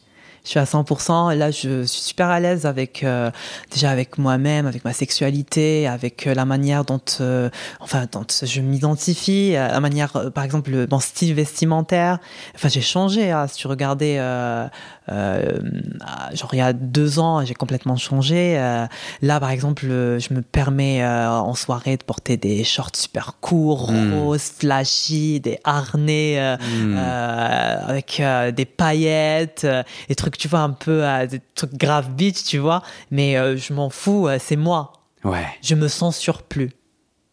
Je 0.48 0.52
suis 0.52 0.60
à 0.62 0.64
100%. 0.64 1.36
Là, 1.36 1.52
je 1.52 1.84
suis 1.84 2.00
super 2.02 2.28
à 2.30 2.40
l'aise 2.40 2.66
avec 2.66 3.04
euh, 3.04 3.30
déjà 3.70 3.90
avec 3.90 4.18
moi-même, 4.18 4.66
avec 4.66 4.86
ma 4.86 4.94
sexualité, 4.94 5.86
avec 5.90 6.26
euh, 6.26 6.34
la 6.34 6.46
manière 6.46 6.86
dont, 6.86 7.02
euh, 7.20 7.50
enfin, 7.82 8.06
dont 8.10 8.26
je 8.42 8.62
m'identifie, 8.62 9.58
euh, 9.58 9.68
la 9.68 9.82
manière, 9.82 10.16
euh, 10.16 10.30
par 10.30 10.46
exemple, 10.46 10.72
le- 10.72 10.88
mon 10.90 11.02
style 11.02 11.34
vestimentaire. 11.34 12.20
Enfin, 12.56 12.70
j'ai 12.70 12.80
changé. 12.80 13.30
hein. 13.30 13.46
Si 13.48 13.58
tu 13.58 13.68
regardais, 13.68 14.20
genre 15.10 16.50
il 16.54 16.58
y 16.58 16.62
a 16.62 16.74
deux 16.74 17.20
ans, 17.20 17.44
j'ai 17.46 17.54
complètement 17.54 17.96
changé. 17.96 18.58
Euh, 18.60 18.86
là, 19.22 19.40
par 19.40 19.52
exemple, 19.52 19.86
euh, 19.90 20.20
je 20.20 20.34
me 20.34 20.42
permets 20.42 21.04
euh, 21.04 21.30
en 21.30 21.56
soirée 21.56 21.98
de 21.98 22.04
porter 22.04 22.38
des 22.38 22.64
shorts 22.64 22.96
super 22.96 23.36
courts, 23.40 23.92
Mm. 23.92 24.14
roses, 24.14 24.52
flashy, 24.60 25.40
des 25.40 25.60
harnais. 25.64 26.36
euh, 26.40 26.58
Hmm. 26.58 26.96
euh, 26.98 27.78
avec 27.88 28.20
euh, 28.20 28.52
des 28.52 28.66
paillettes, 28.66 29.62
euh, 29.64 29.84
des 30.10 30.16
trucs, 30.16 30.38
tu 30.38 30.48
vois, 30.48 30.60
un 30.60 30.72
peu 30.72 31.06
euh, 31.06 31.26
des 31.28 31.40
trucs 31.56 31.74
grave 31.76 32.10
bitch, 32.12 32.44
tu 32.44 32.58
vois. 32.58 32.82
Mais 33.12 33.38
euh, 33.38 33.56
je 33.58 33.74
m'en 33.74 33.90
fous, 33.90 34.28
euh, 34.28 34.38
c'est 34.40 34.56
moi. 34.56 34.94
Ouais, 35.24 35.46
Je 35.64 35.76
me 35.76 35.88
sens 35.88 36.18
surplus. 36.18 36.72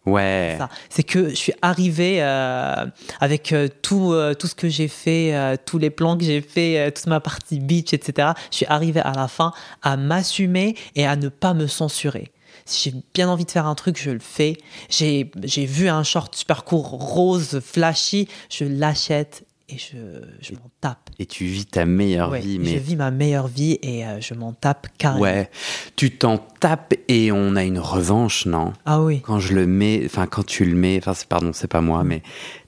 Ouais. 0.07 0.59
C'est 0.91 1.03
que 1.03 1.31
je 1.31 1.35
suis 1.35 1.55
arrivée 1.63 2.23
euh, 2.23 2.87
avec 3.21 3.53
euh, 3.53 3.69
tout, 3.83 4.13
euh, 4.13 4.35
tout 4.35 4.47
ce 4.47 4.55
que 4.55 4.69
j'ai 4.69 4.89
fait, 4.89 5.59
tous 5.65 5.79
les 5.79 5.91
plans 5.91 6.17
que 6.17 6.25
j'ai 6.25 6.41
fait, 6.41 6.93
toute 6.93 7.07
ma 7.07 7.21
partie 7.21 7.59
beach, 7.59 7.93
etc. 7.93 8.33
Je 8.51 8.57
suis 8.57 8.67
arrivée 8.67 9.01
à 9.01 9.13
la 9.13 9.29
fin 9.29 9.53
à 9.83 9.97
m'assumer 9.97 10.77
et 10.95 11.07
à 11.07 11.17
ne 11.17 11.29
pas 11.29 11.55
me 11.55 11.67
censurer. 11.67 12.31
Si 12.67 12.91
j'ai 12.91 12.97
bien 13.13 13.29
envie 13.29 13.45
de 13.45 13.51
faire 13.51 13.67
un 13.67 13.75
truc, 13.75 14.01
je 14.01 14.11
le 14.11 14.21
fais. 14.21 14.57
J'ai 14.89 15.31
j'ai 15.43 15.67
vu 15.67 15.89
un 15.89 16.03
short 16.03 16.35
super 16.35 16.65
court, 16.65 16.89
rose, 16.89 17.61
flashy, 17.61 18.29
je 18.51 18.65
l'achète 18.65 19.44
et 19.69 19.79
je, 19.79 19.97
je 20.41 20.53
m'en 20.55 20.71
tape. 20.81 21.11
Et 21.19 21.27
tu 21.27 21.45
vis 21.47 21.65
ta 21.67 21.87
meilleure 21.87 22.31
Ouais, 22.31 22.41
vie, 22.41 22.57
Je 22.57 22.61
mais 22.61 22.77
vis 22.79 22.97
ma 22.97 23.11
meilleure 23.11 23.47
vie 23.49 23.79
et 23.83 24.05
euh, 24.07 24.21
je 24.21 24.35
m'en 24.35 24.53
tape 24.53 24.89
carrément. 24.99 25.23
ouais, 25.23 25.51
tu 25.97 26.11
t'en 26.11 26.37
tapes 26.39 26.95
et 27.09 27.33
on 27.33 27.57
a 27.57 27.65
une 27.65 27.79
revanche, 27.79 28.45
non? 28.47 28.73
Ah 28.85 29.01
oui. 29.03 29.21
Quand 29.23 29.39
je 29.41 29.55
le 29.55 29.67
mets, 29.67 30.03
enfin 30.05 30.27
quand 30.27 30.45
tu 30.45 30.65
le 30.65 30.75
mets, 30.77 30.99
enfin 30.99 31.15
pardon, 31.29 31.53
c'est 31.55 31.67
pas 31.69 31.81
Mm. 31.81 31.87
moi, 31.87 32.05
mais 32.05 32.23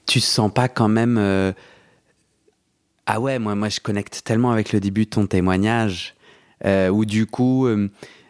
tu 0.07 0.19
sens 0.19 0.51
pas 0.53 0.67
quand 0.69 0.87
même 0.89 1.17
euh, 1.19 1.51
ah 3.05 3.19
ouais, 3.19 3.39
moi 3.39 3.55
moi 3.55 3.69
je 3.69 3.79
connecte 3.79 4.21
tellement 4.23 4.51
avec 4.51 4.73
le 4.73 4.79
début 4.79 5.05
de 5.05 5.09
ton 5.11 5.27
témoignage 5.27 6.15
euh, 6.65 6.89
où 6.89 7.05
du 7.05 7.25
coup 7.25 7.67
euh, 7.67 7.89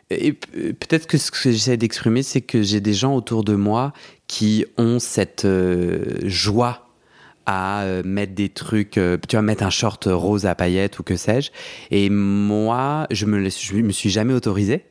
et 0.10 0.32
peut-être 0.34 1.06
que 1.08 1.18
ce 1.18 1.32
que 1.32 1.52
j'essaie 1.52 1.76
d'exprimer, 1.78 2.24
c'est 2.24 2.40
que 2.42 2.62
j'ai 2.64 2.80
des 2.80 2.94
gens 2.94 3.14
autour 3.16 3.44
de 3.44 3.56
moi 3.56 3.92
qui 4.28 4.66
ont 4.78 5.00
cette 5.00 5.46
joie 6.24 6.87
à 7.48 7.84
euh, 7.84 8.04
mettre 8.06 8.36
des 8.36 8.50
trucs, 8.50 8.98
euh, 8.98 9.18
tu 9.28 9.38
vois, 9.38 9.42
mettre 9.42 9.64
un 9.64 9.72
short 9.72 10.08
rose 10.12 10.46
à 10.46 10.54
paillettes 10.54 11.00
ou 11.00 11.04
que 11.04 11.16
sais-je. 11.16 11.50
Et 11.90 12.10
moi, 12.10 13.08
je 13.10 13.26
me, 13.26 13.50
je 13.50 13.76
me 13.78 13.92
suis 13.92 14.10
jamais 14.10 14.34
autorisé. 14.34 14.84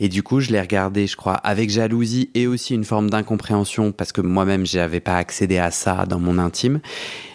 Et 0.00 0.08
du 0.08 0.22
coup, 0.22 0.38
je 0.38 0.52
l'ai 0.52 0.60
regardé, 0.60 1.08
je 1.08 1.16
crois, 1.16 1.34
avec 1.34 1.70
jalousie 1.70 2.30
et 2.34 2.46
aussi 2.46 2.74
une 2.74 2.84
forme 2.84 3.10
d'incompréhension 3.10 3.90
parce 3.90 4.12
que 4.12 4.20
moi-même, 4.20 4.64
j'avais 4.64 5.00
pas 5.00 5.16
accédé 5.16 5.58
à 5.58 5.72
ça 5.72 6.06
dans 6.06 6.20
mon 6.20 6.38
intime. 6.38 6.80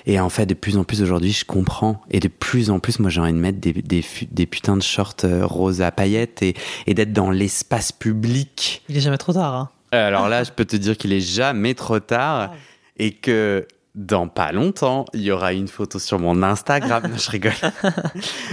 Et 0.05 0.19
en 0.19 0.29
fait, 0.29 0.45
de 0.45 0.53
plus 0.53 0.77
en 0.77 0.85
plus 0.85 1.01
aujourd'hui, 1.01 1.33
je 1.33 1.43
comprends. 1.43 2.01
Et 2.09 2.21
de 2.21 2.29
plus 2.29 2.69
en 2.69 2.79
plus, 2.79 2.99
moi, 2.99 3.09
j'ai 3.09 3.19
envie 3.19 3.33
de 3.33 3.37
mettre 3.37 3.59
des, 3.59 3.73
des, 3.73 4.45
putains 4.45 4.77
de 4.77 4.81
shorts 4.81 5.15
euh, 5.25 5.45
roses 5.45 5.81
à 5.81 5.91
paillettes 5.91 6.41
et, 6.41 6.53
et 6.87 6.93
d'être 6.93 7.11
dans 7.11 7.31
l'espace 7.31 7.91
public. 7.91 8.83
Il 8.87 8.95
est 8.95 9.01
jamais 9.01 9.17
trop 9.17 9.33
tard. 9.33 9.55
Hein. 9.55 9.69
Alors 9.91 10.29
là, 10.29 10.43
je 10.43 10.51
peux 10.51 10.65
te 10.65 10.75
dire 10.75 10.97
qu'il 10.97 11.11
est 11.13 11.21
jamais 11.21 11.73
trop 11.73 11.99
tard 11.99 12.51
et 12.97 13.11
que 13.11 13.67
dans 13.95 14.27
pas 14.27 14.51
longtemps, 14.51 15.05
il 15.13 15.21
y 15.21 15.31
aura 15.31 15.53
une 15.53 15.67
photo 15.67 15.99
sur 15.99 16.19
mon 16.19 16.41
Instagram. 16.41 17.03
Non, 17.09 17.17
je 17.17 17.29
rigole. 17.29 17.53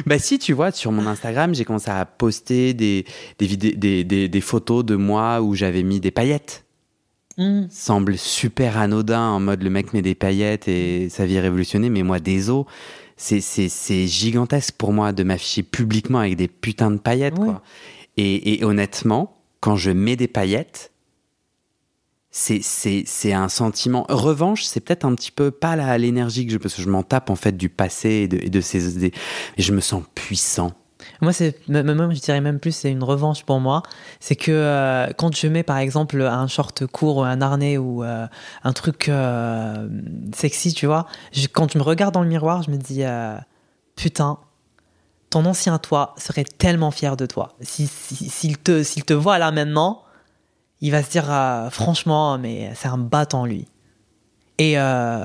bah 0.06 0.18
si, 0.18 0.38
tu 0.38 0.52
vois, 0.52 0.70
sur 0.70 0.92
mon 0.92 1.06
Instagram, 1.06 1.54
j'ai 1.54 1.64
commencé 1.64 1.90
à 1.90 2.04
poster 2.04 2.74
des, 2.74 3.04
des, 3.38 3.56
des, 3.56 4.04
des, 4.04 4.28
des 4.28 4.40
photos 4.40 4.84
de 4.84 4.96
moi 4.96 5.40
où 5.40 5.54
j'avais 5.54 5.82
mis 5.82 6.00
des 6.00 6.10
paillettes. 6.10 6.64
Hmm. 7.38 7.66
Semble 7.70 8.18
super 8.18 8.76
anodin, 8.76 9.28
en 9.28 9.40
mode 9.40 9.62
le 9.62 9.70
mec 9.70 9.94
met 9.94 10.02
des 10.02 10.14
paillettes 10.14 10.68
et 10.68 11.08
sa 11.08 11.24
vie 11.24 11.36
est 11.36 11.40
révolutionnée, 11.40 11.88
mais 11.88 12.02
moi, 12.02 12.18
des 12.20 12.50
os, 12.50 12.66
c'est, 13.16 14.06
gigantesque 14.06 14.74
pour 14.76 14.92
moi 14.92 15.12
de 15.12 15.22
m'afficher 15.22 15.62
publiquement 15.62 16.18
avec 16.18 16.36
des 16.36 16.48
putains 16.48 16.90
de 16.90 16.98
paillettes. 16.98 17.38
Ouais. 17.38 17.46
Quoi. 17.46 17.62
Et, 18.16 18.60
et 18.60 18.64
honnêtement, 18.64 19.38
quand 19.60 19.76
je 19.76 19.90
mets 19.90 20.16
des 20.16 20.28
paillettes, 20.28 20.92
c'est, 22.30 23.32
un 23.32 23.48
sentiment. 23.48 24.06
Revanche, 24.08 24.64
c'est 24.64 24.80
peut-être 24.80 25.04
un 25.04 25.14
petit 25.14 25.32
peu 25.32 25.50
pas 25.50 25.98
l'énergie 25.98 26.46
que 26.46 26.52
je. 26.52 26.58
Parce 26.58 26.74
que 26.74 26.82
je 26.82 26.88
m'en 26.88 27.02
tape 27.02 27.30
en 27.30 27.36
fait 27.36 27.56
du 27.56 27.68
passé 27.68 28.08
et 28.10 28.28
de, 28.28 28.38
et 28.38 28.50
de 28.50 28.60
ces. 28.60 28.98
mais 28.98 29.12
je 29.58 29.72
me 29.72 29.80
sens 29.80 30.04
puissant. 30.14 30.72
Moi, 31.22 31.32
même, 31.68 32.14
je 32.14 32.20
dirais 32.20 32.40
même 32.40 32.60
plus, 32.60 32.72
c'est 32.72 32.90
une 32.90 33.02
revanche 33.02 33.44
pour 33.44 33.58
moi. 33.58 33.82
C'est 34.20 34.36
que 34.36 34.52
euh, 34.52 35.08
quand 35.16 35.34
je 35.34 35.46
mets 35.48 35.62
par 35.62 35.78
exemple 35.78 36.20
un 36.20 36.46
short 36.46 36.86
court 36.86 37.18
ou 37.18 37.22
un 37.22 37.40
harnais 37.40 37.78
ou 37.78 38.04
euh, 38.04 38.26
un 38.64 38.72
truc 38.72 39.08
euh, 39.08 39.88
sexy, 40.34 40.72
tu 40.74 40.86
vois, 40.86 41.06
quand 41.52 41.72
je 41.72 41.78
me 41.78 41.82
regarde 41.82 42.14
dans 42.14 42.22
le 42.22 42.28
miroir, 42.28 42.62
je 42.62 42.70
me 42.70 42.76
dis 42.76 43.02
putain, 43.96 44.38
ton 45.30 45.46
ancien 45.46 45.78
toi 45.78 46.14
serait 46.18 46.44
tellement 46.44 46.90
fier 46.90 47.16
de 47.16 47.26
toi. 47.26 47.54
Si, 47.60 47.86
si- 47.86 48.28
s'il 48.28 48.58
te, 48.58 48.82
s'il 48.82 49.04
te 49.04 49.14
voit 49.14 49.38
là 49.38 49.52
maintenant, 49.52 50.02
il 50.80 50.90
va 50.90 51.02
se 51.02 51.10
dire 51.10 51.30
euh, 51.30 51.70
franchement, 51.70 52.38
mais 52.38 52.72
c'est 52.74 52.88
un 52.88 52.98
battant 52.98 53.44
lui. 53.44 53.66
Et 54.58 54.78
euh, 54.78 55.24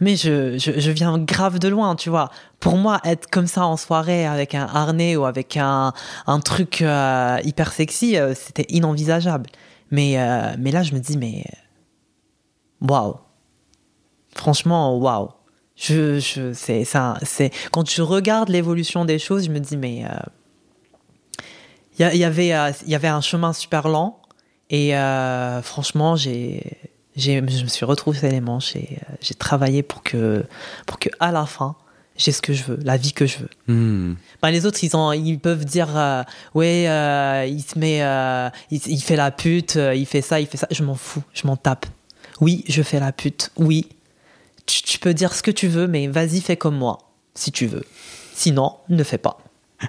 mais 0.00 0.16
je, 0.16 0.58
je, 0.58 0.90
viens 0.90 1.18
grave 1.18 1.58
de 1.58 1.68
loin, 1.68 1.94
tu 1.96 2.10
vois. 2.10 2.30
Pour 2.60 2.76
moi, 2.76 3.00
être 3.04 3.30
comme 3.30 3.46
ça 3.46 3.64
en 3.64 3.76
soirée 3.76 4.26
avec 4.26 4.54
un 4.54 4.66
harnais 4.66 5.16
ou 5.16 5.24
avec 5.24 5.56
un, 5.56 5.92
un 6.26 6.40
truc 6.40 6.82
euh, 6.82 7.38
hyper 7.44 7.72
sexy, 7.72 8.16
c'était 8.34 8.66
inenvisageable. 8.68 9.48
Mais, 9.90 10.16
mais 10.58 10.72
là, 10.72 10.82
je 10.82 10.94
me 10.94 10.98
dis, 10.98 11.16
mais 11.16 11.44
waouh. 12.80 13.16
Franchement, 14.34 14.98
waouh. 14.98 15.30
Je, 15.76 16.18
je, 16.18 16.52
c'est, 16.52 16.84
ça, 16.84 17.16
c'est, 17.22 17.50
quand 17.72 17.88
je 17.88 18.02
regarde 18.02 18.48
l'évolution 18.48 19.04
des 19.04 19.18
choses, 19.18 19.44
je 19.46 19.50
me 19.50 19.60
dis, 19.60 19.76
mais 19.76 20.04
y, 21.98 22.18
y 22.18 22.24
avait, 22.24 22.54
euh, 22.54 22.72
il 22.84 22.90
y 22.90 22.94
avait 22.94 23.08
un 23.08 23.20
chemin 23.20 23.52
super 23.52 23.88
lent. 23.88 24.20
Et 24.70 24.96
euh, 24.96 25.62
franchement, 25.62 26.16
j'ai, 26.16 26.78
j'ai, 27.16 27.36
je 27.36 27.62
me 27.62 27.68
suis 27.68 27.84
retroussé 27.84 28.30
les 28.30 28.40
manches 28.40 28.74
et 28.76 28.98
euh, 29.02 29.14
j'ai 29.20 29.34
travaillé 29.34 29.82
pour 29.82 30.02
que, 30.02 30.44
pour 30.86 30.98
que 30.98 31.10
à 31.20 31.32
la 31.32 31.46
fin, 31.46 31.76
j'ai 32.16 32.32
ce 32.32 32.40
que 32.40 32.52
je 32.52 32.64
veux, 32.64 32.78
la 32.82 32.96
vie 32.96 33.12
que 33.12 33.26
je 33.26 33.38
veux. 33.38 33.48
Ben, 34.42 34.50
les 34.50 34.66
autres, 34.66 34.82
ils, 34.82 34.96
ont, 34.96 35.12
ils 35.12 35.38
peuvent 35.38 35.64
dire, 35.64 35.96
euh, 35.96 36.22
ouais, 36.54 36.88
euh, 36.88 37.46
il 37.48 37.62
se 37.62 37.78
met, 37.78 38.02
euh, 38.02 38.48
il, 38.70 38.80
il 38.86 39.00
fait 39.00 39.16
la 39.16 39.30
pute, 39.30 39.76
il 39.76 40.06
fait 40.06 40.22
ça, 40.22 40.40
il 40.40 40.46
fait 40.46 40.56
ça. 40.56 40.66
Je 40.70 40.82
m'en 40.82 40.94
fous, 40.94 41.22
je 41.32 41.46
m'en 41.46 41.56
tape. 41.56 41.86
Oui, 42.40 42.64
je 42.68 42.82
fais 42.82 43.00
la 43.00 43.12
pute. 43.12 43.50
Oui, 43.56 43.88
tu, 44.66 44.82
tu 44.82 44.98
peux 44.98 45.14
dire 45.14 45.34
ce 45.34 45.42
que 45.42 45.50
tu 45.50 45.68
veux, 45.68 45.86
mais 45.86 46.06
vas-y, 46.06 46.40
fais 46.40 46.56
comme 46.56 46.76
moi, 46.76 46.98
si 47.34 47.52
tu 47.52 47.66
veux. 47.66 47.84
Sinon, 48.34 48.76
ne 48.88 49.02
fais 49.02 49.18
pas. 49.18 49.38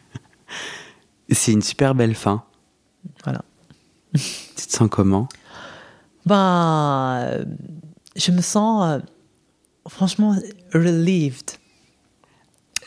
C'est 1.29 1.51
une 1.51 1.61
super 1.61 1.95
belle 1.95 2.15
fin. 2.15 2.43
Voilà. 3.23 3.41
Tu 4.13 4.67
te 4.67 4.71
sens 4.71 4.87
comment? 4.89 5.27
Ben, 6.25 7.19
euh, 7.21 7.45
je 8.15 8.31
me 8.31 8.41
sens, 8.41 8.85
euh, 8.85 8.99
franchement, 9.87 10.35
relieved. 10.73 11.51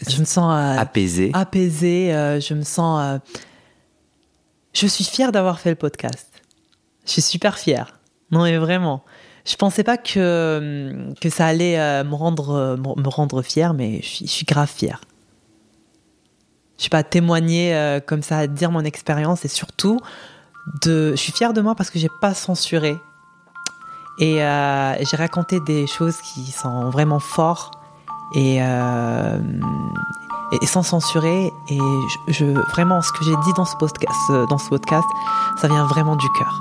Je 0.09 0.21
me 0.21 0.25
sens 0.25 0.53
euh, 0.53 0.79
Apaisé. 0.81 1.31
apaisée, 1.35 2.15
euh, 2.15 2.41
je 2.41 2.55
me 2.55 2.63
sens... 2.63 3.01
euh, 3.03 3.19
je 4.73 4.87
suis 4.87 5.05
fière 5.05 5.33
d'avoir 5.33 5.59
fait 5.61 5.71
le 5.71 5.77
podcast. 5.77 6.29
Je 7.05 7.13
suis 7.13 7.23
super 7.23 7.59
fière. 7.59 7.99
Non, 8.31 8.43
mais 8.45 8.57
vraiment. 8.59 9.05
Je 9.45 9.57
pensais 9.57 9.83
pas 9.83 9.97
que, 9.97 11.13
que 11.21 11.31
ça 11.31 11.47
allait 11.47 12.05
me, 12.05 12.15
rendre, 12.15 12.77
me 12.77 13.03
me 13.03 13.09
rendre 13.09 13.43
fière, 13.43 13.73
mais 13.75 14.01
je 14.03 14.07
suis, 14.07 14.27
je 14.27 14.31
suis 14.31 14.45
grave 14.45 14.71
fière. 14.71 15.01
Je 16.79 16.85
sais 16.85 16.89
pas, 16.91 17.03
témoigner 17.03 17.75
euh, 17.75 18.01
comme 18.01 18.23
ça, 18.23 18.47
dire 18.47 18.71
mon 18.71 18.81
expérience 18.85 19.45
et 19.45 19.49
surtout, 19.49 19.99
de, 20.85 21.11
je 21.13 21.17
suis 21.17 21.33
fière 21.33 21.53
de 21.53 21.61
moi 21.61 21.75
parce 21.75 21.91
que 21.91 21.99
j'ai 21.99 22.09
pas 22.21 22.35
censuré. 22.35 22.97
Et 24.21 24.43
euh, 24.43 24.95
j'ai 25.05 25.17
raconté 25.17 25.61
des 25.61 25.87
choses 25.87 26.17
qui 26.21 26.51
sont 26.51 26.91
vraiment 26.91 27.21
fortes 27.21 27.75
et, 28.35 28.59
euh, 28.63 29.39
et, 30.61 30.67
sans 30.67 30.83
censurer. 30.83 31.53
Et 31.71 31.79
je- 32.29 32.71
vraiment, 32.73 33.01
ce 33.03 33.13
que 33.13 33.25
j'ai 33.25 33.37
dit 33.45 33.53
dans 33.57 33.65
ce, 33.65 33.77
podcast, 33.77 34.33
dans 34.49 34.59
ce 34.59 34.69
podcast, 34.69 35.07
ça 35.61 35.69
vient 35.69 35.87
vraiment 35.87 36.17
du 36.17 36.27
cœur. 36.39 36.61